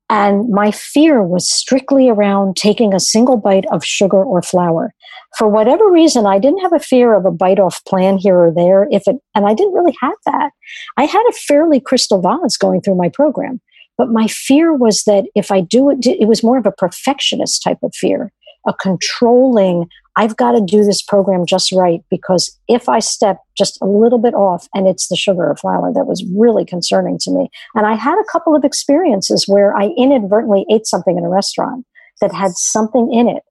And 0.09 0.49
my 0.49 0.69
fear 0.69 1.23
was 1.23 1.49
strictly 1.49 2.09
around 2.09 2.55
taking 2.55 2.93
a 2.93 2.99
single 2.99 3.37
bite 3.37 3.65
of 3.71 3.83
sugar 3.83 4.23
or 4.23 4.41
flour. 4.41 4.93
For 5.37 5.47
whatever 5.47 5.89
reason, 5.89 6.27
I 6.27 6.37
didn't 6.37 6.61
have 6.61 6.73
a 6.73 6.79
fear 6.79 7.15
of 7.15 7.25
a 7.25 7.31
bite 7.31 7.59
off 7.59 7.83
plan 7.85 8.17
here 8.17 8.37
or 8.37 8.51
there. 8.51 8.87
If 8.91 9.07
it, 9.07 9.15
and 9.33 9.47
I 9.47 9.55
didn't 9.55 9.73
really 9.73 9.95
have 10.01 10.13
that. 10.25 10.51
I 10.97 11.05
had 11.05 11.23
a 11.27 11.33
fairly 11.47 11.79
crystal 11.79 12.21
vase 12.21 12.57
going 12.57 12.81
through 12.81 12.95
my 12.95 13.09
program, 13.09 13.59
but 13.97 14.09
my 14.09 14.27
fear 14.27 14.73
was 14.73 15.03
that 15.05 15.25
if 15.33 15.51
I 15.51 15.61
do 15.61 15.89
it, 15.89 16.05
it 16.05 16.27
was 16.27 16.43
more 16.43 16.57
of 16.57 16.67
a 16.67 16.71
perfectionist 16.71 17.63
type 17.63 17.79
of 17.81 17.95
fear, 17.95 18.31
a 18.67 18.73
controlling, 18.73 19.87
I've 20.15 20.37
got 20.37 20.51
to 20.51 20.61
do 20.61 20.83
this 20.83 21.01
program 21.01 21.45
just 21.45 21.71
right 21.71 22.01
because 22.09 22.55
if 22.67 22.87
I 22.87 22.99
step 22.99 23.39
just 23.57 23.79
a 23.81 23.85
little 23.85 24.19
bit 24.19 24.35
off 24.35 24.67
and 24.73 24.87
it's 24.87 25.07
the 25.07 25.15
sugar 25.15 25.49
or 25.49 25.55
flour 25.55 25.91
that 25.91 26.05
was 26.05 26.23
really 26.35 26.65
concerning 26.65 27.17
to 27.21 27.31
me. 27.31 27.49
And 27.73 27.87
I 27.87 27.95
had 27.95 28.19
a 28.19 28.31
couple 28.31 28.55
of 28.55 28.63
experiences 28.63 29.45
where 29.47 29.75
I 29.75 29.89
inadvertently 29.97 30.65
ate 30.69 30.85
something 30.85 31.17
in 31.17 31.25
a 31.25 31.29
restaurant 31.29 31.85
that 32.21 32.31
had 32.31 32.51
something 32.51 33.11
in 33.11 33.27
it 33.27 33.43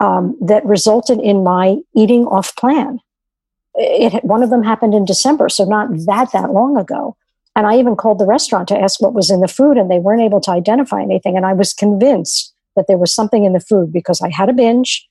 um, 0.00 0.36
that 0.40 0.64
resulted 0.64 1.20
in 1.20 1.42
my 1.42 1.76
eating 1.96 2.24
off 2.26 2.54
plan. 2.56 3.00
It, 3.74 4.24
one 4.24 4.44
of 4.44 4.50
them 4.50 4.62
happened 4.62 4.94
in 4.94 5.04
December, 5.04 5.48
so 5.48 5.64
not 5.64 5.88
that 6.06 6.30
that 6.32 6.52
long 6.52 6.76
ago. 6.76 7.16
And 7.56 7.66
I 7.66 7.78
even 7.78 7.96
called 7.96 8.18
the 8.18 8.26
restaurant 8.26 8.68
to 8.68 8.78
ask 8.78 9.00
what 9.00 9.14
was 9.14 9.30
in 9.30 9.40
the 9.40 9.48
food, 9.48 9.76
and 9.76 9.90
they 9.90 9.98
weren't 9.98 10.22
able 10.22 10.40
to 10.42 10.50
identify 10.50 11.02
anything. 11.02 11.36
And 11.36 11.46
I 11.46 11.52
was 11.52 11.72
convinced 11.72 12.52
that 12.76 12.86
there 12.88 12.98
was 12.98 13.12
something 13.12 13.44
in 13.44 13.52
the 13.52 13.60
food 13.60 13.92
because 13.92 14.20
I 14.20 14.30
had 14.30 14.48
a 14.48 14.52
binge 14.52 15.08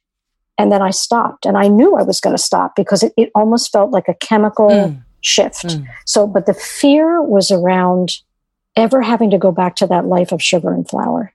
and 0.58 0.72
then 0.72 0.82
I 0.82 0.92
stopped. 0.92 1.46
And 1.46 1.58
I 1.58 1.68
knew 1.68 1.96
I 1.96 2.04
was 2.04 2.20
going 2.20 2.36
to 2.36 2.42
stop 2.42 2.76
because 2.76 3.04
it, 3.04 3.14
it, 3.18 3.32
almost 3.36 3.72
felt 3.72 3.92
like 3.92 4.08
a 4.08 4.14
chemical 4.16 4.70
mm. 4.70 5.04
shift. 5.22 5.66
Mm. 5.66 5.88
So, 6.06 6.28
but 6.28 6.46
the 6.46 6.54
fear 6.54 7.22
was 7.22 7.52
around 7.52 8.12
ever 8.76 9.02
having 9.02 9.30
to 9.32 9.38
go 9.38 9.52
back 9.52 9.76
to 9.78 9.88
that 9.88 10.06
life 10.06 10.32
of 10.32 10.42
sugar 10.42 10.74
and 10.74 10.88
flour. 10.88 11.34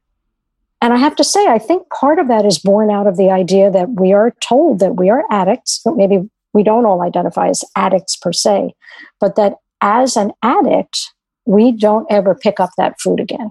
And 0.81 0.93
I 0.93 0.97
have 0.97 1.17
to 1.17 1.25
say, 1.25 1.47
I 1.47 1.59
think 1.59 1.89
part 1.91 2.19
of 2.19 2.29
that 2.29 2.45
is 2.45 2.59
born 2.59 2.91
out 2.91 3.07
of 3.07 3.17
the 3.17 3.31
idea 3.31 3.71
that 3.71 4.01
we 4.01 4.13
are 4.13 4.35
told 4.41 4.79
that 4.79 4.97
we 4.97 5.11
are 5.11 5.25
addicts. 5.31 5.81
But 5.85 5.97
maybe 5.97 6.29
we 6.53 6.63
don't 6.63 6.87
all 6.87 7.03
identify 7.03 7.49
as 7.49 7.65
addicts 7.77 8.17
per 8.17 8.33
se, 8.33 8.75
but 9.21 9.37
that 9.37 9.55
as 9.81 10.17
an 10.17 10.33
addict, 10.43 11.13
we 11.47 11.73
don't 11.73 12.07
ever 12.11 12.35
pick 12.35 12.61
up 12.61 12.71
that 12.77 13.01
food 13.01 13.21
again. 13.21 13.51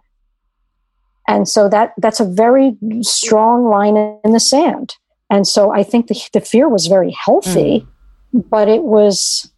And 1.28 1.48
so 1.48 1.68
that 1.70 1.94
that's 1.98 2.22
a 2.22 2.26
very 2.26 2.78
strong 3.02 3.66
line 3.66 3.98
in 4.24 4.32
the 4.32 4.40
sand. 4.40 4.96
And 5.30 5.48
so 5.48 5.72
I 5.72 5.84
think 5.84 6.08
the, 6.08 6.30
the 6.34 6.42
fear 6.42 6.70
was 6.70 6.88
very 6.88 7.12
healthy, 7.12 7.86
mm. 8.34 8.50
but 8.50 8.70
it 8.70 8.84
was 8.84 9.52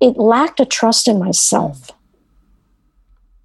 it 0.00 0.16
lacked 0.16 0.60
a 0.60 0.64
trust 0.66 1.08
in 1.08 1.18
myself. 1.18 1.90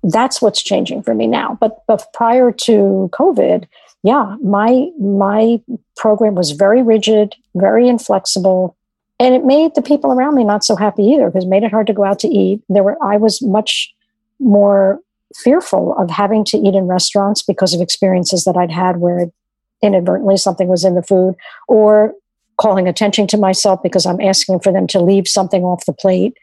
That's 0.04 0.42
what's 0.42 0.62
changing 0.62 1.04
for 1.04 1.14
me 1.14 1.28
now. 1.28 1.58
But 1.60 1.84
but 1.88 2.06
prior 2.14 2.52
to 2.52 3.10
COVID, 3.14 3.68
yeah, 4.04 4.36
my 4.44 4.90
my 5.00 5.62
program 5.96 6.36
was 6.36 6.52
very 6.52 6.84
rigid, 6.84 7.36
very 7.56 7.88
inflexible, 7.88 8.76
and 9.20 9.34
it 9.34 9.46
made 9.46 9.76
the 9.76 9.82
people 9.82 10.12
around 10.12 10.36
me 10.36 10.44
not 10.44 10.64
so 10.64 10.76
happy 10.76 11.04
either 11.04 11.28
because 11.28 11.46
it 11.46 11.50
made 11.50 11.64
it 11.64 11.72
hard 11.72 11.88
to 11.88 11.94
go 11.94 12.04
out 12.04 12.20
to 12.20 12.28
eat 12.28 12.62
there 12.70 12.84
were 12.84 12.98
i 13.04 13.18
was 13.18 13.42
much 13.42 13.94
more 14.40 15.00
fearful 15.36 15.96
of 15.98 16.10
having 16.10 16.44
to 16.46 16.58
eat 16.58 16.76
in 16.76 16.86
restaurants 16.86 17.42
because 17.42 17.74
of 17.74 17.82
experiences 17.82 18.44
that 18.44 18.58
i'd 18.58 18.72
had 18.72 18.98
where 18.98 19.28
inadvertently 19.86 20.38
something 20.38 20.68
was 20.68 20.84
in 20.84 20.96
the 20.96 21.04
food 21.04 21.36
or 21.68 22.14
calling 22.58 22.88
attention 22.88 23.28
to 23.28 23.38
myself 23.38 23.82
because 23.84 24.06
i'm 24.06 24.22
asking 24.22 24.60
for 24.60 24.72
them 24.72 24.88
to 24.88 25.00
leave 25.00 25.28
something 25.28 25.64
off 25.64 25.86
the 25.86 25.94
plate 25.94 26.38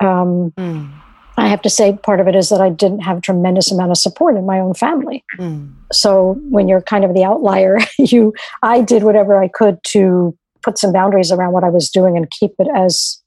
um, 0.00 0.52
mm. 0.56 0.92
i 1.36 1.48
have 1.48 1.62
to 1.62 1.70
say 1.70 1.96
part 2.02 2.20
of 2.20 2.26
it 2.28 2.34
is 2.34 2.48
that 2.48 2.60
i 2.60 2.68
didn't 2.68 3.00
have 3.00 3.18
a 3.18 3.20
tremendous 3.20 3.70
amount 3.70 3.90
of 3.90 3.96
support 3.96 4.36
in 4.36 4.44
my 4.44 4.58
own 4.58 4.74
family 4.74 5.24
mm. 5.38 5.72
so 5.92 6.36
when 6.50 6.68
you're 6.68 6.82
kind 6.82 7.04
of 7.04 7.14
the 7.14 7.24
outlier 7.24 7.78
you 7.98 8.34
i 8.62 8.80
did 8.80 9.04
whatever 9.04 9.42
i 9.42 9.48
could 9.48 9.78
to 9.84 10.36
put 10.62 10.78
some 10.78 10.92
boundaries 10.92 11.32
around 11.32 11.52
what 11.52 11.64
I 11.64 11.68
was 11.68 11.90
doing 11.90 12.16
and 12.16 12.30
keep 12.30 12.52
it 12.58 12.68
as 12.74 13.20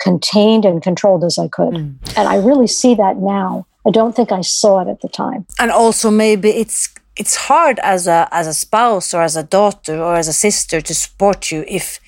contained 0.00 0.64
and 0.64 0.82
controlled 0.82 1.24
as 1.24 1.38
I 1.38 1.48
could. 1.48 1.74
Mm. 1.74 1.96
And 2.16 2.28
I 2.28 2.36
really 2.36 2.66
see 2.66 2.94
that 2.94 3.18
now. 3.18 3.66
I 3.86 3.90
don't 3.90 4.16
think 4.16 4.32
I 4.32 4.40
saw 4.40 4.80
it 4.80 4.88
at 4.88 5.00
the 5.02 5.08
time. 5.08 5.46
And 5.58 5.70
also 5.70 6.10
maybe 6.10 6.50
it's 6.50 6.93
it's 7.16 7.36
hard 7.36 7.78
as 7.80 8.06
a 8.06 8.28
as 8.32 8.46
a 8.46 8.54
spouse 8.54 9.14
or 9.14 9.22
as 9.22 9.36
a 9.36 9.42
daughter 9.42 10.02
or 10.02 10.14
as 10.16 10.28
a 10.28 10.32
sister 10.32 10.80
to 10.80 10.94
support 10.94 11.50
you 11.52 11.64
if 11.68 12.00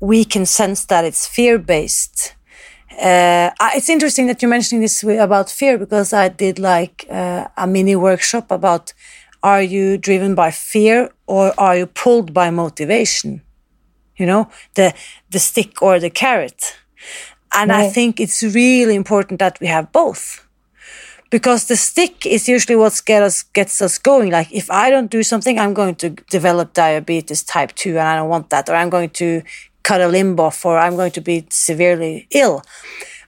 we 0.00 0.24
can 0.24 0.46
sense 0.46 0.84
that 0.86 1.04
it's 1.04 1.26
fear 1.26 1.58
based. 1.58 2.34
Uh, 2.92 3.50
it's 3.74 3.90
interesting 3.90 4.26
that 4.26 4.40
you're 4.40 4.48
mentioning 4.48 4.80
this 4.80 5.02
about 5.02 5.50
fear 5.50 5.76
because 5.76 6.14
I 6.14 6.28
did 6.28 6.58
like 6.58 7.04
uh, 7.10 7.46
a 7.56 7.66
mini 7.66 7.94
workshop 7.94 8.50
about 8.50 8.94
are 9.42 9.62
you 9.62 9.98
driven 9.98 10.34
by 10.34 10.50
fear 10.50 11.10
or 11.26 11.52
are 11.58 11.76
you 11.76 11.86
pulled 11.86 12.32
by 12.32 12.50
motivation? 12.50 13.42
you 14.16 14.26
know, 14.26 14.48
the 14.74 14.94
the 15.30 15.38
stick 15.38 15.82
or 15.82 16.00
the 16.00 16.10
carrot. 16.10 16.76
And 17.52 17.70
right. 17.70 17.84
I 17.84 17.88
think 17.90 18.20
it's 18.20 18.42
really 18.42 18.94
important 18.94 19.38
that 19.38 19.58
we 19.60 19.66
have 19.66 19.92
both. 19.92 20.45
Because 21.30 21.66
the 21.66 21.76
stick 21.76 22.24
is 22.24 22.48
usually 22.48 22.76
what 22.76 23.02
get 23.04 23.22
us, 23.22 23.42
gets 23.42 23.82
us 23.82 23.98
going. 23.98 24.30
Like, 24.30 24.52
if 24.52 24.70
I 24.70 24.90
don't 24.90 25.10
do 25.10 25.22
something, 25.22 25.58
I'm 25.58 25.74
going 25.74 25.96
to 25.96 26.10
develop 26.30 26.72
diabetes 26.72 27.42
type 27.42 27.72
2 27.74 27.90
and 27.90 28.08
I 28.08 28.16
don't 28.16 28.28
want 28.28 28.50
that. 28.50 28.68
Or 28.68 28.74
I'm 28.74 28.90
going 28.90 29.10
to 29.10 29.42
cut 29.82 30.00
a 30.00 30.08
limb 30.08 30.38
off 30.38 30.64
or 30.64 30.78
I'm 30.78 30.96
going 30.96 31.12
to 31.12 31.20
be 31.20 31.46
severely 31.50 32.26
ill. 32.30 32.62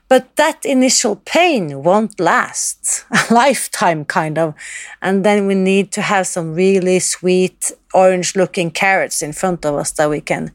But 0.09 0.35
that 0.37 0.65
initial 0.65 1.17
pain 1.17 1.83
won't 1.83 2.19
last 2.19 3.05
a 3.11 3.33
lifetime, 3.33 4.05
kind 4.05 4.37
of. 4.37 4.55
And 5.01 5.23
then 5.23 5.45
we 5.45 5.55
need 5.55 5.91
to 5.93 6.01
have 6.01 6.25
some 6.27 6.55
really 6.55 6.99
sweet 6.99 7.71
orange 7.93 8.35
looking 8.35 8.71
carrots 8.71 9.21
in 9.21 9.33
front 9.33 9.65
of 9.65 9.75
us 9.75 9.91
that 9.91 10.09
we 10.09 10.19
can 10.19 10.51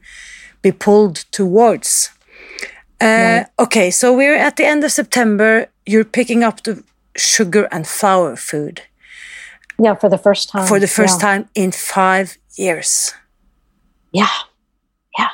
be 0.61 0.71
pulled 0.71 1.17
towards. 1.31 2.11
Uh, 2.99 3.45
Okay, 3.59 3.91
so 3.91 4.13
we're 4.13 4.35
at 4.35 4.57
the 4.57 4.65
end 4.65 4.83
of 4.83 4.91
September. 4.91 5.67
You're 5.85 6.05
picking 6.05 6.43
up 6.43 6.63
the 6.63 6.83
sugar 7.15 7.67
and 7.71 7.87
flour 7.87 8.35
food. 8.35 8.81
Yeah, 9.79 9.95
for 9.95 10.09
the 10.09 10.17
first 10.17 10.49
time. 10.49 10.67
For 10.67 10.79
the 10.79 10.87
first 10.87 11.19
yeah. 11.19 11.27
time 11.27 11.49
in 11.55 11.71
five 11.71 12.37
years. 12.57 13.13
Yeah, 14.11 14.29
yeah. 15.17 15.29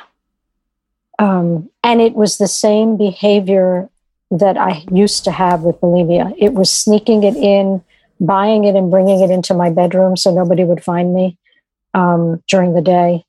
Um, 1.19 1.69
and 1.83 2.01
it 2.01 2.13
was 2.13 2.37
the 2.37 2.47
same 2.47 2.97
behavior 2.97 3.89
that 4.31 4.57
I 4.57 4.83
used 4.91 5.23
to 5.25 5.31
have 5.31 5.61
with 5.61 5.79
bulimia. 5.81 6.33
It 6.37 6.53
was 6.53 6.71
sneaking 6.71 7.23
it 7.23 7.35
in, 7.35 7.83
buying 8.19 8.63
it, 8.63 8.75
and 8.75 8.89
bringing 8.89 9.21
it 9.21 9.29
into 9.29 9.53
my 9.53 9.69
bedroom 9.69 10.17
so 10.17 10.33
nobody 10.33 10.63
would 10.63 10.83
find 10.83 11.13
me 11.13 11.37
um, 11.93 12.41
during 12.47 12.73
the 12.73 12.81
day. 12.81 13.25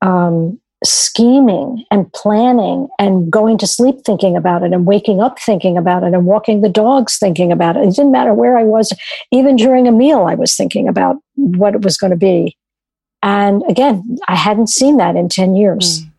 Um, 0.00 0.60
scheming 0.84 1.84
and 1.90 2.12
planning 2.12 2.88
and 2.98 3.30
going 3.30 3.58
to 3.58 3.66
sleep 3.66 3.96
thinking 4.04 4.36
about 4.36 4.62
it 4.62 4.72
and 4.72 4.86
waking 4.86 5.20
up 5.20 5.38
thinking 5.38 5.76
about 5.76 6.02
it 6.02 6.12
and 6.12 6.26
walking 6.26 6.60
the 6.60 6.68
dogs 6.68 7.18
thinking 7.18 7.50
about 7.50 7.76
it. 7.76 7.82
It 7.84 7.94
didn't 7.94 8.12
matter 8.12 8.34
where 8.34 8.58
I 8.58 8.62
was, 8.62 8.92
even 9.32 9.56
during 9.56 9.88
a 9.88 9.92
meal, 9.92 10.24
I 10.24 10.34
was 10.34 10.54
thinking 10.54 10.86
about 10.86 11.16
what 11.34 11.74
it 11.74 11.82
was 11.82 11.96
going 11.96 12.10
to 12.10 12.16
be. 12.16 12.56
And 13.22 13.62
again, 13.68 14.18
I 14.28 14.36
hadn't 14.36 14.68
seen 14.68 14.98
that 14.98 15.16
in 15.16 15.28
10 15.28 15.56
years. 15.56 16.02
Mm. 16.02 16.10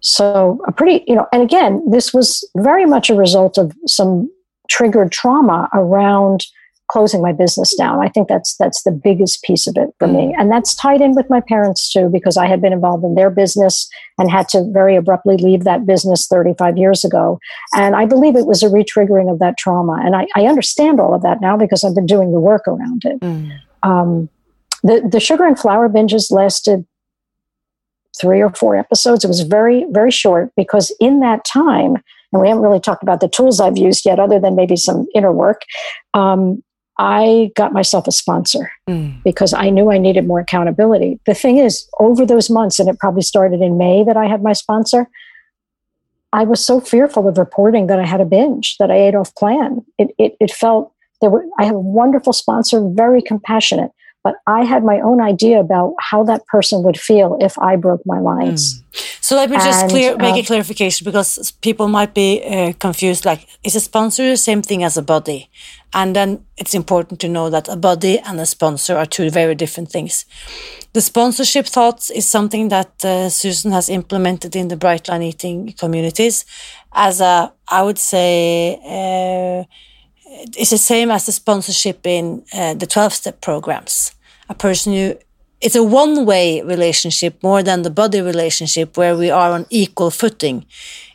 So, 0.00 0.60
a 0.66 0.72
pretty, 0.72 1.04
you 1.08 1.16
know, 1.16 1.26
and 1.32 1.42
again, 1.42 1.82
this 1.90 2.14
was 2.14 2.48
very 2.56 2.86
much 2.86 3.10
a 3.10 3.14
result 3.14 3.58
of 3.58 3.76
some 3.86 4.30
triggered 4.70 5.10
trauma 5.10 5.68
around 5.74 6.46
closing 6.88 7.22
my 7.22 7.32
business 7.32 7.74
down. 7.76 8.02
I 8.02 8.08
think 8.08 8.28
that's 8.28 8.56
that's 8.56 8.82
the 8.82 8.90
biggest 8.90 9.42
piece 9.42 9.66
of 9.66 9.76
it 9.76 9.90
for 9.98 10.08
me. 10.08 10.32
Mm. 10.32 10.40
And 10.40 10.50
that's 10.50 10.74
tied 10.74 11.00
in 11.00 11.14
with 11.14 11.28
my 11.30 11.40
parents 11.40 11.92
too, 11.92 12.08
because 12.08 12.36
I 12.36 12.46
had 12.46 12.60
been 12.60 12.72
involved 12.72 13.04
in 13.04 13.14
their 13.14 13.30
business 13.30 13.88
and 14.18 14.30
had 14.30 14.48
to 14.50 14.64
very 14.72 14.96
abruptly 14.96 15.36
leave 15.36 15.64
that 15.64 15.86
business 15.86 16.26
35 16.26 16.78
years 16.78 17.04
ago. 17.04 17.38
And 17.74 17.94
I 17.94 18.06
believe 18.06 18.36
it 18.36 18.46
was 18.46 18.62
a 18.62 18.68
retriggering 18.68 19.30
of 19.30 19.38
that 19.38 19.58
trauma. 19.58 20.00
And 20.04 20.16
I, 20.16 20.26
I 20.34 20.46
understand 20.46 20.98
all 20.98 21.14
of 21.14 21.22
that 21.22 21.40
now 21.40 21.56
because 21.56 21.84
I've 21.84 21.94
been 21.94 22.06
doing 22.06 22.32
the 22.32 22.40
work 22.40 22.66
around 22.66 23.02
it. 23.04 23.20
Mm. 23.20 23.58
Um, 23.82 24.28
the, 24.82 25.06
the 25.10 25.20
sugar 25.20 25.44
and 25.44 25.58
flour 25.58 25.88
binges 25.88 26.30
lasted 26.30 26.86
three 28.20 28.42
or 28.42 28.50
four 28.50 28.76
episodes. 28.76 29.24
It 29.24 29.28
was 29.28 29.42
very, 29.42 29.86
very 29.90 30.10
short 30.10 30.50
because 30.56 30.94
in 31.00 31.20
that 31.20 31.44
time, 31.44 31.96
and 32.32 32.42
we 32.42 32.48
haven't 32.48 32.62
really 32.62 32.80
talked 32.80 33.02
about 33.02 33.20
the 33.20 33.28
tools 33.28 33.60
I've 33.60 33.78
used 33.78 34.04
yet, 34.04 34.18
other 34.18 34.38
than 34.38 34.54
maybe 34.54 34.76
some 34.76 35.06
inner 35.14 35.32
work. 35.32 35.62
Um, 36.14 36.62
I 36.98 37.52
got 37.54 37.72
myself 37.72 38.08
a 38.08 38.12
sponsor 38.12 38.72
mm. 38.88 39.22
because 39.22 39.52
I 39.52 39.70
knew 39.70 39.90
I 39.90 39.98
needed 39.98 40.26
more 40.26 40.40
accountability. 40.40 41.20
The 41.26 41.34
thing 41.34 41.58
is, 41.58 41.88
over 42.00 42.26
those 42.26 42.50
months, 42.50 42.80
and 42.80 42.88
it 42.88 42.98
probably 42.98 43.22
started 43.22 43.60
in 43.60 43.78
May 43.78 44.02
that 44.04 44.16
I 44.16 44.26
had 44.26 44.42
my 44.42 44.52
sponsor, 44.52 45.08
I 46.32 46.44
was 46.44 46.64
so 46.64 46.80
fearful 46.80 47.28
of 47.28 47.38
reporting 47.38 47.86
that 47.86 48.00
I 48.00 48.04
had 48.04 48.20
a 48.20 48.24
binge, 48.24 48.76
that 48.78 48.90
I 48.90 48.96
ate 48.96 49.14
off 49.14 49.34
plan. 49.36 49.84
It, 49.96 50.14
it, 50.18 50.36
it 50.40 50.50
felt 50.50 50.92
there 51.20 51.30
were, 51.30 51.46
I 51.58 51.64
have 51.64 51.76
a 51.76 51.80
wonderful 51.80 52.32
sponsor, 52.32 52.82
very 52.90 53.22
compassionate, 53.22 53.92
but 54.24 54.34
I 54.46 54.64
had 54.64 54.84
my 54.84 55.00
own 55.00 55.20
idea 55.20 55.60
about 55.60 55.94
how 55.98 56.24
that 56.24 56.44
person 56.46 56.82
would 56.82 56.98
feel 56.98 57.36
if 57.40 57.58
I 57.58 57.76
broke 57.76 58.02
my 58.04 58.20
lines. 58.20 58.74
Mm. 58.74 58.84
So 59.20 59.36
let 59.36 59.50
me 59.50 59.56
just 59.56 59.82
and, 59.82 59.90
clear, 59.90 60.16
make 60.16 60.34
uh, 60.34 60.40
a 60.40 60.42
clarification 60.44 61.04
because 61.04 61.52
people 61.60 61.88
might 61.88 62.14
be 62.14 62.42
uh, 62.44 62.72
confused. 62.78 63.24
Like, 63.24 63.46
is 63.62 63.76
a 63.76 63.80
sponsor 63.80 64.28
the 64.30 64.36
same 64.36 64.62
thing 64.62 64.82
as 64.82 64.96
a 64.96 65.02
buddy? 65.02 65.50
And 65.92 66.16
then 66.16 66.44
it's 66.56 66.74
important 66.74 67.20
to 67.20 67.28
know 67.28 67.50
that 67.50 67.68
a 67.68 67.76
buddy 67.76 68.18
and 68.18 68.40
a 68.40 68.46
sponsor 68.46 68.96
are 68.96 69.06
two 69.06 69.30
very 69.30 69.54
different 69.54 69.90
things. 69.90 70.24
The 70.94 71.00
sponsorship 71.00 71.66
thoughts 71.66 72.10
is 72.10 72.26
something 72.26 72.68
that 72.68 73.04
uh, 73.04 73.28
Susan 73.28 73.72
has 73.72 73.88
implemented 73.88 74.56
in 74.56 74.68
the 74.68 74.76
Bright 74.76 75.08
Line 75.08 75.22
Eating 75.22 75.74
communities 75.78 76.44
as 76.92 77.20
a, 77.20 77.52
I 77.68 77.82
would 77.82 77.98
say, 77.98 78.78
uh, 78.84 79.64
it's 80.28 80.70
the 80.70 80.78
same 80.78 81.10
as 81.10 81.26
the 81.26 81.32
sponsorship 81.32 82.06
in 82.06 82.44
uh, 82.52 82.74
the 82.74 82.86
12 82.86 83.12
step 83.12 83.40
programs. 83.40 84.12
A 84.48 84.54
person 84.54 84.92
who 84.92 85.14
it's 85.60 85.74
a 85.74 85.82
one 85.82 86.24
way 86.24 86.62
relationship 86.62 87.42
more 87.42 87.62
than 87.62 87.82
the 87.82 87.90
buddy 87.90 88.20
relationship 88.20 88.96
where 88.96 89.16
we 89.16 89.30
are 89.30 89.50
on 89.50 89.66
equal 89.70 90.10
footing. 90.10 90.64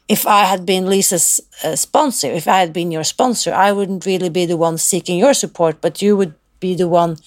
If 0.10 0.28
I 0.28 0.44
had 0.44 0.66
been 0.66 0.90
Lisa's 0.90 1.40
uh, 1.64 1.78
sponsor, 1.78 2.28
if 2.28 2.48
I 2.48 2.60
had 2.60 2.74
been 2.74 2.92
your 2.92 3.06
sponsor, 3.06 3.54
I 3.54 3.72
wouldn't 3.72 4.06
really 4.06 4.30
be 4.30 4.46
the 4.46 4.58
one 4.58 4.78
seeking 4.78 5.18
your 5.18 5.34
support, 5.34 5.80
but 5.80 6.02
you 6.02 6.18
would 6.18 6.34
be 6.60 6.76
the 6.76 6.90
one 6.90 7.18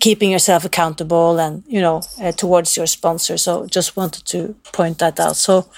keeping 0.00 0.30
yourself 0.30 0.64
accountable 0.64 1.38
and 1.38 1.62
you 1.66 1.80
know 1.80 2.00
uh, 2.20 2.32
towards 2.32 2.76
your 2.76 2.86
sponsor 2.86 3.36
so 3.36 3.66
just 3.66 3.96
wanted 3.96 4.24
to 4.24 4.54
point 4.72 4.98
that 4.98 5.20
out 5.20 5.36
so 5.36 5.68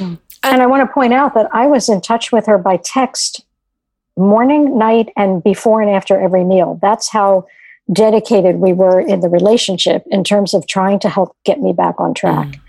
and, 0.00 0.18
and 0.42 0.62
i 0.62 0.66
want 0.66 0.86
to 0.86 0.92
point 0.92 1.12
out 1.12 1.34
that 1.34 1.48
i 1.52 1.66
was 1.66 1.88
in 1.88 2.00
touch 2.00 2.32
with 2.32 2.46
her 2.46 2.58
by 2.58 2.76
text 2.82 3.44
morning 4.20 4.78
night 4.78 5.08
and 5.16 5.42
before 5.42 5.80
and 5.80 5.90
after 5.90 6.20
every 6.20 6.44
meal 6.44 6.78
that's 6.82 7.10
how 7.10 7.44
dedicated 7.92 8.56
we 8.56 8.72
were 8.72 9.00
in 9.00 9.20
the 9.20 9.28
relationship 9.28 10.04
in 10.10 10.22
terms 10.22 10.54
of 10.54 10.66
trying 10.66 10.98
to 10.98 11.08
help 11.08 11.36
get 11.44 11.60
me 11.60 11.72
back 11.72 11.94
on 11.98 12.14
track 12.14 12.46
mm. 12.46 12.60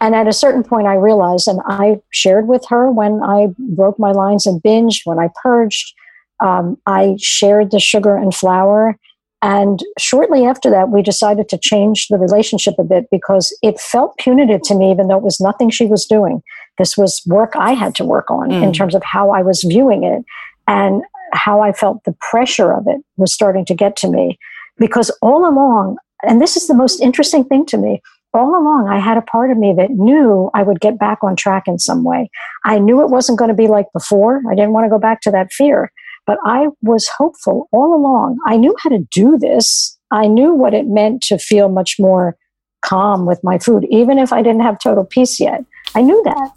and 0.00 0.14
at 0.14 0.26
a 0.26 0.32
certain 0.32 0.62
point 0.62 0.86
i 0.86 0.94
realized 0.94 1.48
and 1.48 1.60
i 1.66 1.98
shared 2.10 2.46
with 2.46 2.64
her 2.68 2.90
when 2.90 3.22
i 3.22 3.46
broke 3.58 3.98
my 3.98 4.12
lines 4.12 4.46
and 4.46 4.62
binged 4.62 5.00
when 5.04 5.18
i 5.18 5.28
purged 5.42 5.94
um, 6.40 6.76
i 6.86 7.14
shared 7.18 7.70
the 7.70 7.80
sugar 7.80 8.16
and 8.16 8.34
flour 8.34 8.98
and 9.42 9.80
shortly 9.98 10.44
after 10.44 10.70
that, 10.70 10.88
we 10.88 11.02
decided 11.02 11.48
to 11.50 11.58
change 11.58 12.08
the 12.08 12.16
relationship 12.16 12.74
a 12.78 12.84
bit 12.84 13.06
because 13.10 13.56
it 13.62 13.78
felt 13.78 14.16
punitive 14.18 14.62
to 14.62 14.74
me, 14.74 14.90
even 14.90 15.08
though 15.08 15.18
it 15.18 15.22
was 15.22 15.40
nothing 15.40 15.68
she 15.68 15.86
was 15.86 16.06
doing. 16.06 16.42
This 16.78 16.96
was 16.96 17.22
work 17.26 17.52
I 17.54 17.72
had 17.72 17.94
to 17.96 18.04
work 18.04 18.30
on 18.30 18.48
mm. 18.48 18.62
in 18.62 18.72
terms 18.72 18.94
of 18.94 19.02
how 19.04 19.30
I 19.30 19.42
was 19.42 19.62
viewing 19.62 20.04
it 20.04 20.24
and 20.66 21.02
how 21.32 21.60
I 21.60 21.72
felt 21.72 22.04
the 22.04 22.14
pressure 22.20 22.72
of 22.72 22.86
it 22.86 23.00
was 23.16 23.32
starting 23.32 23.64
to 23.66 23.74
get 23.74 23.96
to 23.96 24.10
me. 24.10 24.38
Because 24.78 25.10
all 25.22 25.48
along, 25.48 25.96
and 26.22 26.40
this 26.40 26.56
is 26.56 26.66
the 26.66 26.74
most 26.74 27.00
interesting 27.00 27.44
thing 27.44 27.66
to 27.66 27.78
me, 27.78 28.02
all 28.34 28.50
along 28.50 28.88
I 28.88 28.98
had 28.98 29.16
a 29.16 29.22
part 29.22 29.50
of 29.50 29.56
me 29.56 29.74
that 29.76 29.90
knew 29.90 30.50
I 30.54 30.62
would 30.62 30.80
get 30.80 30.98
back 30.98 31.18
on 31.22 31.36
track 31.36 31.64
in 31.66 31.78
some 31.78 32.04
way. 32.04 32.30
I 32.64 32.78
knew 32.78 33.00
it 33.00 33.08
wasn't 33.08 33.38
going 33.38 33.48
to 33.48 33.54
be 33.54 33.68
like 33.68 33.86
before. 33.92 34.42
I 34.50 34.54
didn't 34.54 34.72
want 34.72 34.84
to 34.84 34.90
go 34.90 34.98
back 34.98 35.22
to 35.22 35.30
that 35.30 35.52
fear. 35.52 35.90
But 36.26 36.38
I 36.44 36.68
was 36.82 37.08
hopeful 37.16 37.68
all 37.72 37.94
along. 37.94 38.38
I 38.46 38.56
knew 38.56 38.74
how 38.82 38.90
to 38.90 39.06
do 39.12 39.38
this. 39.38 39.96
I 40.10 40.26
knew 40.26 40.52
what 40.52 40.74
it 40.74 40.86
meant 40.86 41.22
to 41.24 41.38
feel 41.38 41.68
much 41.68 41.96
more 41.98 42.36
calm 42.84 43.26
with 43.26 43.42
my 43.42 43.58
food, 43.58 43.86
even 43.90 44.18
if 44.18 44.32
I 44.32 44.42
didn't 44.42 44.62
have 44.62 44.78
total 44.78 45.04
peace 45.04 45.40
yet. 45.40 45.64
I 45.94 46.02
knew 46.02 46.20
that. 46.24 46.50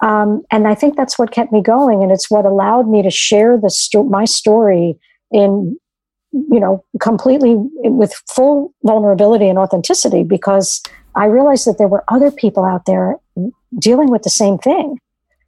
Um, 0.00 0.42
and 0.50 0.68
I 0.68 0.74
think 0.74 0.96
that's 0.96 1.18
what 1.18 1.30
kept 1.30 1.52
me 1.52 1.62
going. 1.62 2.02
And 2.02 2.12
it's 2.12 2.30
what 2.30 2.44
allowed 2.44 2.88
me 2.88 3.02
to 3.02 3.10
share 3.10 3.56
the 3.56 3.70
sto- 3.70 4.04
my 4.04 4.24
story 4.24 4.98
in, 5.30 5.78
you 6.32 6.60
know, 6.60 6.84
completely 7.00 7.54
with 7.84 8.14
full 8.28 8.74
vulnerability 8.84 9.48
and 9.48 9.58
authenticity 9.58 10.22
because 10.22 10.82
I 11.14 11.26
realized 11.26 11.66
that 11.66 11.78
there 11.78 11.88
were 11.88 12.04
other 12.08 12.30
people 12.30 12.64
out 12.64 12.84
there 12.84 13.16
dealing 13.78 14.10
with 14.10 14.22
the 14.22 14.30
same 14.30 14.58
thing. 14.58 14.98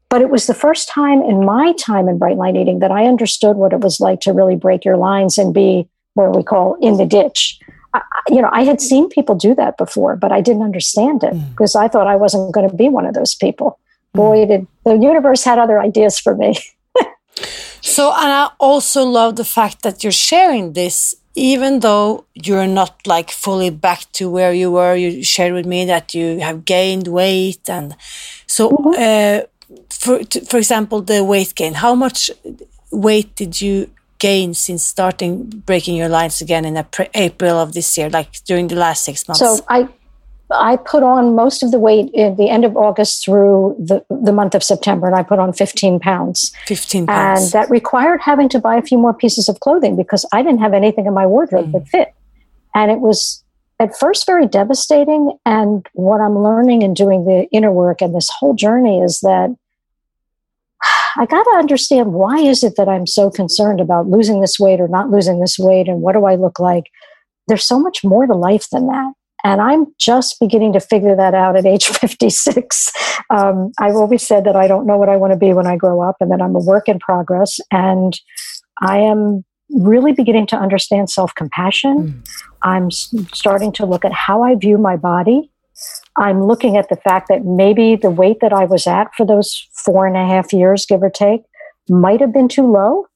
But 0.09 0.22
it 0.22 0.30
was 0.30 0.46
the 0.46 0.55
first 0.55 0.88
time 0.88 1.20
in 1.22 1.44
my 1.44 1.74
time 1.74 2.09
in 2.09 2.16
bright 2.16 2.38
line 2.38 2.57
eating 2.57 2.78
that 2.78 2.90
I 2.90 3.05
understood 3.05 3.57
what 3.57 3.74
it 3.74 3.80
was 3.80 4.01
like 4.01 4.20
to 4.20 4.32
really 4.32 4.57
break 4.57 4.84
your 4.84 4.96
lines 4.96 5.36
and 5.36 5.53
be 5.53 5.86
what 6.14 6.34
we 6.34 6.42
call 6.42 6.76
in 6.80 6.96
the 6.96 7.05
ditch. 7.05 7.59
I, 7.92 8.01
you 8.30 8.40
know, 8.40 8.49
I 8.51 8.64
had 8.64 8.80
seen 8.80 9.11
people 9.11 9.34
do 9.34 9.55
that 9.57 9.76
before, 9.76 10.16
but 10.16 10.32
I 10.32 10.40
didn't 10.40 10.62
understand 10.62 11.22
it 11.24 11.34
mm. 11.34 11.51
because 11.51 11.76
I 11.76 11.88
thought 11.88 12.07
I 12.07 12.16
wasn't 12.16 12.55
going 12.55 12.68
to 12.68 12.74
be 12.74 12.88
one 12.88 13.05
of 13.05 13.14
those 13.14 13.34
people. 13.34 13.78
Mm. 14.14 14.20
Boy, 14.20 14.46
did 14.46 14.66
the 14.84 14.96
universe 14.96 15.44
had 15.44 15.59
other 15.59 15.80
ideas 15.80 16.18
for 16.18 16.34
me. 16.34 16.56
so, 17.80 18.12
and 18.12 18.32
I 18.32 18.50
also 18.59 19.04
love 19.04 19.36
the 19.36 19.44
fact 19.44 19.82
that 19.82 20.02
you're 20.02 20.12
sharing 20.12 20.72
this, 20.72 21.14
even 21.34 21.80
though 21.80 22.24
you're 22.34 22.66
not 22.66 23.06
like 23.06 23.30
fully 23.30 23.70
back 23.70 24.11
to 24.12 24.30
where 24.30 24.52
you 24.52 24.72
were. 24.72 24.94
You 24.96 25.22
shared 25.22 25.52
with 25.52 25.66
me 25.66 25.84
that 25.86 26.14
you 26.14 26.40
have 26.40 26.64
gained 26.64 27.09
weight, 27.09 27.68
and 27.68 27.96
so. 28.46 28.68
Mm 28.68 28.76
-hmm. 28.76 28.94
uh, 28.94 29.40
for 29.90 30.20
for 30.50 30.59
example, 30.59 31.04
the 31.04 31.24
weight 31.24 31.54
gain. 31.54 31.74
How 31.74 31.94
much 31.94 32.30
weight 32.90 33.36
did 33.36 33.61
you 33.61 33.88
gain 34.18 34.54
since 34.54 34.84
starting 34.84 35.62
breaking 35.66 35.96
your 35.96 36.09
lines 36.09 36.40
again 36.40 36.64
in 36.64 36.76
April 37.14 37.56
of 37.59 37.72
this 37.72 37.96
year, 37.96 38.11
like 38.11 38.30
during 38.44 38.68
the 38.68 38.74
last 38.74 39.04
six 39.04 39.28
months? 39.28 39.40
So 39.40 39.64
I 39.68 39.88
I 40.51 40.76
put 40.76 41.03
on 41.03 41.34
most 41.34 41.62
of 41.62 41.70
the 41.70 41.78
weight 41.78 42.11
in 42.14 42.36
the 42.36 42.49
end 42.49 42.64
of 42.64 42.76
August 42.76 43.24
through 43.24 43.76
the, 43.78 44.05
the 44.09 44.32
month 44.32 44.55
of 44.55 44.62
September, 44.62 45.07
and 45.07 45.14
I 45.14 45.22
put 45.22 45.38
on 45.38 45.53
15 45.53 46.01
pounds. 46.01 46.53
15 46.66 47.07
pounds. 47.07 47.42
And 47.42 47.53
that 47.53 47.70
required 47.70 48.20
having 48.22 48.49
to 48.51 48.59
buy 48.59 48.76
a 48.76 48.82
few 48.82 48.99
more 48.99 49.12
pieces 49.12 49.49
of 49.49 49.61
clothing 49.61 49.94
because 49.94 50.24
I 50.32 50.42
didn't 50.42 50.61
have 50.61 50.72
anything 50.72 51.07
in 51.07 51.12
my 51.12 51.26
wardrobe 51.26 51.66
mm. 51.66 51.72
that 51.72 51.88
fit. 51.88 52.14
And 52.74 52.90
it 52.90 53.01
was 53.01 53.44
at 53.78 53.96
first 53.99 54.26
very 54.26 54.46
devastating. 54.46 55.36
And 55.44 55.86
what 55.92 56.20
I'm 56.20 56.38
learning 56.38 56.82
and 56.82 56.96
doing 56.96 57.24
the 57.24 57.46
inner 57.53 57.72
work 57.72 58.01
and 58.01 58.14
this 58.14 58.30
whole 58.38 58.55
journey 58.55 59.01
is 59.01 59.20
that 59.20 59.55
I 61.16 61.26
got 61.26 61.42
to 61.42 61.57
understand 61.59 62.12
why 62.12 62.38
is 62.38 62.62
it 62.62 62.76
that 62.76 62.88
I'm 62.88 63.07
so 63.07 63.30
concerned 63.30 63.80
about 63.80 64.09
losing 64.09 64.40
this 64.40 64.59
weight 64.59 64.80
or 64.80 64.88
not 64.88 65.11
losing 65.11 65.40
this 65.40 65.59
weight 65.59 65.88
and 65.88 66.01
what 66.01 66.12
do 66.12 66.24
I 66.24 66.36
look 66.36 66.59
like? 66.59 66.84
There's 67.49 67.64
so 67.64 67.80
much 67.80 68.05
more 68.05 68.26
to 68.26 68.34
life 68.34 68.68
than 68.70 68.86
that. 68.86 69.12
And 69.45 69.61
I'm 69.61 69.86
just 69.99 70.39
beginning 70.41 70.72
to 70.72 70.80
figure 70.80 71.14
that 71.16 71.34
out 71.34 71.57
at 71.57 71.66
age 71.66 71.86
56. 71.89 72.93
Um, 73.30 73.72
I've 73.78 73.95
always 73.95 74.26
said 74.26 74.45
that 74.45 74.57
I 74.57 74.66
don't 74.66 74.86
know 74.86 74.97
what 74.97 75.09
I 75.09 75.16
want 75.16 75.32
to 75.32 75.39
be 75.39 75.53
when 75.53 75.66
I 75.66 75.76
grow 75.76 76.01
up 76.01 76.16
and 76.20 76.30
that 76.30 76.43
I'm 76.43 76.55
a 76.55 76.61
work 76.61 76.89
in 76.89 76.99
progress. 76.99 77.61
And 77.70 78.18
I 78.80 78.99
am 78.99 79.45
really 79.70 80.12
beginning 80.12 80.47
to 80.49 80.57
understand 80.57 81.11
self 81.11 81.34
compassion. 81.34 82.24
Mm. 82.24 82.28
I'm 82.62 82.91
starting 82.91 83.72
to 83.72 83.86
look 83.86 84.05
at 84.05 84.12
how 84.12 84.43
I 84.43 84.55
view 84.55 84.78
my 84.78 84.97
body. 84.97 85.51
I'm 86.16 86.45
looking 86.45 86.76
at 86.76 86.89
the 86.89 86.97
fact 86.97 87.28
that 87.28 87.45
maybe 87.45 87.95
the 87.95 88.11
weight 88.11 88.39
that 88.41 88.53
I 88.53 88.64
was 88.64 88.86
at 88.86 89.14
for 89.16 89.24
those 89.24 89.68
four 89.72 90.07
and 90.07 90.16
a 90.16 90.26
half 90.26 90.53
years, 90.53 90.84
give 90.84 91.03
or 91.03 91.11
take, 91.11 91.43
might 91.89 92.20
have 92.20 92.32
been 92.32 92.49
too 92.49 92.70
low, 92.70 93.07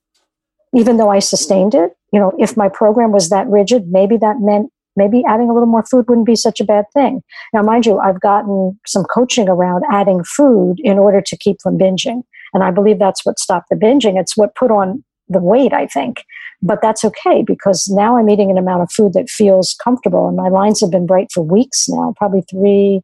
even 0.75 0.97
though 0.97 1.11
I 1.11 1.19
sustained 1.19 1.75
it. 1.75 1.97
You 2.13 2.21
know, 2.21 2.33
if 2.39 2.57
my 2.57 2.69
program 2.69 3.11
was 3.11 3.31
that 3.31 3.49
rigid, 3.49 3.89
maybe 3.89 4.17
that 4.19 4.37
meant 4.39 4.72
maybe 4.97 5.23
adding 5.29 5.49
a 5.49 5.53
little 5.53 5.69
more 5.69 5.85
food 5.85 6.09
wouldn't 6.09 6.27
be 6.27 6.37
such 6.37 6.61
a 6.61 6.65
bad 6.65 6.85
thing. 6.93 7.23
Now, 7.53 7.63
mind 7.63 7.87
you, 7.87 7.99
I've 7.99 8.21
gotten 8.21 8.79
some 8.87 9.05
coaching 9.05 9.49
around 9.49 9.85
adding 9.91 10.25
food 10.25 10.77
in 10.81 10.99
order 10.99 11.21
to 11.21 11.37
keep 11.37 11.57
from 11.63 11.79
binging. 11.79 12.23
And 12.55 12.63
I 12.63 12.71
believe 12.71 12.99
that's 12.99 13.25
what 13.25 13.39
stopped 13.39 13.69
the 13.71 13.77
binging. 13.77 14.19
It's 14.21 14.37
what 14.37 14.55
put 14.55 14.71
on 14.71 15.03
the 15.29 15.41
weight, 15.41 15.73
I 15.73 15.87
think. 15.87 16.25
But 16.63 16.81
that's 16.83 17.05
okay 17.05 17.43
because 17.43 17.89
now 17.89 18.17
I'm 18.17 18.29
eating 18.29 18.51
an 18.51 18.59
amount 18.59 18.83
of 18.83 18.93
food 18.93 19.15
that 19.15 19.29
feels 19.29 19.75
comfortable. 19.83 20.29
And 20.29 20.37
my 20.37 20.49
lines 20.49 20.81
have 20.81 20.91
been 20.91 21.07
bright 21.07 21.33
for 21.33 21.43
weeks 21.43 21.89
now, 21.89 22.15
probably 22.17 22.43
three, 22.49 23.01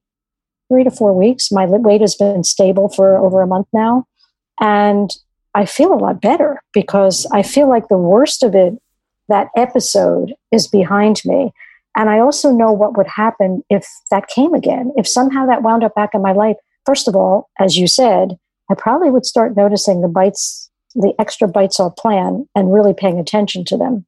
three 0.69 0.85
to 0.85 0.91
four 0.91 1.13
weeks. 1.13 1.51
My 1.51 1.67
weight 1.67 2.01
has 2.01 2.15
been 2.15 2.45
stable 2.45 2.89
for 2.89 3.19
over 3.19 3.43
a 3.43 3.47
month 3.47 3.67
now. 3.73 4.05
And 4.61 5.11
I 5.55 5.65
feel 5.65 5.93
a 5.93 5.97
lot 5.97 6.21
better 6.21 6.63
because 6.73 7.27
I 7.33 7.43
feel 7.43 7.69
like 7.69 7.89
the 7.89 7.99
worst 7.99 8.43
of 8.43 8.55
it, 8.55 8.75
that 9.29 9.49
episode, 9.57 10.35
is 10.53 10.69
behind 10.69 11.23
me. 11.25 11.53
And 11.99 12.09
I 12.09 12.21
also 12.21 12.53
know 12.53 12.73
what 12.73 12.97
would 12.97 13.09
happen 13.09 13.63
if 13.69 13.87
that 14.11 14.29
came 14.29 14.55
again. 14.55 14.93
If 14.97 15.07
somehow 15.07 15.47
that 15.47 15.63
wound 15.63 15.83
up 15.83 15.95
back 15.97 16.11
in 16.15 16.23
my 16.23 16.33
life, 16.33 16.57
first 16.87 17.09
of 17.09 17.17
all, 17.17 17.51
as 17.59 17.77
you 17.77 17.89
said, 17.89 18.39
I 18.71 18.75
probably 18.75 19.11
would 19.11 19.27
start 19.27 19.57
noticing 19.57 20.01
the 20.01 20.09
bites 20.09 20.71
the 20.95 21.13
extra 21.19 21.47
bites 21.47 21.79
off 21.79 21.97
plan 21.97 22.49
and 22.55 22.73
really 22.73 22.95
paying 22.95 23.19
attention 23.19 23.65
to 23.65 23.77
them 23.77 24.07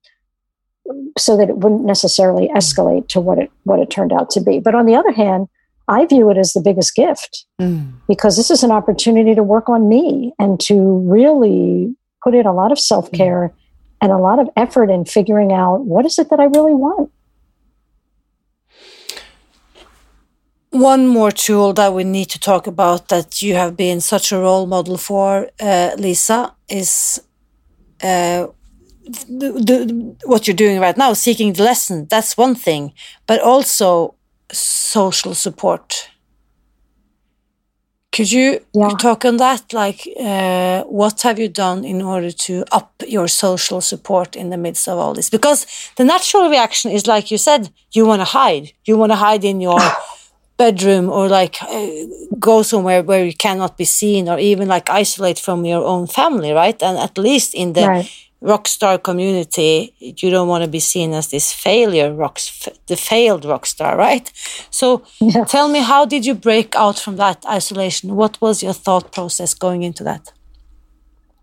so 1.19 1.37
that 1.37 1.49
it 1.49 1.59
wouldn't 1.59 1.85
necessarily 1.85 2.49
mm. 2.49 2.55
escalate 2.55 3.09
to 3.09 3.21
what 3.21 3.39
it 3.39 3.51
what 3.65 3.81
it 3.81 3.91
turned 3.91 4.13
out 4.13 4.31
to 4.31 4.41
be. 4.41 4.61
But 4.61 4.75
on 4.75 4.87
the 4.87 4.95
other 4.95 5.13
hand, 5.13 5.49
I 5.89 6.07
view 6.07 6.31
it 6.31 6.39
as 6.39 6.53
the 6.53 6.61
biggest 6.61 6.95
gift 6.95 7.45
mm. 7.61 7.93
because 8.09 8.37
this 8.37 8.51
is 8.51 8.63
an 8.63 8.71
opportunity 8.71 9.35
to 9.35 9.43
work 9.43 9.69
on 9.69 9.89
me 9.89 10.33
and 10.39 10.59
to 10.61 10.99
really 11.07 11.95
put 12.25 12.35
in 12.35 12.47
a 12.47 12.55
lot 12.55 12.73
of 12.73 12.79
self 12.79 13.11
care 13.13 13.53
mm. 13.53 13.55
and 14.01 14.13
a 14.13 14.19
lot 14.19 14.39
of 14.39 14.49
effort 14.57 14.91
in 14.91 15.05
figuring 15.05 15.53
out 15.53 15.85
what 15.85 16.07
is 16.07 16.19
it 16.19 16.31
that 16.31 16.41
I 16.41 16.45
really 16.45 16.75
want. 16.75 17.11
One 20.71 21.07
more 21.07 21.33
tool 21.33 21.73
that 21.75 21.93
we 21.93 22.05
need 22.05 22.27
to 22.27 22.39
talk 22.39 22.67
about 22.67 23.09
that 23.09 23.43
you 23.43 23.55
have 23.55 23.77
been 23.77 24.01
such 24.01 24.33
a 24.33 24.39
role 24.39 24.67
model 24.67 24.97
for, 24.97 25.51
uh, 25.61 25.91
Lisa, 25.99 26.55
is 26.69 27.21
uh, 28.03 28.47
the, 29.05 29.53
the, 29.53 30.17
what 30.25 30.47
you're 30.47 30.57
doing 30.57 30.81
right 30.81 30.97
now, 30.97 31.13
seeking 31.13 31.53
the 31.53 31.65
lesson. 31.65 32.07
That's 32.09 32.37
one 32.37 32.55
thing, 32.55 32.93
but 33.27 33.41
also 33.41 34.15
social 34.53 35.35
support. 35.35 36.09
Could 38.13 38.33
you 38.33 38.61
yeah. 38.75 38.89
talk 38.91 39.25
on 39.25 39.37
that? 39.37 39.73
Like, 39.73 40.09
uh, 40.19 40.83
what 40.85 41.23
have 41.23 41.39
you 41.39 41.49
done 41.49 41.85
in 41.85 42.03
order 42.03 42.33
to 42.33 42.65
up 42.73 42.93
your 43.07 43.29
social 43.29 43.81
support 43.81 44.35
in 44.35 44.51
the 44.51 44.57
midst 44.57 44.89
of 44.89 44.99
all 44.99 45.15
this? 45.15 45.31
Because 45.31 45.65
the 45.97 46.05
natural 46.05 46.51
reaction 46.51 46.91
is, 46.91 47.07
like 47.07 47.31
you 47.31 47.39
said, 47.39 47.73
you 47.93 48.05
want 48.07 48.21
to 48.21 48.25
hide. 48.25 48.73
You 48.85 48.97
want 48.97 49.13
to 49.13 49.17
hide 49.17 49.45
in 49.45 49.61
your 49.61 49.79
bedroom 50.65 51.07
or 51.09 51.25
like 51.41 51.57
uh, 51.63 51.89
go 52.39 52.63
somewhere 52.63 53.03
where 53.09 53.25
you 53.29 53.37
cannot 53.47 53.73
be 53.83 53.87
seen 54.01 54.29
or 54.29 54.39
even 54.39 54.69
like 54.69 54.87
isolate 55.03 55.39
from 55.47 55.59
your 55.73 55.83
own 55.93 56.05
family 56.07 56.53
right 56.63 56.79
and 56.83 56.97
at 57.07 57.15
least 57.17 57.55
in 57.55 57.69
the 57.73 57.87
right. 57.87 58.11
rock 58.51 58.69
star 58.69 58.99
community, 58.99 59.95
you 59.99 60.29
don't 60.35 60.49
want 60.53 60.63
to 60.65 60.71
be 60.79 60.81
seen 60.93 61.13
as 61.21 61.27
this 61.29 61.47
failure 61.53 62.11
rocks, 62.23 62.69
the 62.87 62.97
failed 62.97 63.45
rock 63.45 63.65
star, 63.67 63.93
right? 63.97 64.27
So 64.71 64.87
yeah. 65.21 65.45
tell 65.45 65.69
me, 65.69 65.81
how 65.93 66.03
did 66.13 66.23
you 66.29 66.35
break 66.35 66.75
out 66.85 66.99
from 67.05 67.17
that 67.17 67.39
isolation? 67.59 68.17
What 68.23 68.35
was 68.41 68.63
your 68.63 68.77
thought 68.85 69.07
process 69.13 69.55
going 69.55 69.83
into 69.89 70.03
that? 70.05 70.33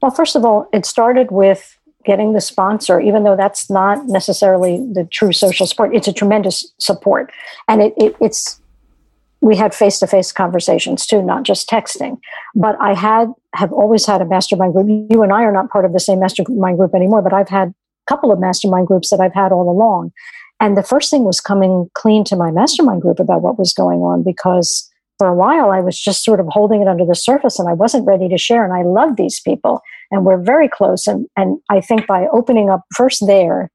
Well, 0.01 0.11
first 0.20 0.36
of 0.36 0.45
all, 0.45 0.59
it 0.78 0.86
started 0.86 1.28
with 1.32 1.61
getting 2.05 2.34
the 2.34 2.41
sponsor, 2.41 2.99
even 3.09 3.24
though 3.24 3.36
that's 3.36 3.70
not 3.70 3.97
necessarily 4.07 4.74
the 4.97 5.05
true 5.18 5.34
social 5.34 5.68
support, 5.68 5.95
it's 5.97 6.07
a 6.07 6.13
tremendous 6.13 6.57
support. 6.78 7.32
And 7.68 7.82
it, 7.82 7.93
it, 7.97 8.15
it's 8.22 8.61
we 9.41 9.55
had 9.55 9.73
face-to-face 9.73 10.31
conversations 10.31 11.05
too 11.05 11.21
not 11.21 11.43
just 11.43 11.69
texting 11.69 12.17
but 12.55 12.75
i 12.81 12.93
had 12.93 13.27
have 13.55 13.71
always 13.71 14.05
had 14.05 14.21
a 14.21 14.25
mastermind 14.25 14.73
group 14.73 14.88
you 15.09 15.21
and 15.21 15.33
i 15.33 15.43
are 15.43 15.51
not 15.51 15.69
part 15.69 15.85
of 15.85 15.93
the 15.93 15.99
same 15.99 16.19
mastermind 16.19 16.77
group 16.77 16.93
anymore 16.93 17.21
but 17.21 17.33
i've 17.33 17.49
had 17.49 17.69
a 17.69 17.73
couple 18.07 18.31
of 18.31 18.39
mastermind 18.39 18.88
groups 18.88 19.09
that 19.09 19.19
i've 19.19 19.33
had 19.33 19.51
all 19.51 19.69
along 19.69 20.11
and 20.59 20.75
the 20.75 20.83
first 20.83 21.11
thing 21.11 21.23
was 21.23 21.39
coming 21.39 21.89
clean 21.93 22.23
to 22.25 22.35
my 22.35 22.51
mastermind 22.51 23.01
group 23.01 23.19
about 23.19 23.41
what 23.41 23.59
was 23.59 23.73
going 23.73 23.99
on 23.99 24.23
because 24.23 24.89
for 25.17 25.27
a 25.27 25.35
while 25.35 25.71
I 25.71 25.81
was 25.81 25.99
just 25.99 26.23
sort 26.23 26.39
of 26.39 26.47
holding 26.49 26.81
it 26.81 26.88
under 26.88 27.05
the 27.05 27.15
surface 27.15 27.59
and 27.59 27.67
I 27.67 27.73
wasn't 27.73 28.05
ready 28.05 28.29
to 28.29 28.38
share. 28.38 28.63
And 28.63 28.73
I 28.73 28.83
love 28.83 29.15
these 29.15 29.39
people 29.39 29.81
and 30.11 30.25
we're 30.25 30.41
very 30.41 30.69
close. 30.69 31.07
And, 31.07 31.27
and 31.35 31.59
I 31.69 31.81
think 31.81 32.07
by 32.07 32.27
opening 32.31 32.69
up 32.69 32.81
first 32.95 33.25
there, 33.25 33.71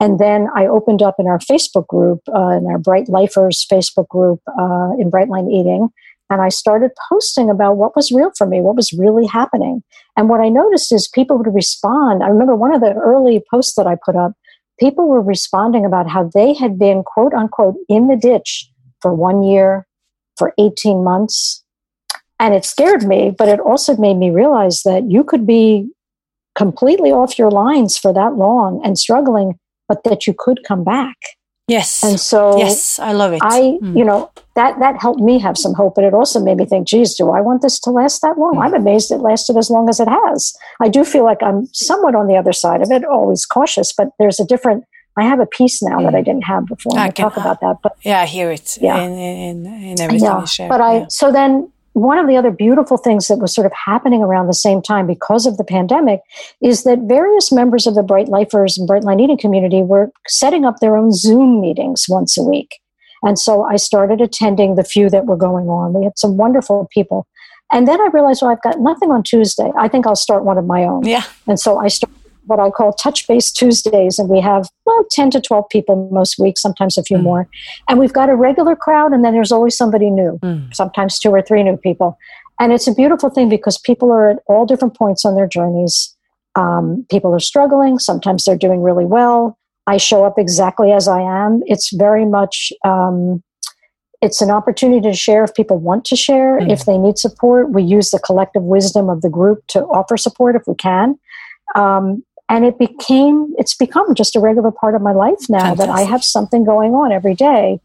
and 0.00 0.18
then 0.18 0.48
I 0.54 0.66
opened 0.66 1.02
up 1.02 1.16
in 1.18 1.26
our 1.26 1.38
Facebook 1.38 1.86
group, 1.86 2.20
uh, 2.34 2.50
in 2.50 2.66
our 2.66 2.78
Bright 2.78 3.08
Lifers 3.08 3.66
Facebook 3.70 4.08
group 4.08 4.40
uh, 4.48 4.90
in 4.98 5.10
Brightline 5.10 5.50
Eating, 5.50 5.88
and 6.28 6.42
I 6.42 6.48
started 6.48 6.90
posting 7.08 7.50
about 7.50 7.76
what 7.76 7.94
was 7.94 8.10
real 8.10 8.32
for 8.36 8.46
me, 8.46 8.60
what 8.60 8.76
was 8.76 8.92
really 8.92 9.26
happening. 9.26 9.82
And 10.16 10.28
what 10.28 10.40
I 10.40 10.48
noticed 10.48 10.92
is 10.92 11.08
people 11.08 11.38
would 11.38 11.54
respond. 11.54 12.22
I 12.22 12.28
remember 12.28 12.56
one 12.56 12.74
of 12.74 12.80
the 12.80 12.94
early 12.94 13.42
posts 13.50 13.74
that 13.76 13.86
I 13.86 13.96
put 14.04 14.16
up, 14.16 14.32
people 14.80 15.08
were 15.08 15.22
responding 15.22 15.84
about 15.84 16.08
how 16.08 16.30
they 16.34 16.52
had 16.52 16.78
been, 16.78 17.04
quote 17.04 17.32
unquote, 17.32 17.76
in 17.88 18.08
the 18.08 18.16
ditch 18.16 18.68
for 19.00 19.14
one 19.14 19.42
year, 19.42 19.86
for 20.36 20.52
18 20.58 21.04
months. 21.04 21.62
And 22.38 22.54
it 22.54 22.64
scared 22.64 23.04
me, 23.04 23.34
but 23.36 23.48
it 23.48 23.60
also 23.60 23.96
made 23.96 24.16
me 24.16 24.30
realize 24.30 24.82
that 24.82 25.10
you 25.10 25.24
could 25.24 25.46
be 25.46 25.88
completely 26.54 27.10
off 27.10 27.38
your 27.38 27.50
lines 27.50 27.96
for 27.96 28.12
that 28.12 28.34
long 28.34 28.80
and 28.84 28.98
struggling, 28.98 29.58
but 29.88 30.04
that 30.04 30.26
you 30.26 30.34
could 30.36 30.60
come 30.66 30.84
back. 30.84 31.16
Yes. 31.68 32.04
And 32.04 32.20
so 32.20 32.56
Yes, 32.58 32.98
I 33.00 33.12
love 33.12 33.32
it. 33.32 33.40
I, 33.42 33.78
mm. 33.82 33.98
you 33.98 34.04
know, 34.04 34.30
that 34.54 34.78
that 34.78 35.00
helped 35.00 35.20
me 35.20 35.40
have 35.40 35.58
some 35.58 35.74
hope, 35.74 35.96
but 35.96 36.04
it 36.04 36.14
also 36.14 36.40
made 36.40 36.58
me 36.58 36.64
think, 36.64 36.86
geez, 36.86 37.14
do 37.14 37.30
I 37.30 37.40
want 37.40 37.62
this 37.62 37.80
to 37.80 37.90
last 37.90 38.22
that 38.22 38.38
long? 38.38 38.54
Mm. 38.54 38.64
I'm 38.64 38.74
amazed 38.74 39.10
it 39.10 39.18
lasted 39.18 39.56
as 39.56 39.68
long 39.68 39.88
as 39.88 39.98
it 39.98 40.08
has. 40.08 40.54
I 40.80 40.88
do 40.88 41.04
feel 41.04 41.24
like 41.24 41.42
I'm 41.42 41.66
somewhat 41.72 42.14
on 42.14 42.28
the 42.28 42.36
other 42.36 42.52
side 42.52 42.82
of 42.82 42.92
it, 42.92 43.04
always 43.04 43.44
cautious, 43.44 43.92
but 43.92 44.10
there's 44.18 44.38
a 44.38 44.46
different 44.46 44.84
I 45.18 45.24
have 45.24 45.40
a 45.40 45.46
peace 45.46 45.82
now 45.82 45.98
mm. 45.98 46.04
that 46.04 46.14
I 46.14 46.22
didn't 46.22 46.44
have 46.44 46.66
before. 46.66 46.96
I, 46.96 47.06
I 47.06 47.10
talk 47.10 47.36
about 47.36 47.60
that, 47.60 47.78
but 47.82 47.96
yeah, 48.02 48.20
I 48.20 48.26
hear 48.26 48.52
it. 48.52 48.78
Yeah, 48.80 48.98
in, 48.98 49.12
in, 49.18 49.66
in 49.66 50.00
everything 50.00 50.24
yeah. 50.24 50.44
share. 50.44 50.68
But 50.68 50.80
I 50.80 50.98
yeah. 50.98 51.06
so 51.08 51.32
then 51.32 51.72
one 51.96 52.18
of 52.18 52.28
the 52.28 52.36
other 52.36 52.50
beautiful 52.50 52.98
things 52.98 53.26
that 53.28 53.38
was 53.38 53.54
sort 53.54 53.66
of 53.66 53.72
happening 53.72 54.20
around 54.20 54.48
the 54.48 54.52
same 54.52 54.82
time 54.82 55.06
because 55.06 55.46
of 55.46 55.56
the 55.56 55.64
pandemic 55.64 56.20
is 56.60 56.84
that 56.84 56.98
various 57.08 57.50
members 57.50 57.86
of 57.86 57.94
the 57.94 58.02
Bright 58.02 58.28
Lifers 58.28 58.76
and 58.76 58.86
Bright 58.86 59.02
Line 59.02 59.18
Eating 59.18 59.38
community 59.38 59.82
were 59.82 60.10
setting 60.28 60.66
up 60.66 60.80
their 60.80 60.94
own 60.94 61.10
Zoom 61.10 61.58
meetings 61.58 62.04
once 62.06 62.36
a 62.36 62.42
week. 62.42 62.80
And 63.22 63.38
so 63.38 63.62
I 63.62 63.76
started 63.76 64.20
attending 64.20 64.74
the 64.74 64.84
few 64.84 65.08
that 65.08 65.24
were 65.24 65.38
going 65.38 65.68
on. 65.68 65.94
We 65.94 66.04
had 66.04 66.18
some 66.18 66.36
wonderful 66.36 66.86
people. 66.92 67.26
And 67.72 67.88
then 67.88 67.98
I 67.98 68.08
realized, 68.12 68.42
well, 68.42 68.50
I've 68.50 68.62
got 68.62 68.78
nothing 68.78 69.10
on 69.10 69.22
Tuesday. 69.22 69.72
I 69.78 69.88
think 69.88 70.06
I'll 70.06 70.16
start 70.16 70.44
one 70.44 70.58
of 70.58 70.66
my 70.66 70.84
own. 70.84 71.02
Yeah. 71.06 71.24
And 71.46 71.58
so 71.58 71.78
I 71.78 71.88
started 71.88 72.14
what 72.46 72.60
I 72.60 72.70
call 72.70 72.92
touch 72.92 73.26
base 73.26 73.52
Tuesdays, 73.52 74.18
and 74.18 74.28
we 74.28 74.40
have 74.40 74.68
well 74.84 75.04
10 75.10 75.30
to 75.32 75.40
12 75.40 75.68
people 75.70 76.08
most 76.10 76.38
weeks, 76.38 76.62
sometimes 76.62 76.96
a 76.96 77.02
few 77.02 77.18
mm. 77.18 77.22
more. 77.22 77.48
And 77.88 77.98
we've 77.98 78.12
got 78.12 78.30
a 78.30 78.36
regular 78.36 78.76
crowd, 78.76 79.12
and 79.12 79.24
then 79.24 79.32
there's 79.32 79.52
always 79.52 79.76
somebody 79.76 80.10
new, 80.10 80.38
mm. 80.42 80.74
sometimes 80.74 81.18
two 81.18 81.30
or 81.30 81.42
three 81.42 81.62
new 81.62 81.76
people. 81.76 82.18
And 82.58 82.72
it's 82.72 82.86
a 82.86 82.94
beautiful 82.94 83.30
thing 83.30 83.48
because 83.48 83.78
people 83.78 84.10
are 84.10 84.30
at 84.30 84.38
all 84.46 84.64
different 84.64 84.96
points 84.96 85.24
on 85.24 85.34
their 85.34 85.46
journeys. 85.46 86.14
Um, 86.54 87.04
people 87.10 87.34
are 87.34 87.40
struggling, 87.40 87.98
sometimes 87.98 88.44
they're 88.44 88.56
doing 88.56 88.80
really 88.80 89.04
well. 89.04 89.58
I 89.86 89.98
show 89.98 90.24
up 90.24 90.38
exactly 90.38 90.90
as 90.90 91.06
I 91.06 91.20
am. 91.20 91.62
It's 91.66 91.92
very 91.92 92.24
much 92.24 92.72
um, 92.84 93.42
it's 94.22 94.40
an 94.40 94.50
opportunity 94.50 95.00
to 95.02 95.14
share 95.14 95.44
if 95.44 95.54
people 95.54 95.78
want 95.78 96.04
to 96.06 96.16
share 96.16 96.58
mm. 96.58 96.70
if 96.70 96.84
they 96.84 96.98
need 96.98 97.18
support 97.18 97.70
we 97.70 97.82
use 97.82 98.10
the 98.10 98.18
collective 98.18 98.62
wisdom 98.62 99.08
of 99.08 99.22
the 99.22 99.28
group 99.28 99.66
to 99.68 99.80
offer 99.86 100.16
support 100.16 100.56
if 100.56 100.62
we 100.66 100.74
can 100.74 101.18
um, 101.74 102.24
and 102.48 102.64
it 102.64 102.78
became 102.78 103.52
it's 103.58 103.74
become 103.74 104.14
just 104.14 104.36
a 104.36 104.40
regular 104.40 104.70
part 104.70 104.94
of 104.94 105.02
my 105.02 105.12
life 105.12 105.48
now 105.48 105.58
Fantastic. 105.58 105.86
that 105.86 105.88
i 105.90 106.02
have 106.02 106.22
something 106.22 106.64
going 106.64 106.94
on 106.94 107.12
every 107.12 107.34
day 107.34 107.80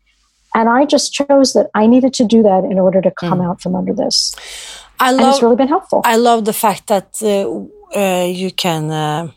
and 0.56 0.70
i 0.70 0.86
just 0.86 1.14
chose 1.14 1.54
that 1.54 1.70
i 1.74 1.88
needed 1.88 2.14
to 2.14 2.26
do 2.26 2.44
that 2.44 2.64
in 2.64 2.80
order 2.80 3.02
to 3.02 3.12
come 3.12 3.40
mm. 3.40 3.48
out 3.48 3.62
from 3.62 3.76
under 3.76 3.94
this 3.94 4.36
i 5.00 5.12
love 5.12 5.20
and 5.20 5.30
it's 5.30 5.42
really 5.42 5.56
been 5.56 5.68
helpful 5.68 6.02
i 6.06 6.16
love 6.16 6.46
the 6.46 6.54
fact 6.54 6.88
that 6.88 7.22
uh, 7.24 7.98
uh, 7.98 8.26
you 8.26 8.52
can 8.52 8.90
uh, 8.92 9.30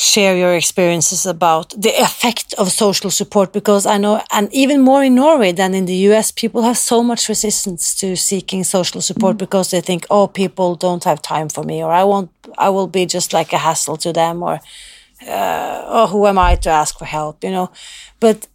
share 0.00 0.34
your 0.34 0.54
experiences 0.54 1.26
about 1.26 1.74
the 1.76 1.92
effect 2.00 2.54
of 2.54 2.72
social 2.72 3.10
support 3.10 3.52
because 3.52 3.84
I 3.84 3.98
know, 3.98 4.22
and 4.32 4.50
even 4.50 4.80
more 4.80 5.04
in 5.04 5.14
Norway 5.14 5.52
than 5.52 5.74
in 5.74 5.84
the 5.84 5.94
US, 6.08 6.30
people 6.30 6.62
have 6.62 6.78
so 6.78 7.02
much 7.02 7.28
resistance 7.28 7.94
to 7.96 8.16
seeking 8.16 8.64
social 8.64 9.02
support 9.02 9.34
mm 9.34 9.36
-hmm. 9.36 9.46
because 9.46 9.70
they 9.70 9.82
think, 9.82 10.06
oh, 10.08 10.26
people 10.26 10.76
don't 10.86 11.04
have 11.04 11.20
time 11.20 11.48
for 11.48 11.64
me, 11.64 11.84
or 11.84 11.92
I 11.92 12.04
won't, 12.04 12.30
I 12.66 12.68
will 12.70 12.88
be 12.88 13.04
just 13.16 13.32
like 13.32 13.56
a 13.56 13.58
hassle 13.58 13.96
to 13.96 14.10
them, 14.12 14.42
or 14.42 14.54
uh, 15.34 15.96
oh, 15.96 16.06
who 16.12 16.26
am 16.26 16.38
I 16.38 16.56
to 16.56 16.70
ask 16.70 16.98
for 16.98 17.08
help, 17.08 17.44
you 17.44 17.52
know? 17.52 17.68
But 18.18 18.48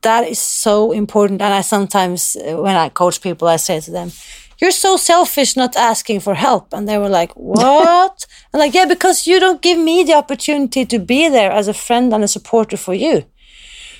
that 0.00 0.28
is 0.28 0.40
so 0.62 0.92
important. 0.92 1.42
And 1.42 1.52
I 1.60 1.62
sometimes, 1.62 2.36
uh, 2.36 2.62
when 2.62 2.76
I 2.76 2.88
coach 2.88 3.20
people, 3.20 3.54
I 3.54 3.58
say 3.58 3.80
to 3.80 3.90
them, 3.90 4.10
you're 4.58 4.70
so 4.70 4.96
selfish 4.96 5.56
not 5.56 5.76
asking 5.76 6.20
for 6.20 6.34
help. 6.34 6.72
And 6.72 6.88
they 6.88 6.98
were 6.98 7.08
like, 7.08 7.32
what? 7.32 8.26
and 8.52 8.60
like, 8.60 8.74
yeah, 8.74 8.86
because 8.86 9.26
you 9.26 9.38
don't 9.40 9.62
give 9.62 9.78
me 9.78 10.04
the 10.04 10.14
opportunity 10.14 10.84
to 10.86 10.98
be 10.98 11.28
there 11.28 11.50
as 11.50 11.68
a 11.68 11.74
friend 11.74 12.12
and 12.12 12.24
a 12.24 12.28
supporter 12.28 12.76
for 12.76 12.94
you. 12.94 13.24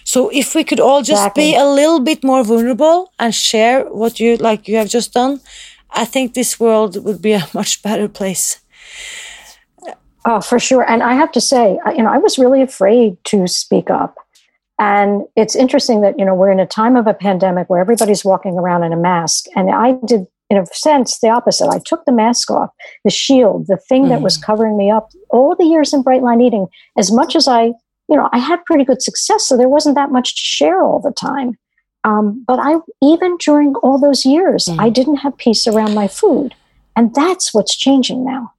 So 0.05 0.31
if 0.31 0.55
we 0.55 0.63
could 0.63 0.81
all 0.81 1.03
just 1.03 1.21
exactly. 1.21 1.51
be 1.51 1.57
a 1.57 1.67
little 1.67 2.01
bit 2.01 2.23
more 2.23 2.45
vulnerable 2.45 3.13
and 3.19 3.35
share 3.35 3.85
what 3.85 4.21
you 4.21 4.37
like 4.37 4.69
you 4.69 4.77
have 4.77 4.89
just 4.89 5.13
done, 5.13 5.41
I 5.91 6.05
think 6.05 6.35
this 6.35 6.61
world 6.61 7.05
would 7.05 7.21
be 7.21 7.33
a 7.33 7.49
much 7.55 7.83
better 7.83 8.09
place. 8.09 8.61
Oh, 10.25 10.41
for 10.41 10.59
sure. 10.59 10.89
And 10.89 11.03
I 11.03 11.15
have 11.15 11.31
to 11.33 11.41
say, 11.41 11.79
you 11.97 12.03
know, 12.03 12.11
I 12.11 12.19
was 12.19 12.39
really 12.39 12.63
afraid 12.63 13.17
to 13.25 13.47
speak 13.47 13.91
up. 13.91 14.17
And 14.79 15.23
it's 15.37 15.57
interesting 15.57 16.03
that, 16.03 16.19
you 16.19 16.25
know, 16.25 16.35
we're 16.35 16.51
in 16.51 16.61
a 16.61 16.67
time 16.67 16.97
of 16.97 17.07
a 17.07 17.15
pandemic 17.15 17.71
where 17.71 17.81
everybody's 17.81 18.25
walking 18.25 18.55
around 18.55 18.83
in 18.83 18.93
a 18.93 18.97
mask. 18.97 19.47
And 19.55 19.71
I 19.71 19.93
did 20.05 20.27
in 20.51 20.57
a 20.57 20.67
sense, 20.67 21.19
the 21.19 21.29
opposite. 21.29 21.69
I 21.69 21.81
took 21.85 22.05
the 22.05 22.13
mask 22.13 22.51
off, 22.51 22.71
the 23.05 23.11
shield, 23.11 23.67
the 23.67 23.77
thing 23.77 24.05
mm. 24.05 24.09
that 24.11 24.23
was 24.23 24.39
mm. 24.39 24.43
covering 24.43 24.77
me 24.77 24.91
up 24.91 25.11
all 25.31 25.57
the 25.57 25.65
years 25.65 25.93
in 25.93 26.05
Brightline 26.05 26.43
Eating, 26.43 26.67
as 26.97 27.11
much 27.11 27.35
as 27.35 27.49
I, 27.49 27.73
you 28.09 28.17
know, 28.17 28.29
I 28.33 28.39
had 28.39 28.65
pretty 28.65 28.85
good 28.85 29.03
success, 29.03 29.47
so 29.47 29.57
there 29.57 29.69
wasn't 29.69 29.97
that 29.97 30.13
much 30.13 30.35
to 30.37 30.41
share 30.41 30.83
all 30.83 31.01
the 31.01 31.13
time. 31.13 31.59
Um, 32.05 32.45
but 32.47 32.61
I, 32.61 32.77
even 33.03 33.37
during 33.39 33.75
all 33.77 33.99
those 33.99 34.25
years, 34.25 34.67
mm. 34.67 34.79
I 34.79 34.91
didn't 34.91 35.17
have 35.17 35.37
peace 35.37 35.67
around 35.67 35.95
my 35.95 36.07
food. 36.07 36.55
And 36.95 37.15
that's 37.15 37.53
what's 37.53 37.77
changing 37.77 38.25
now. 38.25 38.53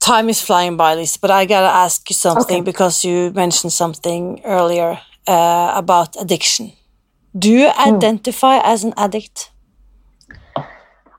Time 0.00 0.28
is 0.28 0.40
flying 0.40 0.76
by, 0.76 0.94
Lisa, 0.94 1.18
but 1.18 1.30
I 1.30 1.44
got 1.44 1.62
to 1.62 1.74
ask 1.74 2.08
you 2.08 2.14
something 2.14 2.58
okay. 2.58 2.64
because 2.64 3.04
you 3.04 3.32
mentioned 3.34 3.72
something 3.72 4.40
earlier 4.44 5.00
uh, 5.26 5.72
about 5.74 6.14
addiction. 6.20 6.72
Do 7.36 7.50
you 7.50 7.70
hmm. 7.70 7.94
identify 7.94 8.58
mm. 8.58 8.64
as 8.64 8.84
an 8.84 8.94
addict? 8.96 9.50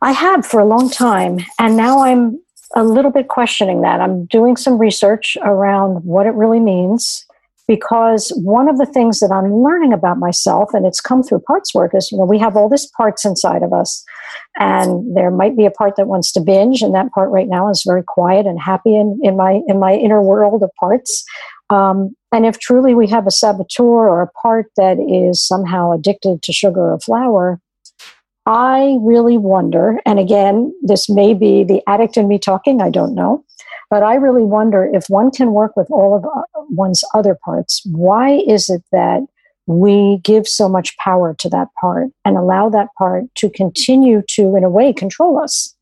I 0.01 0.11
have 0.11 0.45
for 0.45 0.59
a 0.59 0.65
long 0.65 0.89
time. 0.89 1.39
And 1.57 1.75
now 1.75 2.03
I'm 2.03 2.39
a 2.75 2.83
little 2.83 3.11
bit 3.11 3.27
questioning 3.27 3.81
that. 3.81 3.99
I'm 3.99 4.25
doing 4.25 4.55
some 4.55 4.77
research 4.77 5.37
around 5.41 6.03
what 6.05 6.25
it 6.25 6.33
really 6.33 6.59
means 6.59 7.25
because 7.67 8.31
one 8.43 8.67
of 8.67 8.79
the 8.79 8.85
things 8.85 9.19
that 9.19 9.31
I'm 9.31 9.53
learning 9.61 9.93
about 9.93 10.17
myself, 10.17 10.73
and 10.73 10.87
it's 10.87 10.99
come 10.99 11.21
through 11.21 11.41
parts 11.41 11.73
work, 11.73 11.93
is 11.93 12.11
you 12.11 12.17
know, 12.17 12.25
we 12.25 12.39
have 12.39 12.57
all 12.57 12.67
these 12.67 12.87
parts 12.97 13.25
inside 13.25 13.61
of 13.61 13.73
us. 13.73 14.03
And 14.57 15.15
there 15.15 15.29
might 15.29 15.55
be 15.55 15.65
a 15.65 15.71
part 15.71 15.95
that 15.95 16.07
wants 16.07 16.31
to 16.31 16.41
binge, 16.41 16.81
and 16.81 16.95
that 16.95 17.11
part 17.11 17.29
right 17.29 17.47
now 17.47 17.69
is 17.69 17.83
very 17.85 18.03
quiet 18.03 18.47
and 18.47 18.59
happy 18.59 18.95
in, 18.95 19.19
in 19.21 19.37
my 19.37 19.61
in 19.67 19.79
my 19.79 19.93
inner 19.93 20.21
world 20.21 20.63
of 20.63 20.71
parts. 20.79 21.23
Um, 21.69 22.15
and 22.31 22.45
if 22.47 22.57
truly 22.57 22.95
we 22.95 23.07
have 23.07 23.27
a 23.27 23.31
saboteur 23.31 23.83
or 23.83 24.23
a 24.23 24.31
part 24.41 24.71
that 24.75 24.97
is 24.99 25.45
somehow 25.45 25.91
addicted 25.91 26.41
to 26.43 26.51
sugar 26.51 26.93
or 26.93 26.99
flour, 26.99 27.61
I 28.49 28.97
really 29.01 29.37
wonder, 29.37 29.99
and 30.07 30.17
again, 30.17 30.73
this 30.81 31.07
may 31.07 31.35
be 31.35 31.63
the 31.63 31.83
addict 31.87 32.17
in 32.17 32.27
me 32.27 32.39
talking, 32.39 32.81
I 32.81 32.89
don't 32.89 33.13
know, 33.13 33.45
but 33.91 34.01
I 34.01 34.15
really 34.15 34.43
wonder 34.43 34.89
if 34.91 35.05
one 35.07 35.29
can 35.29 35.51
work 35.51 35.77
with 35.77 35.85
all 35.91 36.15
of 36.15 36.25
uh, 36.25 36.41
one's 36.67 37.03
other 37.13 37.37
parts, 37.45 37.79
why 37.85 38.41
is 38.47 38.67
it 38.67 38.83
that 38.91 39.21
we 39.67 40.17
give 40.23 40.47
so 40.47 40.67
much 40.67 40.97
power 40.97 41.35
to 41.37 41.49
that 41.49 41.67
part 41.79 42.07
and 42.25 42.37
allow 42.37 42.69
that 42.69 42.87
part 42.97 43.25
to 43.35 43.51
continue 43.51 44.23
to, 44.29 44.55
in 44.55 44.63
a 44.63 44.69
way, 44.69 44.93
control 44.93 45.37
us? 45.37 45.75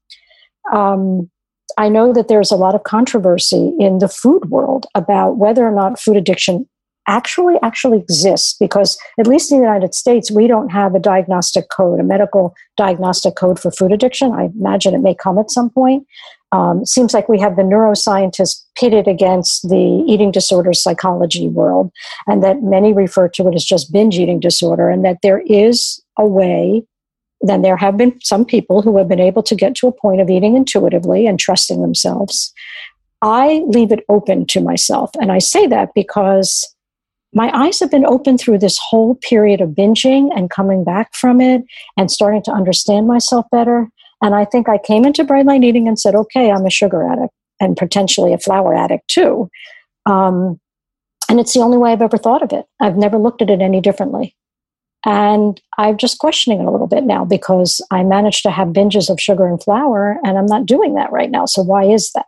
Um, 0.73 1.31
I 1.77 1.87
know 1.87 2.11
that 2.11 2.27
there's 2.27 2.51
a 2.51 2.57
lot 2.57 2.75
of 2.75 2.83
controversy 2.83 3.71
in 3.79 3.99
the 3.99 4.09
food 4.09 4.49
world 4.49 4.87
about 4.93 5.37
whether 5.37 5.65
or 5.65 5.71
not 5.71 6.01
food 6.01 6.17
addiction 6.17 6.67
actually 7.07 7.55
actually 7.63 7.99
exists 7.99 8.55
because 8.59 8.97
at 9.19 9.27
least 9.27 9.51
in 9.51 9.57
the 9.57 9.63
United 9.63 9.95
States 9.95 10.29
we 10.29 10.45
don't 10.45 10.69
have 10.69 10.93
a 10.93 10.99
diagnostic 10.99 11.69
code, 11.69 11.99
a 11.99 12.03
medical 12.03 12.53
diagnostic 12.75 13.35
code 13.35 13.59
for 13.59 13.71
food 13.71 13.91
addiction. 13.91 14.31
I 14.33 14.49
imagine 14.55 14.93
it 14.93 14.99
may 14.99 15.15
come 15.15 15.39
at 15.39 15.49
some 15.49 15.69
point. 15.69 16.05
Um, 16.51 16.85
seems 16.85 17.13
like 17.13 17.27
we 17.27 17.39
have 17.39 17.57
the 17.57 17.61
neuroscientists 17.61 18.63
pitted 18.77 19.07
against 19.07 19.67
the 19.67 20.03
eating 20.07 20.31
disorder 20.31 20.73
psychology 20.73 21.49
world, 21.49 21.91
and 22.25 22.41
that 22.41 22.63
many 22.63 22.93
refer 22.93 23.27
to 23.29 23.47
it 23.49 23.55
as 23.55 23.65
just 23.65 23.91
binge 23.91 24.17
eating 24.17 24.39
disorder, 24.39 24.89
and 24.89 25.03
that 25.03 25.17
there 25.23 25.41
is 25.45 26.01
a 26.17 26.25
way. 26.25 26.83
Then 27.41 27.63
there 27.63 27.77
have 27.77 27.97
been 27.97 28.17
some 28.23 28.45
people 28.45 28.81
who 28.81 28.97
have 28.97 29.09
been 29.09 29.19
able 29.19 29.43
to 29.43 29.55
get 29.55 29.75
to 29.75 29.87
a 29.87 29.91
point 29.91 30.21
of 30.21 30.29
eating 30.29 30.55
intuitively 30.55 31.27
and 31.27 31.37
trusting 31.37 31.81
themselves. 31.81 32.53
I 33.21 33.63
leave 33.67 33.91
it 33.91 34.05
open 34.09 34.45
to 34.47 34.61
myself. 34.61 35.11
And 35.19 35.31
I 35.31 35.39
say 35.39 35.67
that 35.67 35.89
because 35.95 36.65
my 37.37 37.55
eyes 37.55 37.79
have 37.79 37.91
been 37.91 38.05
open 38.05 38.35
through 38.35 38.57
this 38.57 38.79
whole 38.79 39.13
period 39.15 39.61
of 39.61 39.69
binging 39.69 40.35
and 40.35 40.49
coming 40.49 40.83
back 40.83 41.13
from 41.13 41.39
it 41.39 41.63
and 41.95 42.09
starting 42.09 42.41
to 42.41 42.51
understand 42.51 43.07
myself 43.07 43.45
better. 43.51 43.87
And 44.23 44.33
I 44.33 44.43
think 44.43 44.67
I 44.67 44.79
came 44.79 45.05
into 45.05 45.23
bright 45.23 45.45
line 45.45 45.63
eating 45.63 45.87
and 45.87 45.99
said, 45.99 46.15
okay, 46.15 46.51
I'm 46.51 46.65
a 46.65 46.71
sugar 46.71 47.07
addict 47.07 47.33
and 47.59 47.77
potentially 47.77 48.33
a 48.33 48.39
flour 48.39 48.75
addict 48.75 49.07
too. 49.07 49.51
Um, 50.07 50.59
and 51.29 51.39
it's 51.39 51.53
the 51.53 51.59
only 51.59 51.77
way 51.77 51.91
I've 51.91 52.01
ever 52.01 52.17
thought 52.17 52.41
of 52.41 52.51
it. 52.51 52.65
I've 52.79 52.97
never 52.97 53.19
looked 53.19 53.43
at 53.43 53.51
it 53.51 53.61
any 53.61 53.81
differently. 53.81 54.35
And 55.05 55.61
I'm 55.77 55.97
just 55.97 56.17
questioning 56.17 56.61
it 56.61 56.65
a 56.65 56.71
little 56.71 56.87
bit 56.87 57.03
now 57.03 57.23
because 57.23 57.85
I 57.91 58.03
managed 58.03 58.41
to 58.43 58.51
have 58.51 58.69
binges 58.69 59.11
of 59.11 59.21
sugar 59.21 59.45
and 59.45 59.61
flour, 59.61 60.19
and 60.23 60.39
I'm 60.39 60.47
not 60.47 60.65
doing 60.65 60.95
that 60.95 61.11
right 61.11 61.29
now. 61.29 61.45
So, 61.45 61.61
why 61.61 61.83
is 61.83 62.11
that? 62.13 62.25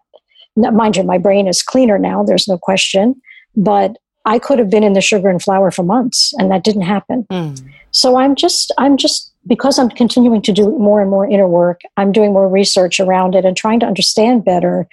Now, 0.56 0.70
mind 0.70 0.96
you, 0.96 1.04
my 1.04 1.18
brain 1.18 1.48
is 1.48 1.64
cleaner 1.64 1.98
now, 1.98 2.24
there's 2.24 2.48
no 2.48 2.58
question. 2.58 3.20
But 3.56 3.98
I 4.26 4.40
could 4.40 4.60
have 4.60 4.70
been 4.70 4.84
in 4.84 4.94
the 4.94 5.02
sugar 5.02 5.30
and 5.30 5.42
flour 5.42 5.72
for 5.72 5.84
months, 5.84 6.34
and 6.38 6.52
that 6.52 6.64
didn't 6.64 6.84
happen. 6.84 7.26
Mm. 7.32 7.62
So 7.92 8.18
I'm 8.18 8.36
just, 8.36 8.72
I'm 8.78 8.98
just, 8.98 9.32
because 9.48 9.80
I'm 9.80 9.90
continuing 9.90 10.42
to 10.44 10.52
do 10.52 10.78
more 10.78 11.02
and 11.02 11.10
more 11.10 11.28
inner 11.28 11.48
work, 11.48 11.82
I'm 11.98 12.12
doing 12.12 12.34
more 12.34 12.48
research 12.48 13.00
around 13.00 13.36
it 13.36 13.46
and 13.46 13.56
trying 13.56 13.80
to 13.80 13.86
understand 13.86 14.46
better 14.46 14.88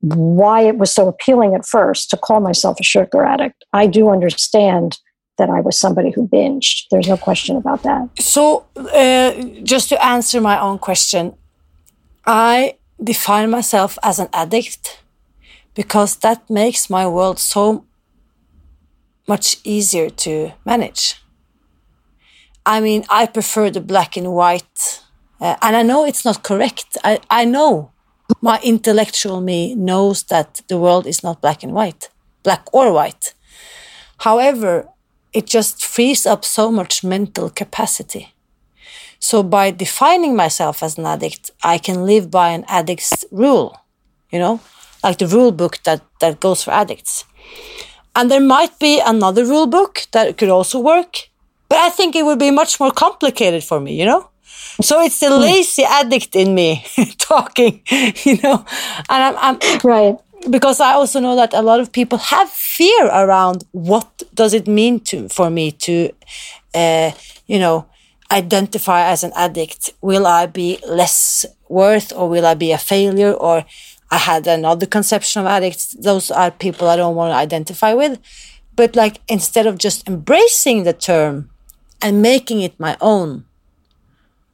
why 0.00 0.62
it 0.62 0.78
was 0.78 0.92
so 0.92 1.08
appealing 1.08 1.54
at 1.54 1.66
first 1.66 2.10
to 2.10 2.16
call 2.16 2.40
myself 2.40 2.78
a 2.80 2.84
sugar 2.84 3.24
addict. 3.24 3.64
I 3.72 3.86
do 3.86 4.10
understand 4.10 4.98
that 5.38 5.50
I 5.50 5.60
was 5.60 5.78
somebody 5.78 6.10
who 6.10 6.26
binged. 6.26 6.86
There's 6.90 7.08
no 7.08 7.16
question 7.16 7.56
about 7.56 7.82
that. 7.84 8.08
So, 8.18 8.66
uh, 8.76 9.32
just 9.62 9.88
to 9.90 10.04
answer 10.04 10.40
my 10.40 10.60
own 10.60 10.78
question, 10.78 11.34
I 12.26 12.76
define 13.02 13.50
myself 13.50 13.98
as 14.02 14.18
an 14.18 14.28
addict 14.32 15.00
because 15.74 16.16
that 16.16 16.48
makes 16.50 16.90
my 16.90 17.06
world 17.06 17.38
so 17.38 17.84
much 19.28 19.58
easier 19.64 20.10
to 20.10 20.52
manage. 20.64 21.22
I 22.66 22.80
mean, 22.80 23.04
I 23.08 23.26
prefer 23.26 23.70
the 23.70 23.80
black 23.80 24.16
and 24.16 24.32
white, 24.32 25.02
uh, 25.40 25.56
and 25.62 25.76
I 25.76 25.82
know 25.82 26.04
it's 26.04 26.24
not 26.24 26.42
correct. 26.42 26.98
I, 27.04 27.20
I 27.30 27.44
know 27.44 27.92
my 28.40 28.60
intellectual 28.62 29.40
me 29.40 29.74
knows 29.74 30.24
that 30.24 30.60
the 30.68 30.78
world 30.78 31.06
is 31.06 31.22
not 31.22 31.40
black 31.40 31.62
and 31.62 31.72
white, 31.72 32.08
black 32.42 32.62
or 32.74 32.92
white. 32.92 33.34
However, 34.18 34.88
it 35.32 35.46
just 35.46 35.84
frees 35.84 36.26
up 36.26 36.44
so 36.44 36.70
much 36.70 37.04
mental 37.04 37.50
capacity. 37.50 38.34
So 39.20 39.42
by 39.42 39.70
defining 39.70 40.36
myself 40.36 40.82
as 40.82 40.98
an 40.98 41.06
addict, 41.06 41.50
I 41.62 41.78
can 41.78 42.06
live 42.06 42.30
by 42.30 42.50
an 42.50 42.64
addict's 42.68 43.24
rule, 43.30 43.76
you 44.30 44.38
know, 44.38 44.60
like 45.02 45.18
the 45.18 45.26
rule 45.26 45.52
book 45.52 45.82
that, 45.84 46.02
that 46.20 46.40
goes 46.40 46.62
for 46.62 46.70
addicts. 46.70 47.24
And 48.18 48.28
there 48.28 48.40
might 48.40 48.76
be 48.80 49.00
another 49.00 49.44
rule 49.44 49.68
book 49.68 50.08
that 50.10 50.36
could 50.36 50.48
also 50.48 50.80
work, 50.80 51.28
but 51.68 51.78
I 51.78 51.88
think 51.88 52.16
it 52.16 52.24
would 52.24 52.40
be 52.40 52.50
much 52.50 52.80
more 52.80 52.90
complicated 52.90 53.62
for 53.62 53.78
me, 53.78 53.94
you 53.94 54.04
know? 54.04 54.28
So 54.82 55.00
it's 55.00 55.20
the 55.20 55.28
hmm. 55.30 55.40
lazy 55.40 55.84
addict 55.84 56.34
in 56.34 56.52
me 56.52 56.84
talking, 57.18 57.80
you 58.24 58.38
know? 58.42 58.64
And 59.08 59.22
I'm, 59.22 59.36
I'm 59.38 59.58
right 59.84 60.16
because 60.50 60.80
I 60.80 60.94
also 60.94 61.20
know 61.20 61.36
that 61.36 61.54
a 61.54 61.62
lot 61.62 61.78
of 61.78 61.92
people 61.92 62.18
have 62.18 62.50
fear 62.50 63.06
around 63.06 63.62
what 63.70 64.24
does 64.34 64.52
it 64.52 64.66
mean 64.66 64.98
to 65.10 65.28
for 65.28 65.48
me 65.48 65.70
to, 65.86 66.10
uh, 66.74 67.12
you 67.46 67.60
know, 67.60 67.86
identify 68.32 69.02
as 69.02 69.22
an 69.22 69.32
addict. 69.36 69.90
Will 70.00 70.26
I 70.26 70.46
be 70.46 70.80
less 70.88 71.46
worth, 71.68 72.12
or 72.12 72.28
will 72.28 72.46
I 72.46 72.54
be 72.54 72.72
a 72.72 72.78
failure, 72.78 73.32
or 73.32 73.64
I 74.10 74.18
had 74.18 74.46
another 74.46 74.86
conception 74.86 75.42
of 75.42 75.46
addicts. 75.46 75.92
Those 75.92 76.30
are 76.30 76.50
people 76.50 76.88
I 76.88 76.96
don't 76.96 77.16
want 77.16 77.32
to 77.32 77.36
identify 77.36 77.92
with. 77.94 78.18
But 78.74 78.96
like 78.96 79.20
instead 79.28 79.66
of 79.66 79.78
just 79.78 80.08
embracing 80.08 80.84
the 80.84 80.92
term 80.92 81.50
and 82.00 82.22
making 82.22 82.62
it 82.62 82.78
my 82.78 82.96
own, 83.00 83.44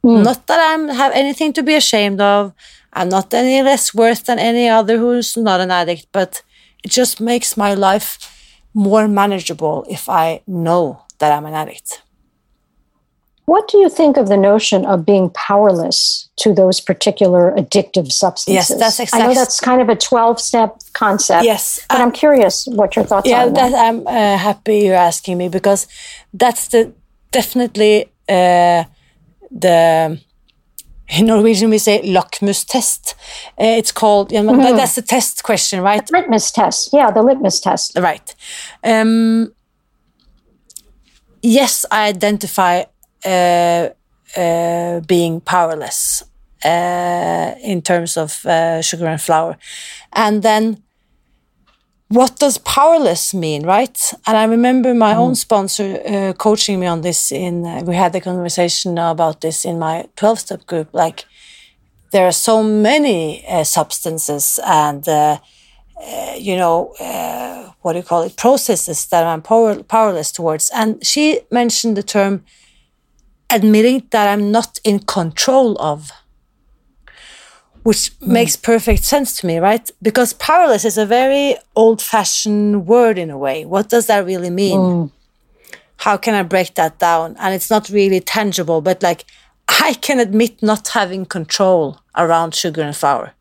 mm. 0.03 0.23
not 0.23 0.47
that 0.47 0.59
I 0.59 0.93
have 0.93 1.13
anything 1.13 1.53
to 1.53 1.63
be 1.63 1.75
ashamed 1.75 2.19
of. 2.19 2.53
I'm 2.91 3.09
not 3.09 3.33
any 3.33 3.61
less 3.61 3.93
worth 3.93 4.25
than 4.25 4.39
any 4.39 4.69
other 4.69 4.97
who's 4.97 5.35
not 5.37 5.59
an 5.59 5.69
addict, 5.69 6.07
but 6.11 6.41
it 6.83 6.91
just 6.91 7.19
makes 7.19 7.57
my 7.57 7.73
life 7.73 8.17
more 8.73 9.07
manageable 9.07 9.85
if 9.89 10.09
I 10.09 10.41
know 10.47 11.01
that 11.19 11.31
I'm 11.31 11.45
an 11.45 11.53
addict. 11.53 12.01
What 13.45 13.67
do 13.67 13.77
you 13.77 13.89
think 13.89 14.17
of 14.17 14.27
the 14.27 14.37
notion 14.37 14.85
of 14.85 15.05
being 15.05 15.29
powerless 15.29 16.29
to 16.37 16.53
those 16.53 16.81
particular 16.81 17.53
addictive 17.55 18.11
substances? 18.11 18.69
Yes, 18.69 18.79
that's 18.79 18.99
exactly. 18.99 19.21
I 19.21 19.27
know 19.27 19.33
that's 19.35 19.59
kind 19.59 19.81
of 19.81 19.89
a 19.89 19.95
12 19.95 20.41
step 20.41 20.79
concept. 20.93 21.45
Yes. 21.45 21.79
But 21.87 22.01
I'm 22.01 22.11
curious 22.11 22.65
what 22.65 22.95
your 22.95 23.05
thoughts 23.05 23.29
yeah, 23.29 23.45
are. 23.45 23.51
Yeah, 23.53 23.87
I'm 23.87 24.07
uh, 24.07 24.37
happy 24.37 24.79
you're 24.79 24.95
asking 24.95 25.37
me 25.37 25.49
because 25.49 25.87
that's 26.33 26.69
the 26.69 26.91
definitely 27.31 28.05
uh, 28.27 28.85
the 29.51 30.19
in 31.07 31.27
Norwegian 31.27 31.69
we 31.69 31.77
say 31.77 32.01
lakmus 32.01 32.65
test. 32.65 33.15
Uh, 33.59 33.77
it's 33.77 33.91
called, 33.91 34.31
you 34.31 34.41
know, 34.41 34.53
mm 34.53 34.61
-hmm. 34.61 34.77
that's 34.77 34.95
the 34.95 35.03
test 35.03 35.43
question, 35.43 35.83
right? 35.83 36.07
The 36.07 36.17
litmus 36.17 36.51
test. 36.51 36.93
Yeah, 36.93 37.13
the 37.13 37.21
litmus 37.21 37.59
test. 37.59 37.97
Right. 37.97 38.35
Um, 38.83 39.53
yes, 41.41 41.85
I 41.91 42.09
identify 42.09 42.75
uh, 42.79 42.83
uh, 42.83 42.94
being 45.07 45.41
powerless 45.41 46.23
uh, 46.63 47.55
in 47.61 47.81
terms 47.81 48.17
of 48.17 48.31
sugar 48.83 49.07
and 49.07 49.21
flour. 49.21 49.57
And 50.13 50.41
then 50.43 50.83
what 52.09 52.37
does 52.39 52.57
powerless 52.59 53.33
mean, 53.33 53.65
right? 53.65 54.13
And 54.27 54.37
I 54.37 54.45
remember 54.45 54.93
my 54.93 55.13
mm. 55.13 55.17
own 55.17 55.35
sponsor 55.35 55.99
uh, 56.05 56.33
coaching 56.33 56.79
me 56.79 56.87
on 56.87 57.01
this. 57.01 57.31
In 57.31 57.65
uh, 57.65 57.81
we 57.83 57.95
had 57.95 58.13
the 58.13 58.21
conversation 58.21 58.97
about 58.97 59.41
this 59.41 59.65
in 59.65 59.79
my 59.79 60.05
twelve 60.15 60.39
step 60.39 60.65
group. 60.67 60.89
Like 60.93 61.25
there 62.11 62.25
are 62.25 62.31
so 62.31 62.63
many 62.63 63.45
uh, 63.47 63.63
substances 63.63 64.59
and 64.65 65.05
you 66.37 66.55
know 66.57 66.93
what 67.81 67.93
do 67.93 67.99
you 67.99 68.03
call 68.03 68.23
it 68.23 68.35
processes 68.35 69.05
that 69.07 69.25
I'm 69.25 69.41
power, 69.41 69.83
powerless 69.83 70.31
towards. 70.31 70.71
And 70.71 71.05
she 71.05 71.41
mentioned 71.51 71.97
the 71.97 72.03
term 72.03 72.43
admitting 73.49 74.07
that 74.11 74.27
I'm 74.27 74.51
not 74.51 74.79
in 74.83 74.99
control 74.99 75.77
of. 75.79 76.11
Which 77.83 78.17
mm. 78.19 78.27
makes 78.27 78.55
perfect 78.55 79.03
sense 79.03 79.37
to 79.37 79.47
me, 79.47 79.59
right? 79.59 79.89
Because 80.01 80.33
powerless 80.33 80.85
is 80.85 80.97
a 80.97 81.05
very 81.05 81.55
old 81.75 82.01
fashioned 82.01 82.87
word 82.87 83.17
in 83.17 83.29
a 83.29 83.37
way. 83.37 83.63
What 83.65 83.89
does 83.89 84.07
that 84.07 84.25
really 84.25 84.49
mean? 84.49 84.79
Mm. 84.79 85.11
How 85.97 86.17
can 86.17 86.33
I 86.33 86.43
break 86.43 86.75
that 86.75 86.99
down? 86.99 87.35
And 87.39 87.53
it's 87.53 87.69
not 87.69 87.89
really 87.89 88.19
tangible, 88.19 88.81
but 88.81 89.03
like 89.03 89.25
I 89.67 89.93
can 89.93 90.19
admit 90.19 90.61
not 90.63 90.87
having 90.89 91.25
control 91.25 91.99
around 92.17 92.55
sugar 92.55 92.81
and 92.81 92.95
flour. 92.95 93.33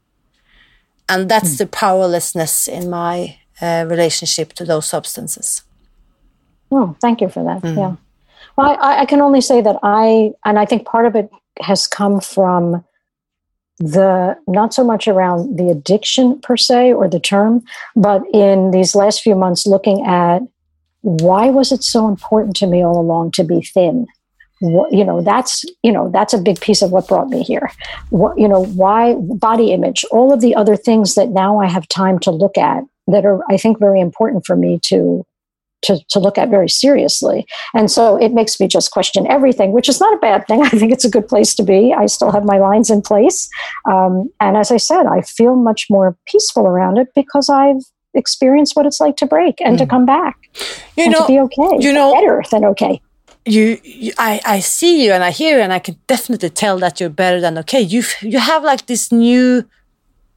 And 1.08 1.28
that's 1.28 1.54
mm. 1.54 1.58
the 1.58 1.66
powerlessness 1.66 2.68
in 2.68 2.90
my 2.90 3.38
uh, 3.60 3.86
relationship 3.88 4.52
to 4.54 4.64
those 4.64 4.86
substances. 4.86 5.62
Oh, 6.70 6.96
thank 7.00 7.20
you 7.20 7.28
for 7.28 7.44
that. 7.44 7.62
Mm. 7.62 7.76
Yeah. 7.76 7.96
Well, 8.56 8.76
I, 8.80 9.00
I 9.00 9.04
can 9.04 9.20
only 9.20 9.40
say 9.40 9.60
that 9.60 9.76
I, 9.82 10.32
and 10.44 10.58
I 10.58 10.66
think 10.66 10.86
part 10.86 11.06
of 11.06 11.16
it 11.16 11.30
has 11.60 11.86
come 11.86 12.20
from 12.20 12.84
the 13.78 14.36
not 14.46 14.72
so 14.72 14.84
much 14.84 15.08
around 15.08 15.56
the 15.56 15.68
addiction 15.68 16.40
per 16.40 16.56
se 16.56 16.92
or 16.92 17.08
the 17.08 17.18
term, 17.18 17.62
but 17.96 18.22
in 18.32 18.70
these 18.70 18.94
last 18.94 19.20
few 19.20 19.34
months 19.34 19.66
looking 19.66 20.06
at 20.06 20.42
why 21.00 21.50
was 21.50 21.72
it 21.72 21.82
so 21.82 22.08
important 22.08 22.56
to 22.56 22.66
me 22.66 22.84
all 22.84 22.98
along 22.98 23.32
to 23.32 23.44
be 23.44 23.60
thin? 23.62 24.06
What, 24.60 24.92
you 24.92 25.04
know 25.04 25.20
that's 25.20 25.64
you 25.82 25.90
know 25.90 26.08
that's 26.10 26.32
a 26.32 26.38
big 26.38 26.60
piece 26.60 26.80
of 26.80 26.92
what 26.92 27.08
brought 27.08 27.28
me 27.28 27.42
here 27.42 27.70
what 28.10 28.38
you 28.38 28.46
know 28.46 28.64
why 28.64 29.14
body 29.18 29.72
image 29.72 30.04
all 30.12 30.32
of 30.32 30.40
the 30.40 30.54
other 30.54 30.76
things 30.76 31.16
that 31.16 31.30
now 31.30 31.58
i 31.58 31.66
have 31.66 31.88
time 31.88 32.20
to 32.20 32.30
look 32.30 32.56
at 32.56 32.84
that 33.08 33.26
are 33.26 33.40
i 33.50 33.58
think 33.58 33.80
very 33.80 34.00
important 34.00 34.46
for 34.46 34.54
me 34.54 34.78
to 34.84 35.26
to, 35.84 35.98
to 36.10 36.18
look 36.18 36.38
at 36.38 36.50
very 36.50 36.68
seriously. 36.68 37.46
And 37.74 37.90
so 37.90 38.16
it 38.16 38.32
makes 38.32 38.58
me 38.58 38.66
just 38.66 38.90
question 38.90 39.26
everything, 39.30 39.72
which 39.72 39.88
is 39.88 40.00
not 40.00 40.14
a 40.14 40.18
bad 40.18 40.46
thing. 40.46 40.62
I 40.64 40.70
think 40.70 40.92
it's 40.92 41.04
a 41.04 41.10
good 41.10 41.28
place 41.28 41.54
to 41.56 41.62
be. 41.62 41.94
I 41.96 42.06
still 42.06 42.32
have 42.32 42.44
my 42.44 42.58
lines 42.58 42.90
in 42.90 43.02
place. 43.02 43.48
Um, 43.86 44.30
and 44.40 44.56
as 44.56 44.70
I 44.70 44.78
said, 44.78 45.06
I 45.06 45.22
feel 45.22 45.56
much 45.56 45.86
more 45.90 46.16
peaceful 46.26 46.66
around 46.66 46.98
it 46.98 47.08
because 47.14 47.48
I've 47.48 47.82
experienced 48.14 48.76
what 48.76 48.86
it's 48.86 49.00
like 49.00 49.16
to 49.16 49.26
break 49.26 49.60
and 49.60 49.76
mm. 49.76 49.78
to 49.78 49.86
come 49.86 50.06
back. 50.06 50.36
You 50.96 51.10
know, 51.10 51.20
to 51.20 51.26
be 51.26 51.40
okay. 51.40 51.78
You 51.78 51.92
know, 51.92 52.12
better 52.12 52.42
than 52.50 52.64
okay. 52.64 53.00
You, 53.46 53.78
you, 53.84 54.12
I, 54.16 54.40
I 54.46 54.60
see 54.60 55.04
you 55.04 55.12
and 55.12 55.22
I 55.22 55.30
hear 55.30 55.58
you 55.58 55.62
and 55.62 55.72
I 55.72 55.78
can 55.78 55.98
definitely 56.06 56.48
tell 56.48 56.78
that 56.78 56.98
you're 56.98 57.10
better 57.10 57.40
than 57.40 57.58
okay. 57.58 57.80
You, 57.80 58.02
you 58.22 58.38
have 58.38 58.64
like 58.64 58.86
this 58.86 59.12
new 59.12 59.68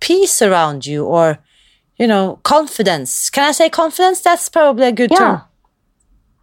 peace 0.01 0.41
around 0.41 0.85
you 0.85 1.05
or 1.05 1.39
you 1.99 2.07
know, 2.07 2.39
confidence. 2.43 3.29
Can 3.29 3.43
I 3.43 3.51
say 3.51 3.69
confidence? 3.69 4.21
That's 4.21 4.49
probably 4.49 4.87
a 4.87 4.91
good 4.91 5.11
yeah. 5.11 5.17
term. 5.17 5.41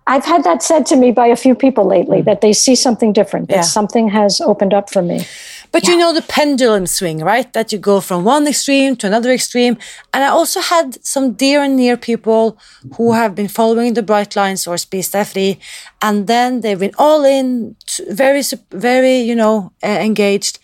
I've 0.07 0.24
had 0.24 0.44
that 0.44 0.62
said 0.62 0.84
to 0.86 0.96
me 0.96 1.12
by 1.12 1.28
a 1.28 1.36
few 1.36 1.55
people 1.55 1.86
lately 1.86 2.20
mm. 2.20 2.24
that 2.26 2.42
they 2.42 2.52
see 2.52 2.74
something 2.74 3.12
different, 3.12 3.48
that 3.48 3.57
yeah. 3.57 3.62
something 3.62 4.09
has 4.09 4.40
opened 4.40 4.74
up 4.74 4.90
for 4.90 5.00
me. 5.00 5.24
But 5.72 5.84
yeah. 5.84 5.90
you 5.90 5.96
know 5.96 6.12
the 6.12 6.22
pendulum 6.22 6.86
swing, 6.86 7.20
right? 7.20 7.50
That 7.55 7.72
you 7.72 7.78
go 7.78 8.00
from 8.00 8.22
one 8.22 8.46
extreme 8.46 8.96
to 8.96 9.07
another 9.07 9.30
extreme. 9.30 9.78
And 10.12 10.22
I 10.22 10.28
also 10.28 10.61
had 10.61 11.02
some 11.05 11.32
dear 11.32 11.62
and 11.62 11.76
near 11.76 11.96
people 11.96 12.59
who 12.96 13.12
have 13.12 13.34
been 13.34 13.48
following 13.48 13.94
the 13.94 14.02
bright 14.02 14.36
lines 14.36 14.66
or 14.66 14.76
deg 14.76 15.26
fri, 15.26 15.59
and 16.02 16.26
then 16.26 16.61
they've 16.61 16.78
been 16.78 16.94
all 16.98 17.24
in, 17.24 17.74
very, 18.11 18.42
very, 18.70 19.20
you 19.20 19.34
know, 19.34 19.72
uh, 19.82 19.86
engaged 19.86 20.59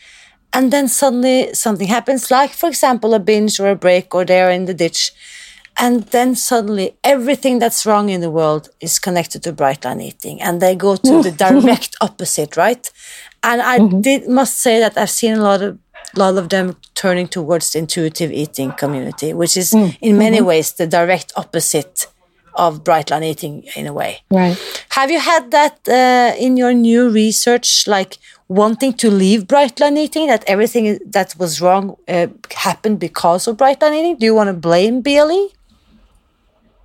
and 0.53 0.73
then 0.73 0.89
suddenly 0.89 1.55
something 1.55 1.89
happens, 1.89 2.31
like, 2.31 2.51
for 2.51 2.69
example, 2.69 3.15
a 3.15 3.19
binge 3.19 3.61
or 3.61 3.71
a 3.71 3.77
break, 3.77 4.15
or 4.15 4.25
they're 4.25 4.51
in 4.51 4.65
the 4.65 4.75
ditch. 4.75 5.13
And 5.77 6.03
then 6.09 6.35
suddenly 6.35 6.97
everything 7.05 7.59
that's 7.59 7.87
wrong 7.87 8.11
in 8.11 8.21
the 8.21 8.31
world 8.31 8.69
is 8.81 8.99
connected 8.99 9.43
to 9.45 9.53
bright 9.53 9.85
line 9.85 10.01
eating. 10.01 10.43
And 10.43 10.61
they 10.61 10.75
go 10.75 10.97
to 10.97 11.23
the 11.23 11.31
direct 11.47 11.97
opposite, 12.01 12.57
right? 12.57 12.91
And 13.43 13.63
I 13.63 13.79
mm-hmm. 13.79 14.01
did 14.01 14.29
must 14.29 14.59
say 14.59 14.81
that 14.81 14.99
I've 14.99 15.11
seen 15.11 15.35
a 15.35 15.43
lot 15.43 15.63
of 15.63 15.79
lot 16.17 16.37
of 16.37 16.49
them 16.49 16.77
turning 16.95 17.29
towards 17.29 17.73
the 17.73 17.79
intuitive 17.79 18.33
eating 18.33 18.73
community, 18.73 19.33
which 19.33 19.57
is 19.57 19.71
mm. 19.71 19.97
in 20.01 20.19
many 20.19 20.39
mm-hmm. 20.39 20.47
ways 20.47 20.73
the 20.73 20.87
direct 20.87 21.33
opposite 21.37 22.09
of 22.55 22.83
bright 22.85 23.11
line 23.11 23.23
eating 23.23 23.65
in 23.77 23.87
a 23.87 23.93
way. 23.93 24.23
Right. 24.31 24.59
Have 24.91 25.11
you 25.11 25.21
had 25.21 25.51
that 25.53 25.89
uh, 25.89 26.37
in 26.37 26.57
your 26.57 26.75
new 26.75 27.09
research? 27.11 27.87
Like, 27.87 28.19
wanting 28.51 28.93
to 28.93 29.09
leave 29.11 29.47
bright 29.47 29.79
line 29.79 29.97
eating, 29.97 30.27
that 30.27 30.43
everything 30.49 30.99
that 31.07 31.37
was 31.39 31.61
wrong 31.61 31.97
uh, 32.09 32.27
happened 32.53 32.99
because 32.99 33.47
of 33.47 33.57
bright 33.57 33.81
line 33.81 33.95
eating? 33.95 34.17
Do 34.17 34.27
you 34.27 34.35
want 34.35 34.49
to 34.49 34.55
blame 34.55 35.03
BLE? 35.03 35.51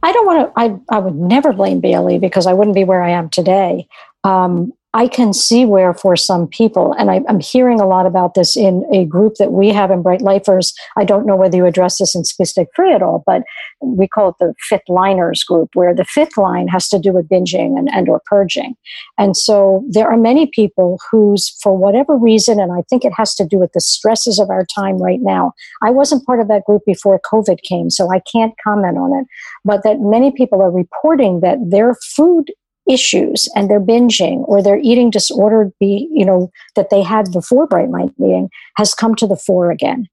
I 0.03 0.11
don't 0.13 0.27
want 0.27 0.39
to, 0.45 0.61
I, 0.61 0.95
I 0.95 0.99
would 0.99 1.15
never 1.15 1.51
blame 1.51 1.81
BLE 1.81 2.19
because 2.19 2.45
I 2.45 2.53
wouldn't 2.53 2.75
be 2.75 2.83
where 2.83 3.01
I 3.01 3.09
am 3.09 3.29
today. 3.29 3.87
Um, 4.23 4.73
I 4.95 5.09
can 5.09 5.33
see 5.33 5.65
where 5.65 5.93
for 5.93 6.15
some 6.15 6.47
people, 6.47 6.93
and 6.97 7.11
I, 7.11 7.19
am 7.27 7.41
hearing 7.41 7.81
a 7.81 7.85
lot 7.85 8.05
about 8.05 8.33
this 8.33 8.55
in 8.55 8.85
a 8.93 9.03
group 9.03 9.35
that 9.39 9.51
we 9.51 9.67
have 9.67 9.91
in 9.91 10.01
Bright 10.01 10.21
Lifers. 10.21 10.73
I 10.95 11.03
don't 11.03 11.25
know 11.25 11.35
whether 11.35 11.57
you 11.57 11.65
address 11.65 11.97
this 11.97 12.15
in 12.15 12.21
deg 12.21 12.67
fri 12.73 12.93
at 12.93 13.01
all, 13.01 13.21
but 13.25 13.43
we 13.81 14.07
call 14.07 14.29
it 14.29 14.35
the 14.39 14.53
fifth 14.69 14.87
liners 14.87 15.43
group, 15.43 15.71
where 15.73 15.93
the 15.93 16.05
fifth 16.05 16.37
line 16.37 16.69
has 16.69 16.87
to 16.87 16.97
do 16.97 17.11
with 17.11 17.27
binging 17.27 17.77
and, 17.77 17.89
and 17.91 18.07
or 18.07 18.21
purging. 18.25 18.73
And 19.17 19.35
so 19.35 19.83
there 19.89 20.09
are 20.09 20.15
many 20.15 20.47
people 20.47 20.97
whose, 21.11 21.49
for 21.61 21.75
whatever 21.75 22.15
reason, 22.15 22.61
and 22.61 22.71
I 22.71 22.81
think 22.89 23.03
it 23.03 23.13
has 23.17 23.35
to 23.35 23.45
do 23.45 23.57
with 23.57 23.73
the 23.73 23.81
stresses 23.81 24.39
of 24.39 24.49
our 24.49 24.65
time 24.73 24.97
right 24.99 25.19
now. 25.21 25.51
I 25.83 25.91
wasn't 25.91 26.25
part 26.25 26.39
of 26.39 26.47
that 26.47 26.63
group 26.63 26.83
before 26.85 27.19
COVID 27.29 27.61
came, 27.63 27.89
so 27.89 28.13
I 28.13 28.21
can't 28.31 28.53
comment 28.63 28.97
on 28.97 29.13
it. 29.19 29.27
But 29.65 29.83
that 29.83 29.99
many 29.99 30.31
people 30.31 30.61
are 30.61 30.71
reporting 30.71 31.41
that 31.41 31.57
their 31.69 31.95
food 32.15 32.49
issues 32.87 33.49
and 33.55 33.69
their 33.69 33.79
binging 33.79 34.43
or 34.47 34.61
their 34.61 34.79
eating 34.79 35.09
disorder 35.09 35.71
be 35.79 36.07
you 36.11 36.25
know 36.25 36.51
that 36.75 36.89
they 36.89 37.01
had 37.01 37.31
before 37.31 37.67
bright 37.67 37.89
line 37.89 38.13
eating 38.19 38.49
has 38.77 38.93
come 38.93 39.15
to 39.15 39.27
the 39.27 39.35
fore 39.35 39.71
again. 39.71 40.07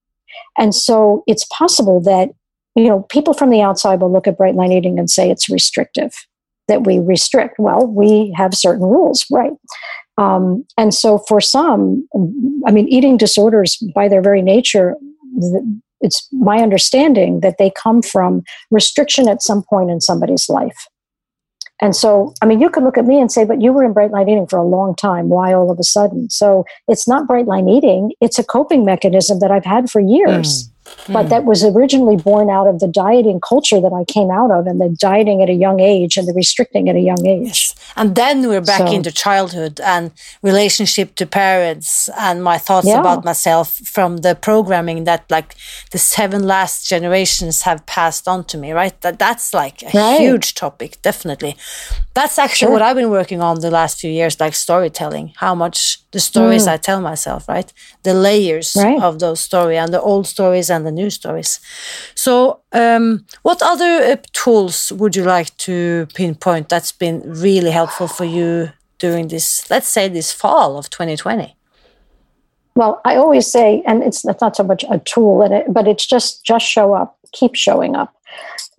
And 0.57 0.75
so 0.75 1.23
it's 1.27 1.47
possible 1.47 2.01
that 2.03 2.31
you 2.75 2.89
know 2.89 3.03
people 3.11 3.35
from 3.35 3.51
the 3.51 3.62
outside 3.62 4.01
will 4.01 4.12
look 4.12 4.27
at 4.27 4.39
bright 4.39 4.55
line 4.55 4.73
eating 4.73 4.99
and 4.99 5.11
say 5.11 5.31
it's 5.31 5.49
restrictive 5.49 6.12
that 6.68 6.87
we 6.87 6.99
restrict 6.99 7.59
well 7.59 7.87
we 7.87 8.33
have 8.37 8.55
certain 8.55 8.85
rules 8.85 9.25
right. 9.31 9.53
Um, 10.18 10.66
and 10.77 10.93
so 10.93 11.18
for 11.27 11.41
some 11.41 12.07
i 12.66 12.70
mean 12.70 12.87
eating 12.89 13.16
disorders 13.16 13.83
by 13.95 14.09
their 14.09 14.23
very 14.23 14.43
nature 14.43 14.95
it's 16.03 16.29
my 16.33 16.59
understanding 16.59 17.41
that 17.41 17.57
they 17.59 17.70
come 17.70 18.03
from 18.03 18.43
restriction 18.70 19.29
at 19.29 19.41
some 19.41 19.62
point 19.62 19.91
in 19.91 20.01
somebody's 20.01 20.49
life 20.49 20.87
and 21.83 21.97
so, 21.97 22.33
I 22.41 22.47
mean, 22.47 22.61
you 22.61 22.70
could 22.70 22.85
look 22.85 22.97
at 22.97 23.07
me 23.07 23.20
and 23.20 23.30
say, 23.30 23.45
but 23.45 23.61
you 23.61 23.72
were 23.72 23.83
in 23.83 23.93
bright 23.93 24.12
line 24.12 24.28
eating 24.28 24.47
for 24.47 24.57
a 24.57 24.64
long 24.64 24.95
time. 24.95 25.28
Why 25.28 25.53
all 25.53 25.68
of 25.68 25.80
a 25.80 25.83
sudden? 25.83 26.30
So 26.30 26.64
it's 26.87 27.09
not 27.09 27.26
bright 27.26 27.47
line 27.47 27.68
eating, 27.68 28.12
it's 28.20 28.39
a 28.39 28.45
coping 28.45 28.85
mechanism 28.85 29.41
that 29.41 29.51
I've 29.51 29.64
had 29.64 29.91
for 29.91 30.01
years. 30.01 30.64
Mm. 30.64 30.72
But 31.09 31.26
mm. 31.26 31.28
that 31.30 31.45
was 31.45 31.64
originally 31.64 32.16
born 32.16 32.51
out 32.51 32.66
of 32.66 32.80
the 32.80 32.89
dieting 32.89 33.41
culture 33.41 33.80
that 33.80 33.93
I 33.93 34.05
came 34.05 34.30
out 34.30 34.51
of 34.51 34.66
and 34.66 34.80
the 34.80 34.89
dieting 35.01 35.43
at 35.43 35.49
a 35.49 35.53
young 35.53 35.80
age 35.80 36.16
and 36.16 36.26
the 36.26 36.33
restricting 36.33 36.89
at 36.89 36.97
a 36.97 37.01
young 37.01 37.24
age. 37.26 37.47
Yes. 37.47 37.74
And 37.97 38.14
then 38.14 38.49
we're 38.49 38.61
back 38.61 38.89
so, 38.89 38.93
into 38.93 39.12
childhood 39.12 39.80
and 39.80 40.12
relationship 40.43 41.14
to 41.16 41.26
parents 41.26 42.09
and 42.16 42.43
my 42.43 42.59
thoughts 42.59 42.87
yeah. 42.87 43.01
about 43.01 43.24
myself 43.24 43.76
from 43.78 44.18
the 44.18 44.35
programming 44.35 45.05
that 45.05 45.30
like 45.30 45.55
the 45.91 45.99
seven 45.99 46.47
last 46.47 46.89
generations 46.89 47.62
have 47.62 47.85
passed 47.87 48.26
on 48.26 48.45
to 48.45 48.59
me, 48.59 48.72
right? 48.72 48.99
That 49.03 49.18
that's 49.18 49.55
like 49.55 49.83
a 49.83 49.91
right. 49.95 50.20
huge 50.20 50.55
topic, 50.55 51.01
definitely. 51.03 51.57
That's 52.14 52.39
actually 52.39 52.66
sure. 52.66 52.72
what 52.72 52.83
I've 52.83 52.97
been 52.97 53.11
working 53.11 53.41
on 53.41 53.61
the 53.61 53.70
last 53.70 54.01
few 54.01 54.11
years, 54.11 54.39
like 54.39 54.55
storytelling, 54.55 55.33
how 55.37 55.55
much 55.55 55.99
the 56.12 56.20
stories 56.20 56.66
mm. 56.66 56.72
I 56.72 56.76
tell 56.76 57.01
myself, 57.01 57.49
right? 57.49 57.72
The 58.03 58.14
layers 58.14 58.76
right. 58.76 59.03
of 59.03 59.18
those 59.18 59.41
stories 59.41 59.78
and 59.78 59.93
the 59.93 60.01
old 60.01 60.26
stories 60.26 60.70
and 60.73 60.87
the 60.87 60.93
news 60.93 61.14
stories. 61.14 61.61
So, 62.14 62.61
um, 62.73 63.27
what 63.43 63.62
other 63.62 64.03
uh, 64.03 64.16
tools 64.33 64.93
would 64.93 65.14
you 65.14 65.25
like 65.25 65.57
to 65.59 66.07
pinpoint 66.14 66.68
that's 66.68 66.93
been 66.93 67.23
really 67.25 67.70
helpful 67.70 68.09
for 68.09 68.25
you 68.25 68.70
during 68.99 69.29
this, 69.29 69.70
let's 69.70 69.89
say, 69.89 70.09
this 70.09 70.33
fall 70.33 70.79
of 70.79 70.91
2020? 70.91 71.57
Well, 72.75 73.01
I 73.05 73.16
always 73.16 73.47
say, 73.47 73.83
and 73.87 74.03
it's, 74.03 74.25
not 74.25 74.57
so 74.57 74.64
much 74.64 74.85
a 74.91 74.99
tool, 74.99 75.43
it, 75.43 75.66
but 75.68 75.87
it's 75.87 76.07
just 76.07 76.45
just 76.45 76.66
show 76.66 76.95
up, 76.95 77.18
keep 77.33 77.55
showing 77.55 77.95
up, 77.97 78.14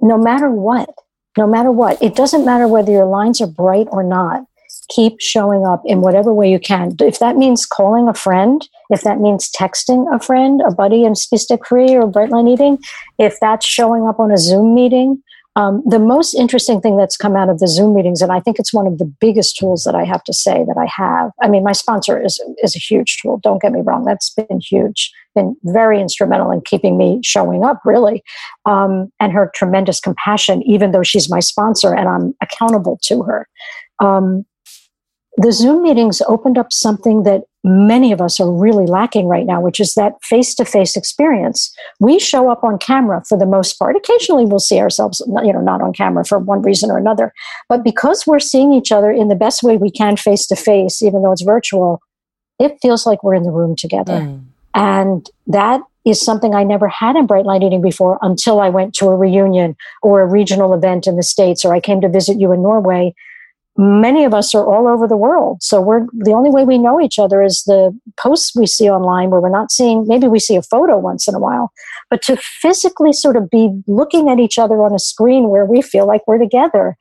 no 0.01 0.17
matter 0.17 0.49
what. 0.49 0.89
No 1.35 1.47
matter 1.47 1.71
what, 1.71 1.99
it 1.99 2.15
doesn't 2.15 2.45
matter 2.45 2.67
whether 2.67 2.91
your 2.91 3.07
lines 3.07 3.41
are 3.41 3.47
bright 3.47 3.87
or 3.89 4.03
not 4.03 4.45
keep 4.89 5.19
showing 5.19 5.65
up 5.65 5.81
in 5.85 6.01
whatever 6.01 6.33
way 6.33 6.51
you 6.51 6.59
can. 6.59 6.95
If 6.99 7.19
that 7.19 7.37
means 7.37 7.65
calling 7.65 8.07
a 8.07 8.13
friend, 8.13 8.67
if 8.89 9.01
that 9.01 9.19
means 9.19 9.49
texting 9.51 10.13
a 10.13 10.19
friend, 10.19 10.61
a 10.65 10.71
buddy 10.71 11.03
in 11.03 11.13
Spis 11.13 11.47
deg 11.47 11.65
fri 11.65 11.95
or 11.95 12.09
Brightline 12.09 12.51
Eating, 12.51 12.77
if 13.17 13.39
that's 13.39 13.65
showing 13.65 14.07
up 14.07 14.19
on 14.19 14.31
a 14.31 14.37
Zoom 14.37 14.75
meeting, 14.75 15.21
um, 15.55 15.83
the 15.85 15.99
most 15.99 16.33
interesting 16.33 16.81
thing 16.81 16.97
that's 16.97 17.15
come 17.15 17.35
out 17.35 17.47
of 17.47 17.59
the 17.59 17.67
Zoom 17.67 17.93
meetings, 17.93 18.21
and 18.21 18.31
I 18.31 18.39
think 18.39 18.57
it's 18.57 18.73
one 18.73 18.87
of 18.87 18.97
the 18.97 19.05
biggest 19.05 19.55
tools 19.55 19.83
that 19.83 19.93
I 19.93 20.03
have 20.03 20.23
to 20.23 20.33
say 20.33 20.63
that 20.65 20.77
I 20.79 20.87
have. 20.87 21.29
I 21.43 21.47
mean, 21.47 21.63
my 21.63 21.73
sponsor 21.73 22.19
is 22.19 22.43
is 22.63 22.75
a 22.75 22.79
huge 22.79 23.17
tool. 23.21 23.39
Don't 23.43 23.61
get 23.61 23.71
me 23.71 23.81
wrong; 23.81 24.03
that's 24.03 24.31
been 24.31 24.59
huge, 24.59 25.11
been 25.35 25.55
very 25.65 26.01
instrumental 26.01 26.49
in 26.49 26.61
keeping 26.61 26.97
me 26.97 27.19
showing 27.23 27.63
up, 27.63 27.81
really, 27.85 28.23
um, 28.65 29.11
and 29.19 29.31
her 29.31 29.51
tremendous 29.53 29.99
compassion, 29.99 30.63
even 30.63 30.91
though 30.91 31.03
she's 31.03 31.29
my 31.29 31.39
sponsor 31.39 31.93
and 31.93 32.09
I'm 32.09 32.33
accountable 32.41 32.99
to 33.03 33.21
her. 33.21 33.47
Um, 33.99 34.45
the 35.37 35.51
Zoom 35.51 35.81
meetings 35.81 36.21
opened 36.27 36.57
up 36.57 36.71
something 36.71 37.23
that 37.23 37.43
many 37.63 38.11
of 38.11 38.21
us 38.21 38.39
are 38.39 38.51
really 38.51 38.85
lacking 38.85 39.27
right 39.27 39.45
now, 39.45 39.59
which 39.59 39.79
is 39.79 39.93
that 39.95 40.13
face 40.23 40.53
to 40.55 40.65
face 40.65 40.95
experience. 40.95 41.73
We 41.99 42.19
show 42.19 42.49
up 42.49 42.63
on 42.63 42.77
camera 42.77 43.23
for 43.27 43.37
the 43.37 43.45
most 43.45 43.79
part. 43.79 43.95
Occasionally 43.95 44.45
we'll 44.45 44.59
see 44.59 44.79
ourselves, 44.79 45.21
you 45.27 45.53
know, 45.53 45.61
not 45.61 45.81
on 45.81 45.93
camera 45.93 46.25
for 46.25 46.37
one 46.37 46.61
reason 46.61 46.91
or 46.91 46.97
another. 46.97 47.33
But 47.69 47.83
because 47.83 48.27
we're 48.27 48.39
seeing 48.39 48.73
each 48.73 48.91
other 48.91 49.11
in 49.11 49.27
the 49.27 49.35
best 49.35 49.63
way 49.63 49.77
we 49.77 49.89
can 49.89 50.17
face 50.17 50.45
to 50.47 50.55
face, 50.55 51.01
even 51.01 51.23
though 51.23 51.31
it's 51.31 51.41
virtual, 51.41 52.01
it 52.59 52.77
feels 52.81 53.05
like 53.05 53.23
we're 53.23 53.35
in 53.35 53.43
the 53.43 53.51
room 53.51 53.75
together. 53.75 54.19
Mm. 54.19 54.43
And 54.75 55.29
that 55.47 55.81
is 56.05 56.21
something 56.21 56.53
I 56.53 56.63
never 56.63 56.89
had 56.89 57.15
in 57.15 57.27
Bright 57.27 57.45
Line 57.45 57.63
Eating 57.63 57.81
before 57.81 58.19
until 58.21 58.59
I 58.59 58.69
went 58.69 58.93
to 58.95 59.07
a 59.07 59.15
reunion 59.15 59.77
or 60.01 60.21
a 60.21 60.27
regional 60.27 60.73
event 60.73 61.07
in 61.07 61.15
the 61.15 61.23
States 61.23 61.63
or 61.63 61.73
I 61.73 61.79
came 61.79 62.01
to 62.01 62.09
visit 62.09 62.39
you 62.39 62.51
in 62.51 62.61
Norway 62.61 63.15
many 63.77 64.23
of 64.23 64.33
us 64.33 64.53
are 64.53 64.65
all 64.65 64.87
over 64.87 65.07
the 65.07 65.17
world. 65.17 65.61
So 65.61 65.81
we're 65.81 66.05
the 66.13 66.33
only 66.33 66.49
way 66.49 66.63
we 66.63 66.77
know 66.77 67.01
each 67.01 67.17
other 67.17 67.41
is 67.41 67.63
the 67.65 67.97
posts 68.17 68.55
we 68.55 68.67
see 68.67 68.89
online 68.89 69.29
where 69.29 69.41
we're 69.41 69.49
not 69.49 69.71
seeing, 69.71 70.07
maybe 70.07 70.27
we 70.27 70.39
see 70.39 70.55
a 70.55 70.61
photo 70.61 70.97
once 70.97 71.27
in 71.27 71.33
a 71.33 71.39
while, 71.39 71.71
but 72.09 72.21
to 72.23 72.37
physically 72.37 73.13
sort 73.13 73.35
of 73.35 73.49
be 73.49 73.69
looking 73.87 74.29
at 74.29 74.39
each 74.39 74.59
other 74.59 74.83
on 74.83 74.93
a 74.93 74.99
screen 74.99 75.49
where 75.49 75.65
we 75.65 75.81
feel 75.81 76.05
like 76.05 76.21
we're 76.27 76.37
together. 76.37 76.95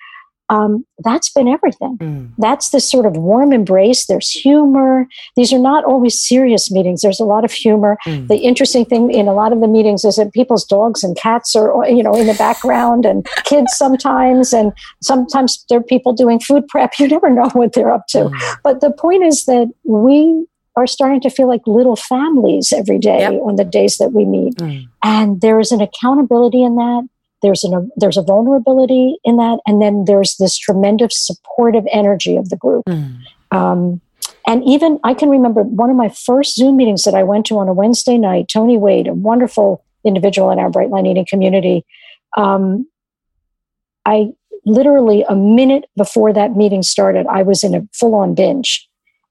Um, 0.52 0.84
that's 1.02 1.30
been 1.30 1.48
everything. 1.48 1.96
Mm. 1.96 2.32
That's 2.36 2.70
this 2.70 2.88
sort 2.88 3.06
of 3.06 3.16
warm 3.16 3.54
embrace. 3.54 4.04
There's 4.04 4.28
humor. 4.28 5.06
These 5.34 5.50
are 5.50 5.58
not 5.58 5.82
always 5.84 6.20
serious 6.20 6.70
meetings. 6.70 7.00
There's 7.00 7.20
a 7.20 7.24
lot 7.24 7.42
of 7.42 7.52
humor. 7.52 7.96
Mm. 8.06 8.28
The 8.28 8.36
interesting 8.36 8.84
thing 8.84 9.10
in 9.10 9.28
a 9.28 9.32
lot 9.32 9.54
of 9.54 9.62
the 9.62 9.66
meetings 9.66 10.04
is 10.04 10.16
that 10.16 10.34
people's 10.34 10.66
dogs 10.66 11.02
and 11.02 11.16
cats 11.16 11.56
are, 11.56 11.88
you 11.88 12.02
know, 12.02 12.14
in 12.14 12.26
the 12.26 12.34
background 12.34 13.06
and 13.06 13.26
kids 13.44 13.72
sometimes, 13.74 14.52
and 14.52 14.74
sometimes 15.00 15.64
there 15.70 15.78
are 15.78 15.82
people 15.82 16.12
doing 16.12 16.38
food 16.38 16.68
prep. 16.68 16.92
You 17.02 17.08
never 17.08 17.30
know 17.30 17.48
what 17.54 17.72
they're 17.72 17.92
up 17.92 18.06
to. 18.08 18.26
Mm. 18.26 18.56
But 18.62 18.80
the 18.80 18.92
point 18.92 19.24
is 19.24 19.46
that 19.46 19.72
we 19.84 20.46
are 20.76 20.86
starting 20.86 21.20
to 21.22 21.30
feel 21.30 21.48
like 21.48 21.62
little 21.66 21.96
families 21.96 22.72
every 22.72 22.98
day 22.98 23.20
yep. 23.20 23.32
on 23.42 23.56
the 23.56 23.64
days 23.64 23.96
that 23.96 24.12
we 24.12 24.24
meet. 24.24 24.54
Mm. 24.56 24.86
And 25.02 25.40
there 25.40 25.58
is 25.58 25.72
an 25.72 25.80
accountability 25.80 26.62
in 26.62 26.76
that. 26.76 27.08
There's 27.42 27.64
an 27.64 27.90
there's 27.96 28.16
a 28.16 28.22
vulnerability 28.22 29.16
in 29.24 29.36
that, 29.36 29.58
and 29.66 29.82
then 29.82 30.04
there's 30.06 30.36
this 30.36 30.56
tremendous 30.56 31.18
supportive 31.18 31.84
energy 31.90 32.36
of 32.36 32.48
the 32.48 32.56
group. 32.56 32.84
Mm. 32.86 33.18
Um, 33.50 34.00
and 34.46 34.64
even 34.64 34.98
I 35.04 35.14
can 35.14 35.28
remember 35.28 35.62
one 35.62 35.90
of 35.90 35.96
my 35.96 36.08
first 36.08 36.56
Zoom 36.56 36.76
meetings 36.76 37.04
that 37.04 37.14
I 37.14 37.22
went 37.22 37.46
to 37.46 37.58
on 37.58 37.68
a 37.68 37.72
Wednesday 37.72 38.18
night. 38.18 38.48
Tony 38.52 38.78
Wade, 38.78 39.08
a 39.08 39.14
wonderful 39.14 39.84
individual 40.04 40.50
in 40.50 40.58
our 40.58 40.70
Bright 40.70 40.90
Line 40.90 41.06
Eating 41.06 41.26
community. 41.28 41.84
Um, 42.36 42.86
I 44.04 44.32
literally 44.64 45.24
a 45.28 45.34
minute 45.34 45.84
before 45.96 46.32
that 46.32 46.56
meeting 46.56 46.82
started, 46.82 47.26
I 47.26 47.42
was 47.42 47.64
in 47.64 47.74
a 47.74 47.86
full 47.92 48.14
on 48.14 48.34
binge, 48.34 48.88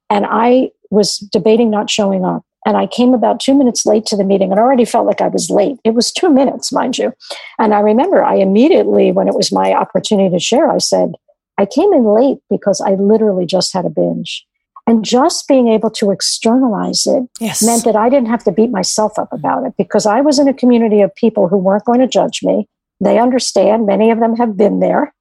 and 0.09 0.25
I 0.29 0.71
was 0.89 1.17
debating 1.17 1.69
not 1.69 1.89
showing 1.89 2.25
up. 2.25 2.43
And 2.65 2.77
I 2.77 2.85
came 2.85 3.13
about 3.13 3.39
two 3.39 3.55
minutes 3.55 3.85
late 3.85 4.05
to 4.07 4.15
the 4.15 4.23
meeting 4.23 4.51
and 4.51 4.59
already 4.59 4.85
felt 4.85 5.07
like 5.07 5.21
I 5.21 5.27
was 5.27 5.49
late. 5.49 5.77
It 5.83 5.95
was 5.95 6.11
two 6.11 6.29
minutes, 6.29 6.71
mind 6.71 6.97
you. 6.97 7.13
And 7.57 7.73
I 7.73 7.79
remember 7.79 8.23
I 8.23 8.35
immediately, 8.35 9.11
when 9.11 9.27
it 9.27 9.35
was 9.35 9.51
my 9.51 9.73
opportunity 9.73 10.29
to 10.29 10.39
share, 10.39 10.69
I 10.69 10.77
said, 10.77 11.13
I 11.57 11.65
came 11.65 11.91
in 11.93 12.05
late 12.05 12.37
because 12.49 12.79
I 12.79 12.95
literally 12.95 13.45
just 13.45 13.73
had 13.73 13.85
a 13.85 13.89
binge. 13.89 14.45
And 14.87 15.05
just 15.05 15.47
being 15.47 15.67
able 15.67 15.91
to 15.91 16.11
externalize 16.11 17.05
it 17.05 17.23
yes. 17.39 17.63
meant 17.63 17.83
that 17.85 17.95
I 17.95 18.09
didn't 18.09 18.29
have 18.29 18.43
to 18.45 18.51
beat 18.51 18.71
myself 18.71 19.17
up 19.17 19.31
about 19.31 19.65
it 19.65 19.73
because 19.77 20.05
I 20.05 20.21
was 20.21 20.39
in 20.39 20.47
a 20.47 20.53
community 20.53 21.01
of 21.01 21.13
people 21.15 21.47
who 21.47 21.57
weren't 21.57 21.85
going 21.85 21.99
to 21.99 22.07
judge 22.07 22.41
me. 22.43 22.67
They 22.99 23.19
understand, 23.19 23.85
many 23.85 24.11
of 24.11 24.19
them 24.19 24.35
have 24.37 24.57
been 24.57 24.79
there. 24.79 25.13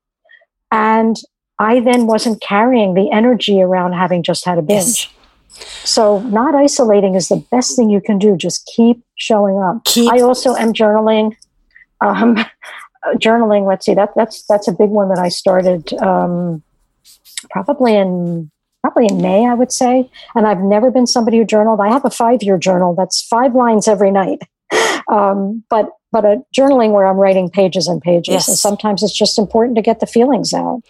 And 0.70 1.16
I 1.58 1.80
then 1.80 2.06
wasn't 2.06 2.40
carrying 2.40 2.94
the 2.94 3.10
energy 3.10 3.60
around 3.60 3.92
having 3.92 4.22
just 4.22 4.46
had 4.46 4.58
a 4.58 4.62
binge. 4.62 4.80
Yes. 4.80 5.08
So, 5.84 6.20
not 6.20 6.54
isolating 6.54 7.14
is 7.14 7.28
the 7.28 7.44
best 7.50 7.76
thing 7.76 7.90
you 7.90 8.00
can 8.00 8.18
do. 8.18 8.36
Just 8.36 8.70
keep 8.74 9.02
showing 9.16 9.58
up. 9.58 9.84
Keep. 9.84 10.12
I 10.12 10.20
also 10.20 10.54
am 10.54 10.72
journaling. 10.72 11.36
Um, 12.00 12.36
journaling. 13.16 13.66
Let's 13.66 13.86
see. 13.86 13.94
That 13.94 14.10
that's 14.16 14.42
that's 14.46 14.68
a 14.68 14.72
big 14.72 14.90
one 14.90 15.08
that 15.08 15.18
I 15.18 15.28
started 15.28 15.92
um, 15.94 16.62
probably 17.50 17.96
in 17.96 18.50
probably 18.82 19.06
in 19.06 19.20
May, 19.20 19.46
I 19.46 19.54
would 19.54 19.72
say. 19.72 20.10
And 20.34 20.46
I've 20.46 20.60
never 20.60 20.90
been 20.90 21.06
somebody 21.06 21.38
who 21.38 21.44
journaled. 21.44 21.80
I 21.80 21.88
have 21.88 22.04
a 22.04 22.10
five 22.10 22.42
year 22.42 22.58
journal 22.58 22.94
that's 22.94 23.22
five 23.22 23.54
lines 23.54 23.88
every 23.88 24.10
night. 24.10 24.42
Um, 25.10 25.64
but 25.68 25.88
but 26.12 26.24
a 26.24 26.40
journaling 26.56 26.92
where 26.92 27.04
I'm 27.04 27.16
writing 27.16 27.50
pages 27.50 27.88
and 27.88 28.00
pages. 28.00 28.32
Yes. 28.32 28.48
And 28.48 28.56
sometimes 28.56 29.02
it's 29.02 29.16
just 29.16 29.40
important 29.40 29.74
to 29.74 29.82
get 29.82 29.98
the 29.98 30.06
feelings 30.06 30.52
out 30.52 30.82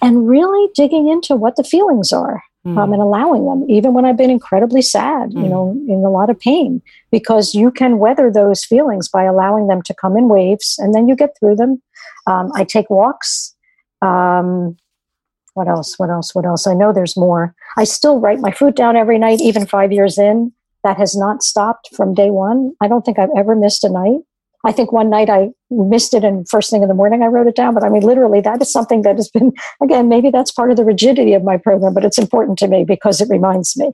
and 0.00 0.28
really 0.28 0.70
digging 0.74 1.08
into 1.08 1.34
what 1.34 1.56
the 1.56 1.64
feelings 1.64 2.12
are 2.12 2.44
mm. 2.66 2.76
um, 2.76 2.92
and 2.92 3.00
allowing 3.00 3.46
them, 3.46 3.64
even 3.70 3.94
when 3.94 4.04
I've 4.04 4.16
been 4.16 4.30
incredibly 4.30 4.82
sad, 4.82 5.30
mm. 5.30 5.42
you 5.42 5.48
know, 5.48 5.70
in 5.88 6.04
a 6.04 6.10
lot 6.10 6.28
of 6.28 6.38
pain, 6.38 6.82
because 7.10 7.54
you 7.54 7.70
can 7.70 7.98
weather 7.98 8.30
those 8.30 8.64
feelings 8.64 9.08
by 9.08 9.22
allowing 9.24 9.68
them 9.68 9.82
to 9.82 9.94
come 9.94 10.16
in 10.16 10.28
waves 10.28 10.76
and 10.78 10.94
then 10.94 11.08
you 11.08 11.14
get 11.14 11.36
through 11.38 11.56
them. 11.56 11.80
Um, 12.26 12.50
I 12.54 12.64
take 12.64 12.90
walks. 12.90 13.54
Um, 14.02 14.76
what 15.54 15.68
else? 15.68 15.98
What 15.98 16.10
else? 16.10 16.34
What 16.34 16.44
else? 16.44 16.66
I 16.66 16.74
know 16.74 16.92
there's 16.92 17.16
more. 17.16 17.54
I 17.78 17.84
still 17.84 18.20
write 18.20 18.40
my 18.40 18.50
food 18.50 18.74
down 18.74 18.96
every 18.96 19.18
night, 19.18 19.40
even 19.40 19.66
five 19.66 19.92
years 19.92 20.18
in. 20.18 20.52
That 20.84 20.98
has 20.98 21.16
not 21.16 21.42
stopped 21.42 21.88
from 21.96 22.14
day 22.14 22.30
one. 22.30 22.72
I 22.80 22.88
don't 22.88 23.04
think 23.04 23.18
I've 23.18 23.30
ever 23.36 23.56
missed 23.56 23.82
a 23.82 23.88
night. 23.88 24.20
I 24.66 24.72
think 24.72 24.90
one 24.90 25.08
night 25.08 25.30
I 25.30 25.50
missed 25.70 26.12
it 26.12 26.24
and 26.24 26.46
first 26.48 26.70
thing 26.70 26.82
in 26.82 26.88
the 26.88 26.94
morning 26.94 27.22
I 27.22 27.26
wrote 27.26 27.46
it 27.46 27.54
down. 27.54 27.72
But 27.72 27.84
I 27.84 27.88
mean, 27.88 28.02
literally, 28.02 28.40
that 28.40 28.60
is 28.60 28.70
something 28.70 29.02
that 29.02 29.14
has 29.16 29.28
been, 29.28 29.52
again, 29.82 30.08
maybe 30.08 30.30
that's 30.30 30.50
part 30.50 30.72
of 30.72 30.76
the 30.76 30.84
rigidity 30.84 31.34
of 31.34 31.44
my 31.44 31.56
program, 31.56 31.94
but 31.94 32.04
it's 32.04 32.18
important 32.18 32.58
to 32.58 32.68
me 32.68 32.84
because 32.84 33.20
it 33.20 33.28
reminds 33.30 33.76
me. 33.76 33.92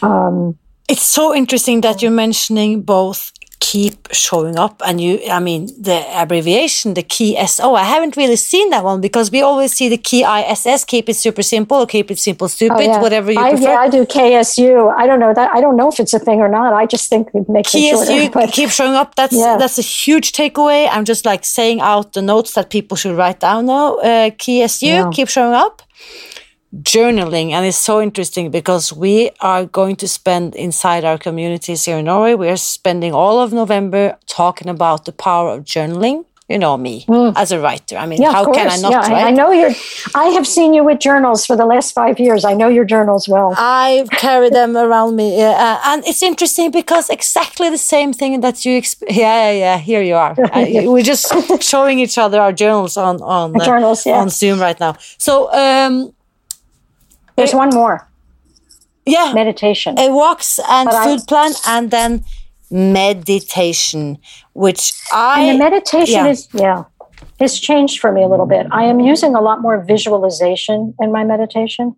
Um, 0.00 0.58
it's 0.88 1.02
so 1.02 1.34
interesting 1.34 1.82
that 1.82 2.00
you're 2.00 2.10
mentioning 2.10 2.82
both 2.82 3.32
keep 3.60 4.08
showing 4.12 4.58
up. 4.58 4.82
And 4.84 5.00
you 5.00 5.20
i 5.30 5.40
mean 5.40 5.66
the 5.80 6.04
abbreviation 6.22 6.94
the 6.94 7.02
key 7.02 7.30
so 7.46 7.74
i 7.74 7.82
haven't 7.82 8.16
really 8.16 8.36
seen 8.36 8.70
that 8.70 8.84
one 8.84 9.00
because 9.00 9.30
we 9.30 9.40
always 9.42 9.72
see 9.72 9.88
the 9.88 9.96
KISS 9.96 10.84
keep 10.84 11.08
it 11.08 11.16
super 11.16 11.42
simple 11.42 11.78
or 11.78 11.86
keep 11.86 12.10
it 12.10 12.18
simple 12.18 12.48
stupid 12.48 12.76
oh, 12.76 12.80
yeah. 12.80 13.00
whatever 13.00 13.32
you 13.32 13.38
I, 13.38 13.50
prefer. 13.50 13.64
yeah 13.64 13.78
i 13.78 13.88
do 13.88 14.04
ksu 14.04 14.88
i 15.02 15.06
don't 15.06 15.20
know 15.20 15.32
that 15.34 15.50
i 15.54 15.60
don't 15.60 15.76
know 15.76 15.88
if 15.88 15.98
it's 16.00 16.14
a 16.14 16.18
thing 16.18 16.40
or 16.40 16.48
not. 16.48 16.72
I 16.72 16.86
just 16.86 17.08
think 17.08 17.28
it 17.34 17.48
makes 17.48 17.72
KSU, 17.72 17.92
it 17.92 18.06
shorter 18.06 18.30
but, 18.32 18.52
keep 18.52 18.70
showing 18.70 18.94
up. 18.94 19.14
That's 19.14 19.36
yeah. 19.36 19.56
that's 19.56 19.78
a 19.78 19.82
huge 19.82 20.32
takeaway. 20.32 20.88
I'm 20.90 21.04
just 21.04 21.24
like 21.24 21.44
saying 21.44 21.80
out 21.80 22.12
the 22.12 22.22
notes 22.22 22.54
that 22.54 22.70
people 22.70 22.96
should 22.96 23.16
write 23.16 23.40
down 23.40 23.66
now 23.66 23.96
uh, 23.98 24.30
KSU, 24.30 24.82
yeah. 24.82 25.10
keep 25.12 25.28
showing 25.28 25.54
up 25.54 25.82
journaling 26.74 27.50
and 27.50 27.64
it's 27.64 27.76
so 27.76 28.02
interesting 28.02 28.50
because 28.50 28.92
we 28.92 29.30
are 29.40 29.64
going 29.64 29.96
to 29.96 30.08
spend 30.08 30.54
inside 30.56 31.04
our 31.04 31.16
communities 31.16 31.84
here 31.84 31.98
in 31.98 32.06
Norway 32.06 32.34
we 32.34 32.48
are 32.48 32.56
spending 32.56 33.14
all 33.14 33.40
of 33.40 33.52
November 33.52 34.16
talking 34.26 34.68
about 34.68 35.04
the 35.04 35.12
power 35.12 35.50
of 35.50 35.64
journaling. 35.64 36.24
You 36.48 36.60
know 36.60 36.76
me 36.76 37.04
mm. 37.08 37.32
as 37.34 37.50
a 37.50 37.58
writer 37.58 37.96
I 37.96 38.06
mean 38.06 38.22
yeah, 38.22 38.30
how 38.30 38.52
can 38.52 38.70
I 38.70 38.76
not 38.76 38.92
yeah, 38.92 39.00
I 39.00 39.30
know 39.30 39.50
you're 39.50 39.72
I 40.14 40.26
have 40.26 40.46
seen 40.46 40.74
you 40.74 40.84
with 40.84 41.00
journals 41.00 41.44
for 41.44 41.56
the 41.56 41.66
last 41.66 41.92
5 41.92 42.20
years. 42.20 42.44
I 42.44 42.54
know 42.54 42.68
your 42.68 42.84
journals 42.84 43.28
well. 43.28 43.54
I 43.56 44.06
carry 44.12 44.50
them 44.50 44.76
around 44.76 45.16
me 45.16 45.42
uh, 45.42 45.78
and 45.86 46.04
it's 46.04 46.22
interesting 46.22 46.70
because 46.70 47.10
exactly 47.10 47.68
the 47.70 47.78
same 47.78 48.12
thing 48.12 48.40
that 48.42 48.64
you 48.64 48.80
exp- 48.80 49.02
yeah, 49.10 49.50
yeah 49.50 49.52
yeah 49.52 49.78
here 49.78 50.02
you 50.02 50.14
are. 50.14 50.36
I, 50.52 50.84
we're 50.86 51.02
just 51.02 51.32
showing 51.62 51.98
each 51.98 52.16
other 52.16 52.40
our 52.40 52.52
journals 52.52 52.96
on 52.96 53.22
on 53.22 53.60
uh, 53.60 53.64
journals, 53.64 54.06
yeah. 54.06 54.20
on 54.20 54.28
Zoom 54.30 54.60
right 54.60 54.78
now. 54.78 54.96
So 55.18 55.52
um 55.52 56.12
there's 57.36 57.52
it, 57.52 57.56
one 57.56 57.70
more. 57.70 58.08
Yeah. 59.04 59.32
Meditation. 59.34 59.98
It 59.98 60.10
walks 60.10 60.58
and 60.68 60.88
but 60.88 61.04
food 61.04 61.20
I, 61.20 61.24
plan 61.28 61.52
and 61.66 61.90
then 61.90 62.24
meditation, 62.70 64.18
which 64.52 64.92
I. 65.12 65.42
And 65.42 65.60
the 65.60 65.64
meditation 65.64 66.24
yeah. 66.24 66.26
is, 66.26 66.48
yeah, 66.52 66.84
it's 67.38 67.58
changed 67.58 68.00
for 68.00 68.10
me 68.10 68.22
a 68.22 68.28
little 68.28 68.46
bit. 68.46 68.66
I 68.72 68.84
am 68.84 69.00
using 69.00 69.34
a 69.34 69.40
lot 69.40 69.62
more 69.62 69.82
visualization 69.84 70.94
in 71.00 71.12
my 71.12 71.24
meditation. 71.24 71.94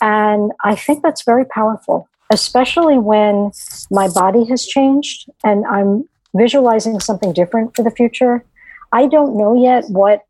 And 0.00 0.52
I 0.64 0.74
think 0.76 1.02
that's 1.02 1.24
very 1.24 1.44
powerful, 1.44 2.08
especially 2.32 2.98
when 2.98 3.50
my 3.90 4.08
body 4.08 4.44
has 4.46 4.64
changed 4.64 5.28
and 5.44 5.66
I'm 5.66 6.08
visualizing 6.34 7.00
something 7.00 7.32
different 7.32 7.76
for 7.76 7.82
the 7.82 7.90
future. 7.90 8.44
I 8.92 9.06
don't 9.06 9.36
know 9.36 9.60
yet 9.60 9.84
what 9.88 10.22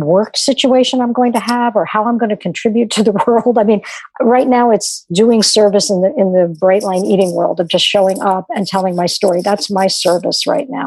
work 0.00 0.36
situation 0.36 1.00
I'm 1.00 1.12
going 1.12 1.32
to 1.32 1.40
have 1.40 1.76
or 1.76 1.84
how 1.84 2.04
I'm 2.04 2.18
going 2.18 2.30
to 2.30 2.36
contribute 2.36 2.90
to 2.92 3.02
the 3.02 3.12
world. 3.26 3.58
I 3.58 3.64
mean, 3.64 3.82
right 4.20 4.46
now 4.46 4.70
it's 4.70 5.04
doing 5.12 5.42
service 5.42 5.90
in 5.90 6.00
the 6.02 6.12
in 6.16 6.32
the 6.32 6.54
bright 6.58 6.82
line 6.82 7.04
eating 7.04 7.32
world 7.32 7.60
of 7.60 7.68
just 7.68 7.84
showing 7.84 8.20
up 8.20 8.46
and 8.50 8.66
telling 8.66 8.96
my 8.96 9.06
story. 9.06 9.42
That's 9.42 9.70
my 9.70 9.86
service 9.86 10.46
right 10.46 10.68
now. 10.68 10.86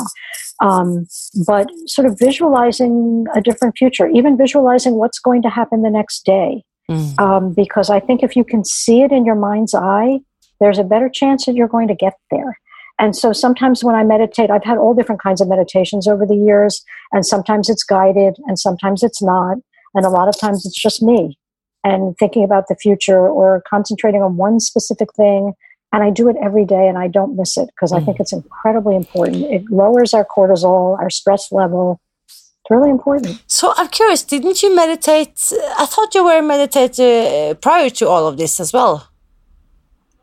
Um, 0.61 1.07
but 1.47 1.67
sort 1.87 2.05
of 2.05 2.19
visualizing 2.19 3.25
a 3.33 3.41
different 3.41 3.77
future, 3.77 4.07
even 4.07 4.37
visualizing 4.37 4.93
what's 4.95 5.19
going 5.19 5.41
to 5.41 5.49
happen 5.49 5.81
the 5.81 5.89
next 5.89 6.23
day. 6.25 6.63
Mm. 6.89 7.19
Um, 7.19 7.53
because 7.53 7.89
I 7.89 7.99
think 7.99 8.21
if 8.21 8.35
you 8.35 8.43
can 8.43 8.65
see 8.65 9.01
it 9.01 9.11
in 9.11 9.25
your 9.25 9.35
mind's 9.35 9.73
eye, 9.73 10.19
there's 10.59 10.77
a 10.77 10.83
better 10.83 11.09
chance 11.09 11.45
that 11.45 11.55
you're 11.55 11.67
going 11.67 11.87
to 11.87 11.95
get 11.95 12.13
there. 12.29 12.59
And 13.01 13.15
so 13.15 13.33
sometimes 13.33 13.83
when 13.83 13.95
I 13.95 14.03
meditate, 14.03 14.51
I've 14.51 14.63
had 14.63 14.77
all 14.77 14.93
different 14.93 15.21
kinds 15.21 15.41
of 15.41 15.49
meditations 15.49 16.07
over 16.07 16.23
the 16.23 16.35
years, 16.35 16.85
and 17.11 17.25
sometimes 17.25 17.67
it's 17.67 17.83
guided 17.83 18.37
and 18.45 18.59
sometimes 18.59 19.01
it's 19.01 19.23
not. 19.23 19.57
And 19.95 20.05
a 20.05 20.09
lot 20.09 20.29
of 20.29 20.39
times 20.39 20.67
it's 20.67 20.79
just 20.79 21.01
me 21.01 21.37
and 21.83 22.15
thinking 22.19 22.43
about 22.43 22.67
the 22.67 22.75
future 22.75 23.27
or 23.27 23.63
concentrating 23.67 24.21
on 24.21 24.37
one 24.37 24.59
specific 24.59 25.11
thing. 25.15 25.53
And 25.91 26.03
I 26.03 26.11
do 26.11 26.29
it 26.29 26.35
every 26.41 26.63
day 26.63 26.87
and 26.87 26.97
I 26.97 27.07
don't 27.07 27.35
miss 27.35 27.57
it 27.57 27.69
because 27.75 27.91
mm. 27.91 27.99
I 27.99 28.05
think 28.05 28.19
it's 28.19 28.31
incredibly 28.31 28.95
important. 28.95 29.45
It 29.45 29.63
lowers 29.71 30.13
our 30.13 30.23
cortisol, 30.23 30.97
our 30.99 31.09
stress 31.09 31.51
level. 31.51 31.99
It's 32.27 32.69
really 32.69 32.91
important. 32.91 33.43
So 33.47 33.73
I'm 33.75 33.89
curious, 33.89 34.21
didn't 34.23 34.61
you 34.61 34.75
meditate? 34.75 35.51
I 35.75 35.87
thought 35.87 36.13
you 36.13 36.23
were 36.23 36.37
a 36.37 36.41
meditator 36.41 37.59
prior 37.59 37.89
to 37.89 38.07
all 38.07 38.27
of 38.27 38.37
this 38.37 38.59
as 38.59 38.71
well. 38.71 39.10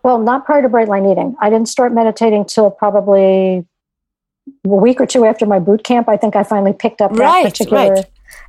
Well, 0.02 0.18
not 0.18 0.44
prior 0.44 0.62
to 0.62 0.68
bright 0.68 0.88
line 0.88 1.06
eating. 1.06 1.36
I 1.40 1.50
didn't 1.50 1.68
start 1.68 1.92
meditating 1.92 2.44
till 2.46 2.70
probably 2.70 3.66
a 4.64 4.68
week 4.68 5.00
or 5.00 5.06
two 5.06 5.24
after 5.24 5.46
my 5.46 5.58
boot 5.58 5.84
camp. 5.84 6.08
I 6.08 6.16
think 6.16 6.36
I 6.36 6.42
finally 6.42 6.72
picked 6.72 7.00
up 7.00 7.12
that 7.12 7.18
right, 7.18 7.44
particular. 7.44 7.92
Right. 7.92 8.04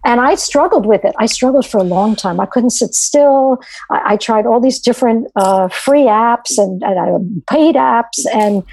And 0.06 0.22
I 0.22 0.36
struggled 0.36 0.86
with 0.86 1.04
it. 1.04 1.14
I 1.18 1.26
struggled 1.26 1.66
for 1.66 1.78
a 1.78 1.84
long 1.84 2.16
time. 2.16 2.40
I 2.40 2.46
couldn't 2.46 2.72
sit 2.72 2.94
still. 2.94 3.62
I, 3.90 4.14
I 4.14 4.18
tried 4.18 4.46
all 4.46 4.60
these 4.60 4.80
different 4.80 5.28
uh, 5.36 5.68
free 5.70 6.04
apps 6.04 6.58
and, 6.58 6.84
and 6.84 7.00
uh, 7.00 7.54
paid 7.54 7.76
apps, 7.76 8.26
and 8.34 8.64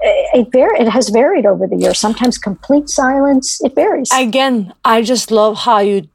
it, 0.00 0.48
it, 0.52 0.80
it 0.80 0.88
has 0.88 1.08
varied 1.08 1.46
over 1.46 1.66
the 1.66 1.76
years. 1.76 1.98
Sometimes 1.98 2.38
complete 2.38 2.88
silence. 2.88 3.60
It 3.62 3.74
varies. 3.74 4.10
Again, 4.12 4.74
I 4.84 5.02
just 5.02 5.30
love 5.30 5.58
how 5.58 5.78
you 5.78 6.08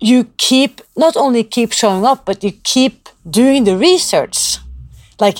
you 0.00 0.24
keep 0.36 0.82
not 0.96 1.16
only 1.16 1.42
keep 1.44 1.72
showing 1.72 2.04
up, 2.04 2.24
but 2.24 2.44
you 2.44 2.52
keep 2.52 3.08
doing 3.28 3.64
the 3.64 3.76
research. 3.76 4.58
Like 5.20 5.38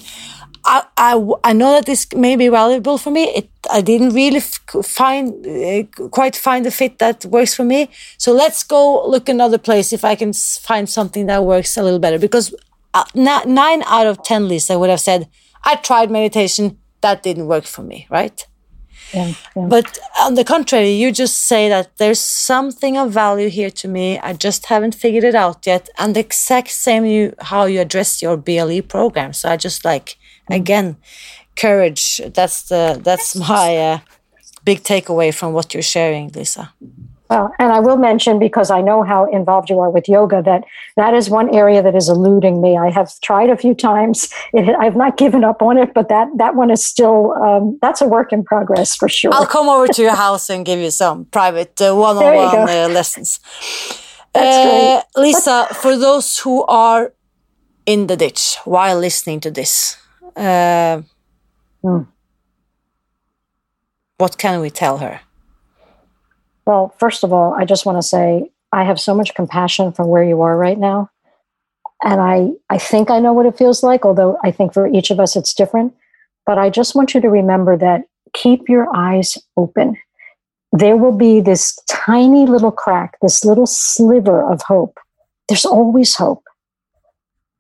I, 0.65 0.85
I, 0.97 1.33
I 1.43 1.53
know 1.53 1.73
that 1.73 1.87
this 1.87 2.07
may 2.15 2.37
be 2.37 2.49
valuable 2.49 2.97
for 2.97 3.11
me. 3.11 3.25
It, 3.25 3.51
I 3.71 3.81
didn't 3.81 4.15
really 4.15 4.41
find 4.41 5.47
uh, 5.47 5.83
quite 6.09 6.37
find 6.37 6.65
the 6.65 6.71
fit 6.71 6.99
that 6.99 7.25
works 7.27 7.55
for 7.55 7.65
me. 7.65 7.91
So 8.19 8.33
let's 8.33 8.63
go 8.63 9.07
look 9.07 9.29
another 9.29 9.59
place 9.59 9.93
if 9.93 10.05
I 10.05 10.15
can 10.15 10.33
find 10.33 10.89
something 10.89 11.27
that 11.27 11.45
works 11.45 11.77
a 11.77 11.83
little 11.83 11.99
better. 11.99 12.19
Because 12.19 12.55
uh, 12.95 13.05
nine 13.15 13.83
out 13.87 14.07
of 14.07 14.23
ten, 14.23 14.49
lists, 14.49 14.71
I 14.71 14.77
would 14.77 14.91
have 14.91 15.01
said, 15.01 15.29
"I 15.65 15.77
tried 15.77 16.11
meditation, 16.11 16.79
that 17.03 17.23
didn't 17.23 17.47
work 17.47 17.65
for 17.65 17.83
me." 17.83 18.07
Right? 18.11 18.47
Yeah, 19.15 19.33
yeah. 19.57 19.67
But 19.69 19.99
on 20.21 20.35
the 20.35 20.45
contrary, 20.45 20.91
you 20.91 21.13
just 21.13 21.37
say 21.43 21.69
that 21.69 21.97
there's 21.99 22.21
something 22.21 22.97
of 22.97 23.13
value 23.13 23.49
here 23.49 23.71
to 23.71 23.89
me. 23.89 24.19
I 24.19 24.33
just 24.33 24.67
haven't 24.67 24.95
figured 24.95 25.25
it 25.25 25.35
out 25.35 25.67
yet. 25.67 25.89
And 25.99 26.15
the 26.15 26.21
exact 26.21 26.71
same 26.71 27.05
you 27.05 27.35
how 27.41 27.67
you 27.67 27.81
address 27.81 28.23
your 28.23 28.37
BLE 28.37 28.83
program. 28.83 29.33
So 29.33 29.49
I 29.49 29.57
just 29.57 29.85
like 29.85 30.17
again 30.51 30.97
courage 31.57 32.21
that's 32.35 32.63
the 32.65 33.01
that's 33.03 33.37
my 33.37 33.77
uh, 33.77 33.99
big 34.65 34.83
takeaway 34.83 35.33
from 35.33 35.53
what 35.53 35.73
you're 35.73 35.83
sharing 35.83 36.29
lisa 36.35 36.73
well, 37.31 37.53
and 37.59 37.73
I 37.73 37.81
will 37.81 37.97
mention 37.97 38.39
because 38.39 38.71
I 38.71 38.81
know 38.81 39.03
how 39.03 39.25
involved 39.27 39.71
you 39.71 39.79
are 39.81 39.91
with 39.91 40.09
yoga 40.09 40.43
that 40.43 40.65
that 40.97 41.15
is 41.15 41.31
one 41.31 41.55
area 41.55 41.83
that 41.83 41.95
is 41.95 42.09
eluding 42.09 42.61
me. 42.61 42.77
I 42.77 42.91
have 42.91 43.11
tried 43.21 43.51
a 43.51 43.57
few 43.57 43.75
times. 43.75 44.29
It, 44.53 44.69
I've 44.79 44.97
not 44.97 45.17
given 45.17 45.45
up 45.45 45.63
on 45.63 45.79
it, 45.79 45.95
but 45.95 46.09
that 46.09 46.29
that 46.37 46.55
one 46.55 46.71
is 46.71 46.85
still 46.85 47.33
um, 47.33 47.79
that's 47.81 48.01
a 48.01 48.07
work 48.07 48.33
in 48.33 48.45
progress 48.45 48.95
for 48.95 49.09
sure. 49.09 49.33
I'll 49.33 49.47
come 49.47 49.69
over 49.69 49.89
to 49.89 50.03
your 50.03 50.17
house 50.17 50.51
and 50.51 50.65
give 50.65 50.79
you 50.79 50.91
some 50.91 51.25
private 51.27 51.81
uh, 51.81 51.95
one-on-one 51.95 52.69
uh, 52.69 52.89
lessons. 52.89 53.41
That's 54.33 54.57
great. 54.67 54.97
Uh, 54.97 55.21
Lisa, 55.21 55.69
for 55.75 55.97
those 55.97 56.39
who 56.39 56.65
are 56.65 57.13
in 57.87 58.07
the 58.07 58.17
ditch 58.17 58.57
while 58.65 58.99
listening 58.99 59.41
to 59.41 59.51
this, 59.51 59.97
uh, 60.37 61.03
mm. 61.83 62.07
What 64.17 64.39
can 64.39 64.61
we 64.61 64.71
tell 64.71 64.99
her? 64.99 65.21
Well, 66.67 66.95
first 66.99 67.25
of 67.25 67.33
all, 67.33 67.55
I 67.55 67.65
just 67.65 67.87
want 67.87 67.99
to 67.99 68.03
say 68.03 68.51
I 68.73 68.85
have 68.85 69.01
so 69.01 69.15
much 69.15 69.35
compassion 69.35 69.93
for 69.93 70.05
where 70.05 70.25
you 70.25 70.41
are 70.43 70.57
right 70.57 70.79
now. 70.79 71.11
And 72.03 72.21
I, 72.21 72.51
I 72.71 72.79
think 72.79 73.11
I 73.11 73.19
know 73.21 73.33
what 73.33 73.47
it 73.47 73.57
feels 73.57 73.83
like, 73.83 74.05
although 74.05 74.39
I 74.45 74.51
think 74.51 74.75
for 74.75 74.87
each 74.87 75.11
of 75.11 75.21
us 75.21 75.37
it's 75.37 75.55
different. 75.55 75.95
But 76.47 76.59
I 76.59 76.71
just 76.71 76.95
want 76.95 77.15
you 77.15 77.21
to 77.21 77.31
remember 77.31 77.77
that 77.77 78.05
keep 78.33 78.69
your 78.69 78.95
eyes 78.95 79.39
open. 79.57 79.97
There 80.73 80.97
will 80.97 81.17
be 81.17 81.41
this 81.41 81.79
tiny 81.89 82.47
little 82.47 82.73
crack, 82.73 83.17
this 83.23 83.45
little 83.45 83.67
sliver 83.67 84.43
of 84.43 84.63
hope. 84.63 84.99
There's 85.49 85.65
always 85.65 86.17
hope 86.17 86.45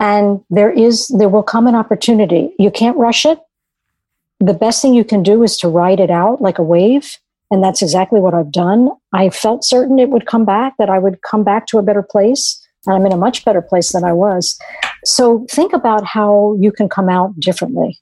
and 0.00 0.44
there 0.50 0.70
is 0.70 1.08
there 1.08 1.28
will 1.28 1.42
come 1.42 1.66
an 1.66 1.74
opportunity 1.74 2.54
you 2.58 2.70
can't 2.70 2.96
rush 2.96 3.24
it 3.24 3.38
the 4.40 4.54
best 4.54 4.82
thing 4.82 4.94
you 4.94 5.04
can 5.04 5.22
do 5.22 5.42
is 5.42 5.56
to 5.56 5.68
ride 5.68 6.00
it 6.00 6.10
out 6.10 6.42
like 6.42 6.58
a 6.58 6.62
wave 6.62 7.18
and 7.54 7.62
that's 7.62 7.80
exactly 7.80 8.20
what 8.20 8.34
i've 8.34 8.50
done 8.50 8.90
i 9.12 9.30
felt 9.30 9.64
certain 9.64 9.98
it 9.98 10.10
would 10.10 10.26
come 10.26 10.44
back 10.44 10.74
that 10.78 10.90
i 10.90 10.98
would 10.98 11.22
come 11.22 11.44
back 11.44 11.66
to 11.66 11.78
a 11.78 11.82
better 11.82 12.02
place 12.02 12.60
and 12.86 12.94
i'm 12.94 13.06
in 13.06 13.12
a 13.12 13.16
much 13.16 13.44
better 13.44 13.62
place 13.62 13.92
than 13.92 14.04
i 14.04 14.12
was 14.12 14.58
so 15.04 15.46
think 15.50 15.72
about 15.72 16.04
how 16.04 16.56
you 16.60 16.72
can 16.72 16.88
come 16.88 17.08
out 17.08 17.38
differently 17.38 17.98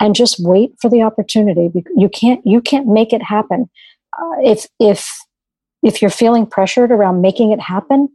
and 0.00 0.14
just 0.14 0.36
wait 0.38 0.72
for 0.80 0.88
the 0.88 1.02
opportunity 1.02 1.70
you 1.96 2.08
can't 2.08 2.40
you 2.46 2.60
can't 2.60 2.86
make 2.86 3.12
it 3.12 3.22
happen 3.22 3.68
uh, 4.18 4.40
if 4.42 4.66
if 4.78 5.08
if 5.82 6.00
you're 6.00 6.10
feeling 6.10 6.46
pressured 6.46 6.92
around 6.92 7.20
making 7.20 7.50
it 7.50 7.60
happen 7.60 8.08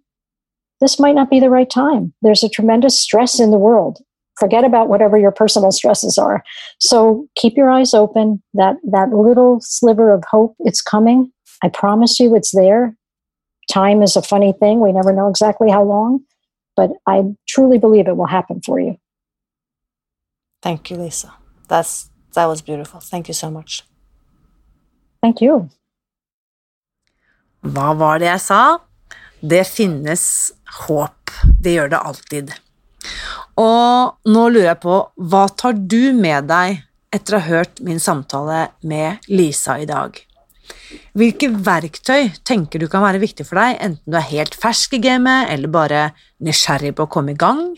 this 0.80 1.00
might 1.00 1.16
not 1.16 1.30
be 1.30 1.40
the 1.40 1.50
right 1.50 1.70
time. 1.70 2.14
There's 2.22 2.44
a 2.44 2.50
tremendous 2.50 3.00
stress 3.00 3.40
in 3.40 3.52
the 3.52 3.58
world. 3.58 4.00
Forget 4.40 4.64
about 4.64 4.88
whatever 4.88 5.18
your 5.18 5.32
personal 5.32 5.72
stresses 5.72 6.18
are. 6.18 6.44
So 6.80 7.28
keep 7.36 7.58
your 7.58 7.72
eyes 7.72 7.94
open. 7.94 8.42
That 8.54 8.76
that 8.92 9.10
little 9.10 9.60
sliver 9.62 10.12
of 10.12 10.24
hope, 10.30 10.56
it's 10.60 10.82
coming. 10.82 11.32
I 11.64 11.70
promise 11.70 12.20
you 12.20 12.36
it's 12.36 12.52
there. 12.52 12.96
Time 13.72 14.02
is 14.02 14.16
a 14.16 14.22
funny 14.22 14.54
thing. 14.54 14.80
We 14.80 14.92
never 14.92 15.12
know 15.12 15.28
exactly 15.28 15.70
how 15.72 15.84
long, 15.84 16.22
but 16.76 16.92
I 17.06 17.24
truly 17.48 17.80
believe 17.80 18.08
it 18.08 18.16
will 18.16 18.28
happen 18.28 18.62
for 18.62 18.80
you. 18.80 18.98
Thank 20.62 20.90
you, 20.92 20.98
Lisa. 20.98 21.34
That's 21.68 22.10
that 22.34 22.46
was 22.46 22.62
beautiful. 22.62 23.00
Thank 23.00 23.28
you 23.28 23.34
so 23.34 23.50
much. 23.50 23.84
Thank 25.22 25.42
you. 25.42 25.70
Hva 27.66 27.94
var 27.98 28.20
det 28.22 28.30
jeg 28.30 28.42
sa? 28.42 28.62
Det 29.42 29.66
finnes 29.68 30.24
håp. 30.88 31.34
Det 31.60 31.74
gjør 31.74 31.90
det 31.90 32.00
alltid. 32.00 32.54
Og 33.58 34.30
nå 34.30 34.44
lurer 34.54 34.72
jeg 34.72 34.82
på, 34.84 35.00
hva 35.18 35.48
tar 35.50 35.78
du 35.78 36.14
med 36.14 36.50
deg 36.50 36.84
etter 37.14 37.38
å 37.38 37.42
ha 37.42 37.58
hørt 37.58 37.82
min 37.86 38.02
samtale 38.02 38.68
med 38.86 39.26
Lisa 39.32 39.80
i 39.82 39.88
dag? 39.90 40.20
Hvilke 41.18 41.50
verktøy 41.66 42.30
tenker 42.46 42.82
du 42.82 42.88
kan 42.92 43.02
være 43.06 43.22
viktig 43.24 43.48
for 43.48 43.58
deg, 43.60 43.80
enten 43.82 44.14
du 44.14 44.18
er 44.20 44.30
helt 44.30 44.56
fersk 44.60 44.98
i 44.98 45.02
gamet 45.02 45.50
eller 45.54 45.72
bare 45.74 46.02
nysgjerrig 46.44 46.94
på 46.98 47.08
å 47.08 47.12
komme 47.12 47.34
i 47.34 47.40
gang, 47.40 47.72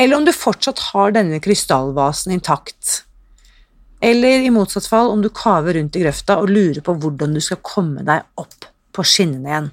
eller 0.00 0.16
om 0.16 0.24
du 0.26 0.32
fortsatt 0.34 0.80
har 0.90 1.12
denne 1.14 1.40
krystallvasen 1.42 2.32
intakt, 2.34 3.02
eller 4.04 4.44
i 4.44 4.52
motsatt 4.52 4.88
fall 4.88 5.10
om 5.12 5.22
du 5.24 5.30
kaver 5.32 5.76
rundt 5.78 5.96
i 5.96 6.04
grøfta 6.04 6.38
og 6.40 6.50
lurer 6.52 6.80
på 6.84 6.96
hvordan 7.00 7.36
du 7.36 7.42
skal 7.44 7.60
komme 7.64 8.04
deg 8.06 8.24
opp 8.40 8.66
på 8.94 9.04
skinnene 9.06 9.52
igjen. 9.52 9.70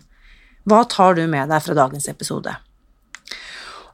Hva 0.67 0.83
tar 0.89 1.17
du 1.17 1.23
med 1.29 1.49
deg 1.51 1.63
fra 1.65 1.77
dagens 1.77 2.07
episode? 2.11 2.53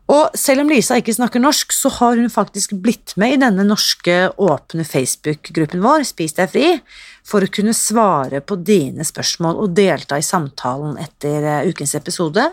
Og 0.07 0.37
selv 0.39 0.63
om 0.63 0.69
Lisa 0.71 0.95
ikke 1.01 1.15
snakker 1.15 1.41
norsk, 1.43 1.73
så 1.75 1.91
har 1.97 2.15
hun 2.15 2.31
faktisk 2.31 2.77
blitt 2.79 3.11
med 3.19 3.35
i 3.35 3.39
denne 3.41 3.65
norske 3.67 4.29
åpne 4.39 4.85
Facebook-gruppen 4.87 5.83
vår, 5.83 6.05
Spis 6.07 6.37
deg 6.37 6.53
fri, 6.53 6.69
for 7.27 7.43
å 7.43 7.51
kunne 7.51 7.75
svare 7.75 8.39
på 8.39 8.55
dine 8.63 9.03
spørsmål 9.07 9.59
og 9.65 9.73
delta 9.75 10.19
i 10.19 10.23
samtalen 10.23 10.95
etter 11.03 11.43
eh, 11.43 11.67
ukens 11.67 11.97
episode, 11.99 12.45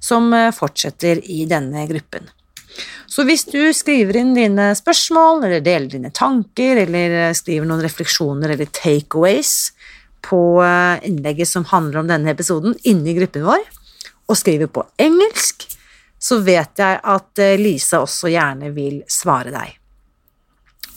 som 0.00 0.32
eh, 0.32 0.48
fortsetter 0.56 1.20
i 1.28 1.44
denne 1.50 1.84
gruppen. 1.90 2.30
Så 3.04 3.26
hvis 3.28 3.44
du 3.52 3.60
skriver 3.76 4.22
inn 4.22 4.32
dine 4.34 4.72
spørsmål, 4.74 5.44
eller 5.44 5.60
deler 5.60 5.92
dine 5.92 6.12
tanker, 6.14 6.86
eller 6.86 7.18
eh, 7.26 7.36
skriver 7.36 7.68
noen 7.68 7.84
refleksjoner 7.84 8.56
eller 8.56 8.72
takeaways, 8.72 9.74
på 10.24 10.40
innlegget 11.04 11.50
som 11.50 11.66
handler 11.68 12.00
om 12.00 12.06
denne 12.08 12.30
episoden, 12.32 12.72
inni 12.88 13.12
gruppen 13.12 13.44
vår, 13.44 13.60
og 14.24 14.38
skriver 14.40 14.70
på 14.72 14.86
engelsk, 15.04 15.66
så 16.24 16.40
vet 16.40 16.80
jeg 16.80 17.00
at 17.04 17.40
Lise 17.60 17.60
Lisa 17.60 18.00
også 18.00 18.30
gjerne 18.32 18.70
vil 18.72 19.02
svare 19.10 19.52
deg. 19.52 19.74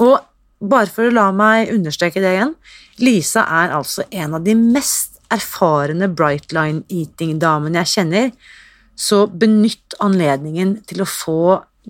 Og 0.03 0.15
bare 0.57 0.89
for 0.89 1.07
å 1.07 1.13
la 1.13 1.27
meg 1.35 1.73
understreke 1.73 2.21
det 2.23 2.33
igjen, 2.37 2.53
Lisa 3.03 3.43
er 3.59 3.75
altså 3.77 4.07
en 4.09 4.37
av 4.37 4.45
de 4.45 4.55
mest 4.57 5.17
erfarne 5.33 6.07
Brightline 6.07 6.85
Eating-damene 6.87 7.83
jeg 7.83 7.93
kjenner, 7.97 8.31
så 8.97 9.25
benytt 9.27 9.97
anledningen 10.01 10.77
til 10.89 11.03
å 11.03 11.09
få 11.09 11.41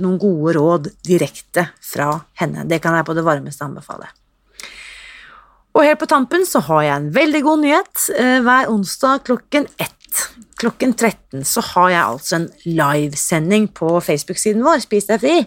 noen 0.01 0.17
gode 0.21 0.55
råd 0.57 0.89
direkte 1.07 1.69
fra 1.81 2.09
henne. 2.41 2.65
Det 2.67 2.81
kan 2.83 2.97
jeg 2.97 3.07
på 3.07 3.15
det 3.17 3.25
varmeste 3.25 3.65
anbefale. 3.65 4.09
Og 5.77 5.85
helt 5.85 6.01
på 6.01 6.09
tampen 6.09 6.43
så 6.49 6.59
har 6.67 6.83
jeg 6.83 6.95
en 6.95 7.09
veldig 7.13 7.41
god 7.45 7.63
nyhet. 7.63 8.03
Eh, 8.17 8.39
hver 8.45 8.71
onsdag 8.73 9.23
klokken 9.29 9.69
ett 9.77 10.23
klokken 10.57 10.93
13 10.95 11.45
så 11.47 11.63
har 11.73 11.91
jeg 11.93 12.03
altså 12.03 12.39
en 12.39 12.47
livesending 12.65 13.69
på 13.77 13.97
Facebook-siden 14.03 14.65
vår, 14.65 14.81
Spis 14.85 15.09
deg 15.09 15.21
fri, 15.21 15.37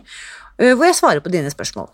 eh, 0.58 0.74
hvor 0.74 0.86
jeg 0.88 0.98
svarer 0.98 1.24
på 1.24 1.32
dine 1.32 1.50
spørsmål. 1.52 1.90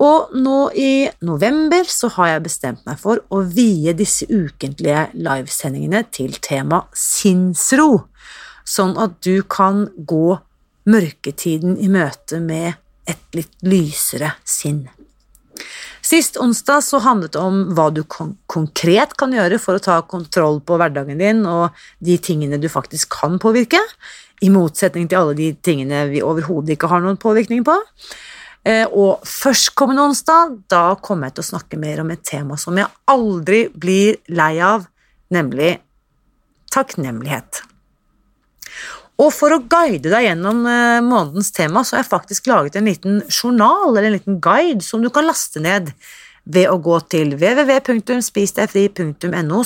Og 0.00 0.32
nå 0.32 0.58
i 0.80 0.92
november 1.28 1.84
så 1.88 2.08
har 2.16 2.34
jeg 2.34 2.44
bestemt 2.46 2.86
meg 2.88 3.00
for 3.02 3.20
å 3.28 3.42
vie 3.44 3.92
disse 3.96 4.24
ukentlige 4.30 5.10
livesendingene 5.12 6.06
til 6.12 6.38
tema 6.40 6.86
sinnsro, 6.96 8.06
sånn 8.64 8.96
at 9.00 9.18
du 9.26 9.42
kan 9.44 9.90
gå 9.96 10.38
mørketiden 10.88 11.76
i 11.76 11.90
møte 11.92 12.40
med 12.40 12.80
et 13.10 13.36
litt 13.36 13.52
lysere 13.66 14.32
sinn. 14.48 14.86
Sist 16.10 16.36
onsdag 16.42 16.80
så 16.82 16.98
handlet 17.04 17.36
det 17.36 17.42
om 17.42 17.58
hva 17.76 17.86
du 17.94 18.00
kon 18.10 18.32
konkret 18.50 19.12
kan 19.20 19.30
gjøre 19.34 19.60
for 19.62 19.78
å 19.78 19.82
ta 19.84 20.00
kontroll 20.10 20.58
på 20.66 20.78
hverdagen 20.80 21.20
din 21.20 21.44
og 21.46 21.76
de 22.02 22.16
tingene 22.18 22.58
du 22.58 22.66
faktisk 22.72 23.12
kan 23.20 23.38
påvirke, 23.42 23.78
i 24.42 24.48
motsetning 24.50 25.06
til 25.06 25.20
alle 25.20 25.36
de 25.38 25.52
tingene 25.62 26.06
vi 26.10 26.22
overhodet 26.24 26.74
ikke 26.74 26.88
har 26.90 27.04
noen 27.04 27.20
påvirkning 27.20 27.62
på. 27.66 27.76
Eh, 28.66 28.86
og 28.88 29.22
førstkommende 29.28 30.08
onsdag 30.10 30.56
da 30.72 30.96
kommer 31.04 31.28
jeg 31.28 31.38
til 31.38 31.44
å 31.44 31.50
snakke 31.52 31.78
mer 31.80 32.02
om 32.02 32.10
et 32.10 32.24
tema 32.26 32.58
som 32.58 32.80
jeg 32.80 32.90
aldri 33.12 33.66
blir 33.70 34.18
lei 34.32 34.54
av, 34.64 34.88
nemlig 35.30 35.76
takknemlighet. 36.74 37.62
Og 39.20 39.28
for 39.34 39.52
å 39.52 39.58
guide 39.68 40.08
deg 40.08 40.24
gjennom 40.28 40.66
eh, 40.68 41.00
månedens 41.04 41.52
tema, 41.52 41.84
så 41.84 41.96
har 41.96 42.02
jeg 42.04 42.14
faktisk 42.14 42.46
laget 42.48 42.76
en 42.78 42.88
liten 42.88 43.22
journal, 43.28 43.90
eller 43.92 44.08
en 44.08 44.16
liten 44.16 44.40
guide, 44.42 44.82
som 44.86 45.02
du 45.04 45.10
kan 45.12 45.28
laste 45.28 45.60
ned 45.60 45.92
ved 46.50 46.66
å 46.70 46.80
gå 46.80 47.00
til 47.12 47.34
www.spisdegfri.no 47.36 49.64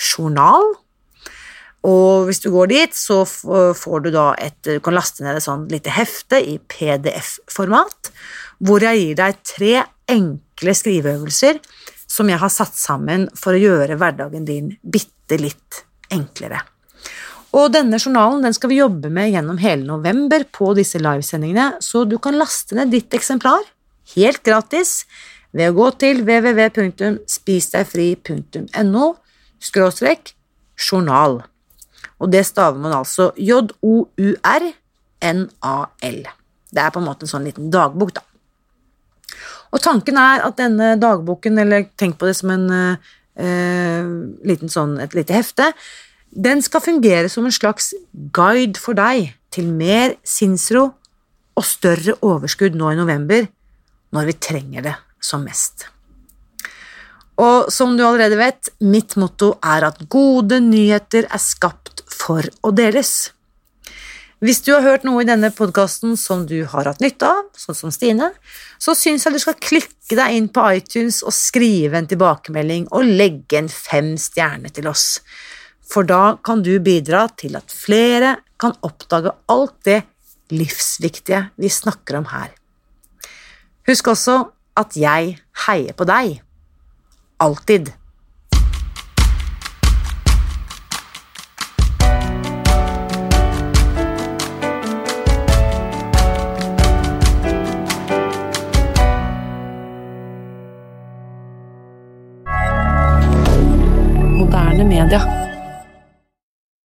journal, 0.00 0.64
Og 1.82 2.26
hvis 2.26 2.40
du 2.44 2.50
går 2.52 2.66
dit, 2.72 2.94
så 2.96 3.24
får 3.24 4.00
du 4.04 4.10
da 4.12 4.34
et 4.36 4.62
Du 4.64 4.80
kan 4.84 4.94
laste 4.94 5.24
ned 5.24 5.36
et 5.36 5.44
sånn 5.44 5.68
lite 5.70 5.90
hefte 5.94 6.40
i 6.40 6.58
PDF-format, 6.58 8.12
hvor 8.58 8.80
jeg 8.84 8.98
gir 9.00 9.14
deg 9.16 9.34
tre 9.44 9.84
enkle 10.10 10.74
skriveøvelser 10.74 11.58
som 12.10 12.28
jeg 12.28 12.38
har 12.42 12.50
satt 12.52 12.74
sammen 12.76 13.28
for 13.38 13.52
å 13.54 13.62
gjøre 13.62 13.96
hverdagen 13.96 14.44
din 14.44 14.76
bitte 14.82 15.38
litt 15.40 15.84
enklere. 16.10 16.60
Og 17.56 17.72
denne 17.74 17.98
journalen 17.98 18.44
den 18.46 18.54
skal 18.54 18.70
vi 18.70 18.78
jobbe 18.78 19.08
med 19.10 19.32
gjennom 19.32 19.58
hele 19.58 19.82
november 19.86 20.44
på 20.54 20.74
disse 20.78 20.98
livesendingene, 21.02 21.82
så 21.82 22.04
du 22.06 22.18
kan 22.22 22.38
laste 22.38 22.76
ned 22.78 22.92
ditt 22.94 23.10
eksemplar 23.16 23.64
helt 24.14 24.42
gratis 24.46 25.02
ved 25.54 25.70
å 25.70 25.76
gå 25.80 25.86
til 25.98 26.16
www.spisdegfri.no 26.22 29.16
skråstrek 29.60 30.34
journal. 30.78 31.42
Og 32.20 32.30
det 32.30 32.46
staver 32.46 32.78
man 32.80 32.92
altså 33.00 33.32
J-O-U-R-N-A-L. 33.34 33.78
Det 36.70 36.80
er 36.80 36.90
på 36.94 37.00
en 37.00 37.08
måte 37.08 37.24
en 37.26 37.32
sånn 37.32 37.48
liten 37.48 37.70
dagbok, 37.72 38.10
da. 38.14 38.20
Og 39.70 39.78
tanken 39.82 40.16
er 40.20 40.40
at 40.46 40.56
denne 40.58 41.00
dagboken, 41.00 41.58
eller 41.62 41.80
tenk 41.98 42.18
på 42.20 42.26
det 42.28 42.36
som 42.38 42.50
en 42.54 42.66
uh, 42.70 42.96
liten 44.46 44.68
sånn, 44.70 45.00
et 45.02 45.14
lite 45.16 45.32
hefte, 45.34 45.74
den 46.30 46.62
skal 46.62 46.82
fungere 46.84 47.28
som 47.28 47.46
en 47.46 47.54
slags 47.54 47.92
guide 48.34 48.78
for 48.78 48.98
deg 48.98 49.32
til 49.50 49.70
mer 49.70 50.14
sinnsro 50.26 50.90
og 51.58 51.66
større 51.66 52.16
overskudd 52.22 52.76
nå 52.78 52.92
i 52.92 52.98
november, 52.98 53.48
når 54.14 54.30
vi 54.30 54.38
trenger 54.38 54.86
det 54.86 54.94
som 55.22 55.42
mest. 55.44 55.88
Og 57.40 57.70
som 57.72 57.96
du 57.96 58.04
allerede 58.04 58.38
vet, 58.38 58.70
mitt 58.84 59.16
motto 59.20 59.54
er 59.64 59.86
at 59.88 60.00
gode 60.12 60.60
nyheter 60.62 61.26
er 61.26 61.42
skapt 61.42 62.04
for 62.10 62.46
å 62.62 62.72
deles. 62.76 63.30
Hvis 64.40 64.62
du 64.64 64.70
har 64.72 64.84
hørt 64.84 65.02
noe 65.04 65.20
i 65.20 65.28
denne 65.28 65.50
podkasten 65.52 66.14
som 66.16 66.46
du 66.48 66.62
har 66.68 66.88
hatt 66.88 67.02
nytte 67.04 67.28
av, 67.28 67.48
sånn 67.60 67.76
som 67.76 67.92
Stine, 67.92 68.30
så 68.80 68.94
syns 68.96 69.26
jeg 69.26 69.36
du 69.36 69.40
skal 69.42 69.58
klikke 69.60 70.16
deg 70.16 70.36
inn 70.36 70.46
på 70.52 70.64
iTunes 70.78 71.20
og 71.20 71.34
skrive 71.36 72.00
en 72.00 72.08
tilbakemelding 72.08 72.86
og 72.88 73.04
legge 73.04 73.60
en 73.60 73.68
fem 73.68 74.14
stjerner 74.20 74.72
til 74.72 74.88
oss. 74.88 75.20
For 75.90 76.06
da 76.06 76.38
kan 76.46 76.62
du 76.62 76.76
bidra 76.82 77.26
til 77.40 77.58
at 77.58 77.72
flere 77.74 78.36
kan 78.60 78.76
oppdage 78.86 79.32
alt 79.50 79.76
det 79.86 80.02
livsviktige 80.54 81.48
vi 81.58 81.70
snakker 81.70 82.20
om 82.20 82.28
her. 82.30 82.52
Husk 83.88 84.12
også 84.12 84.36
at 84.78 84.96
jeg 84.98 85.38
heier 85.66 85.96
på 85.96 86.06
deg. 86.06 86.38
Alltid. 87.42 87.90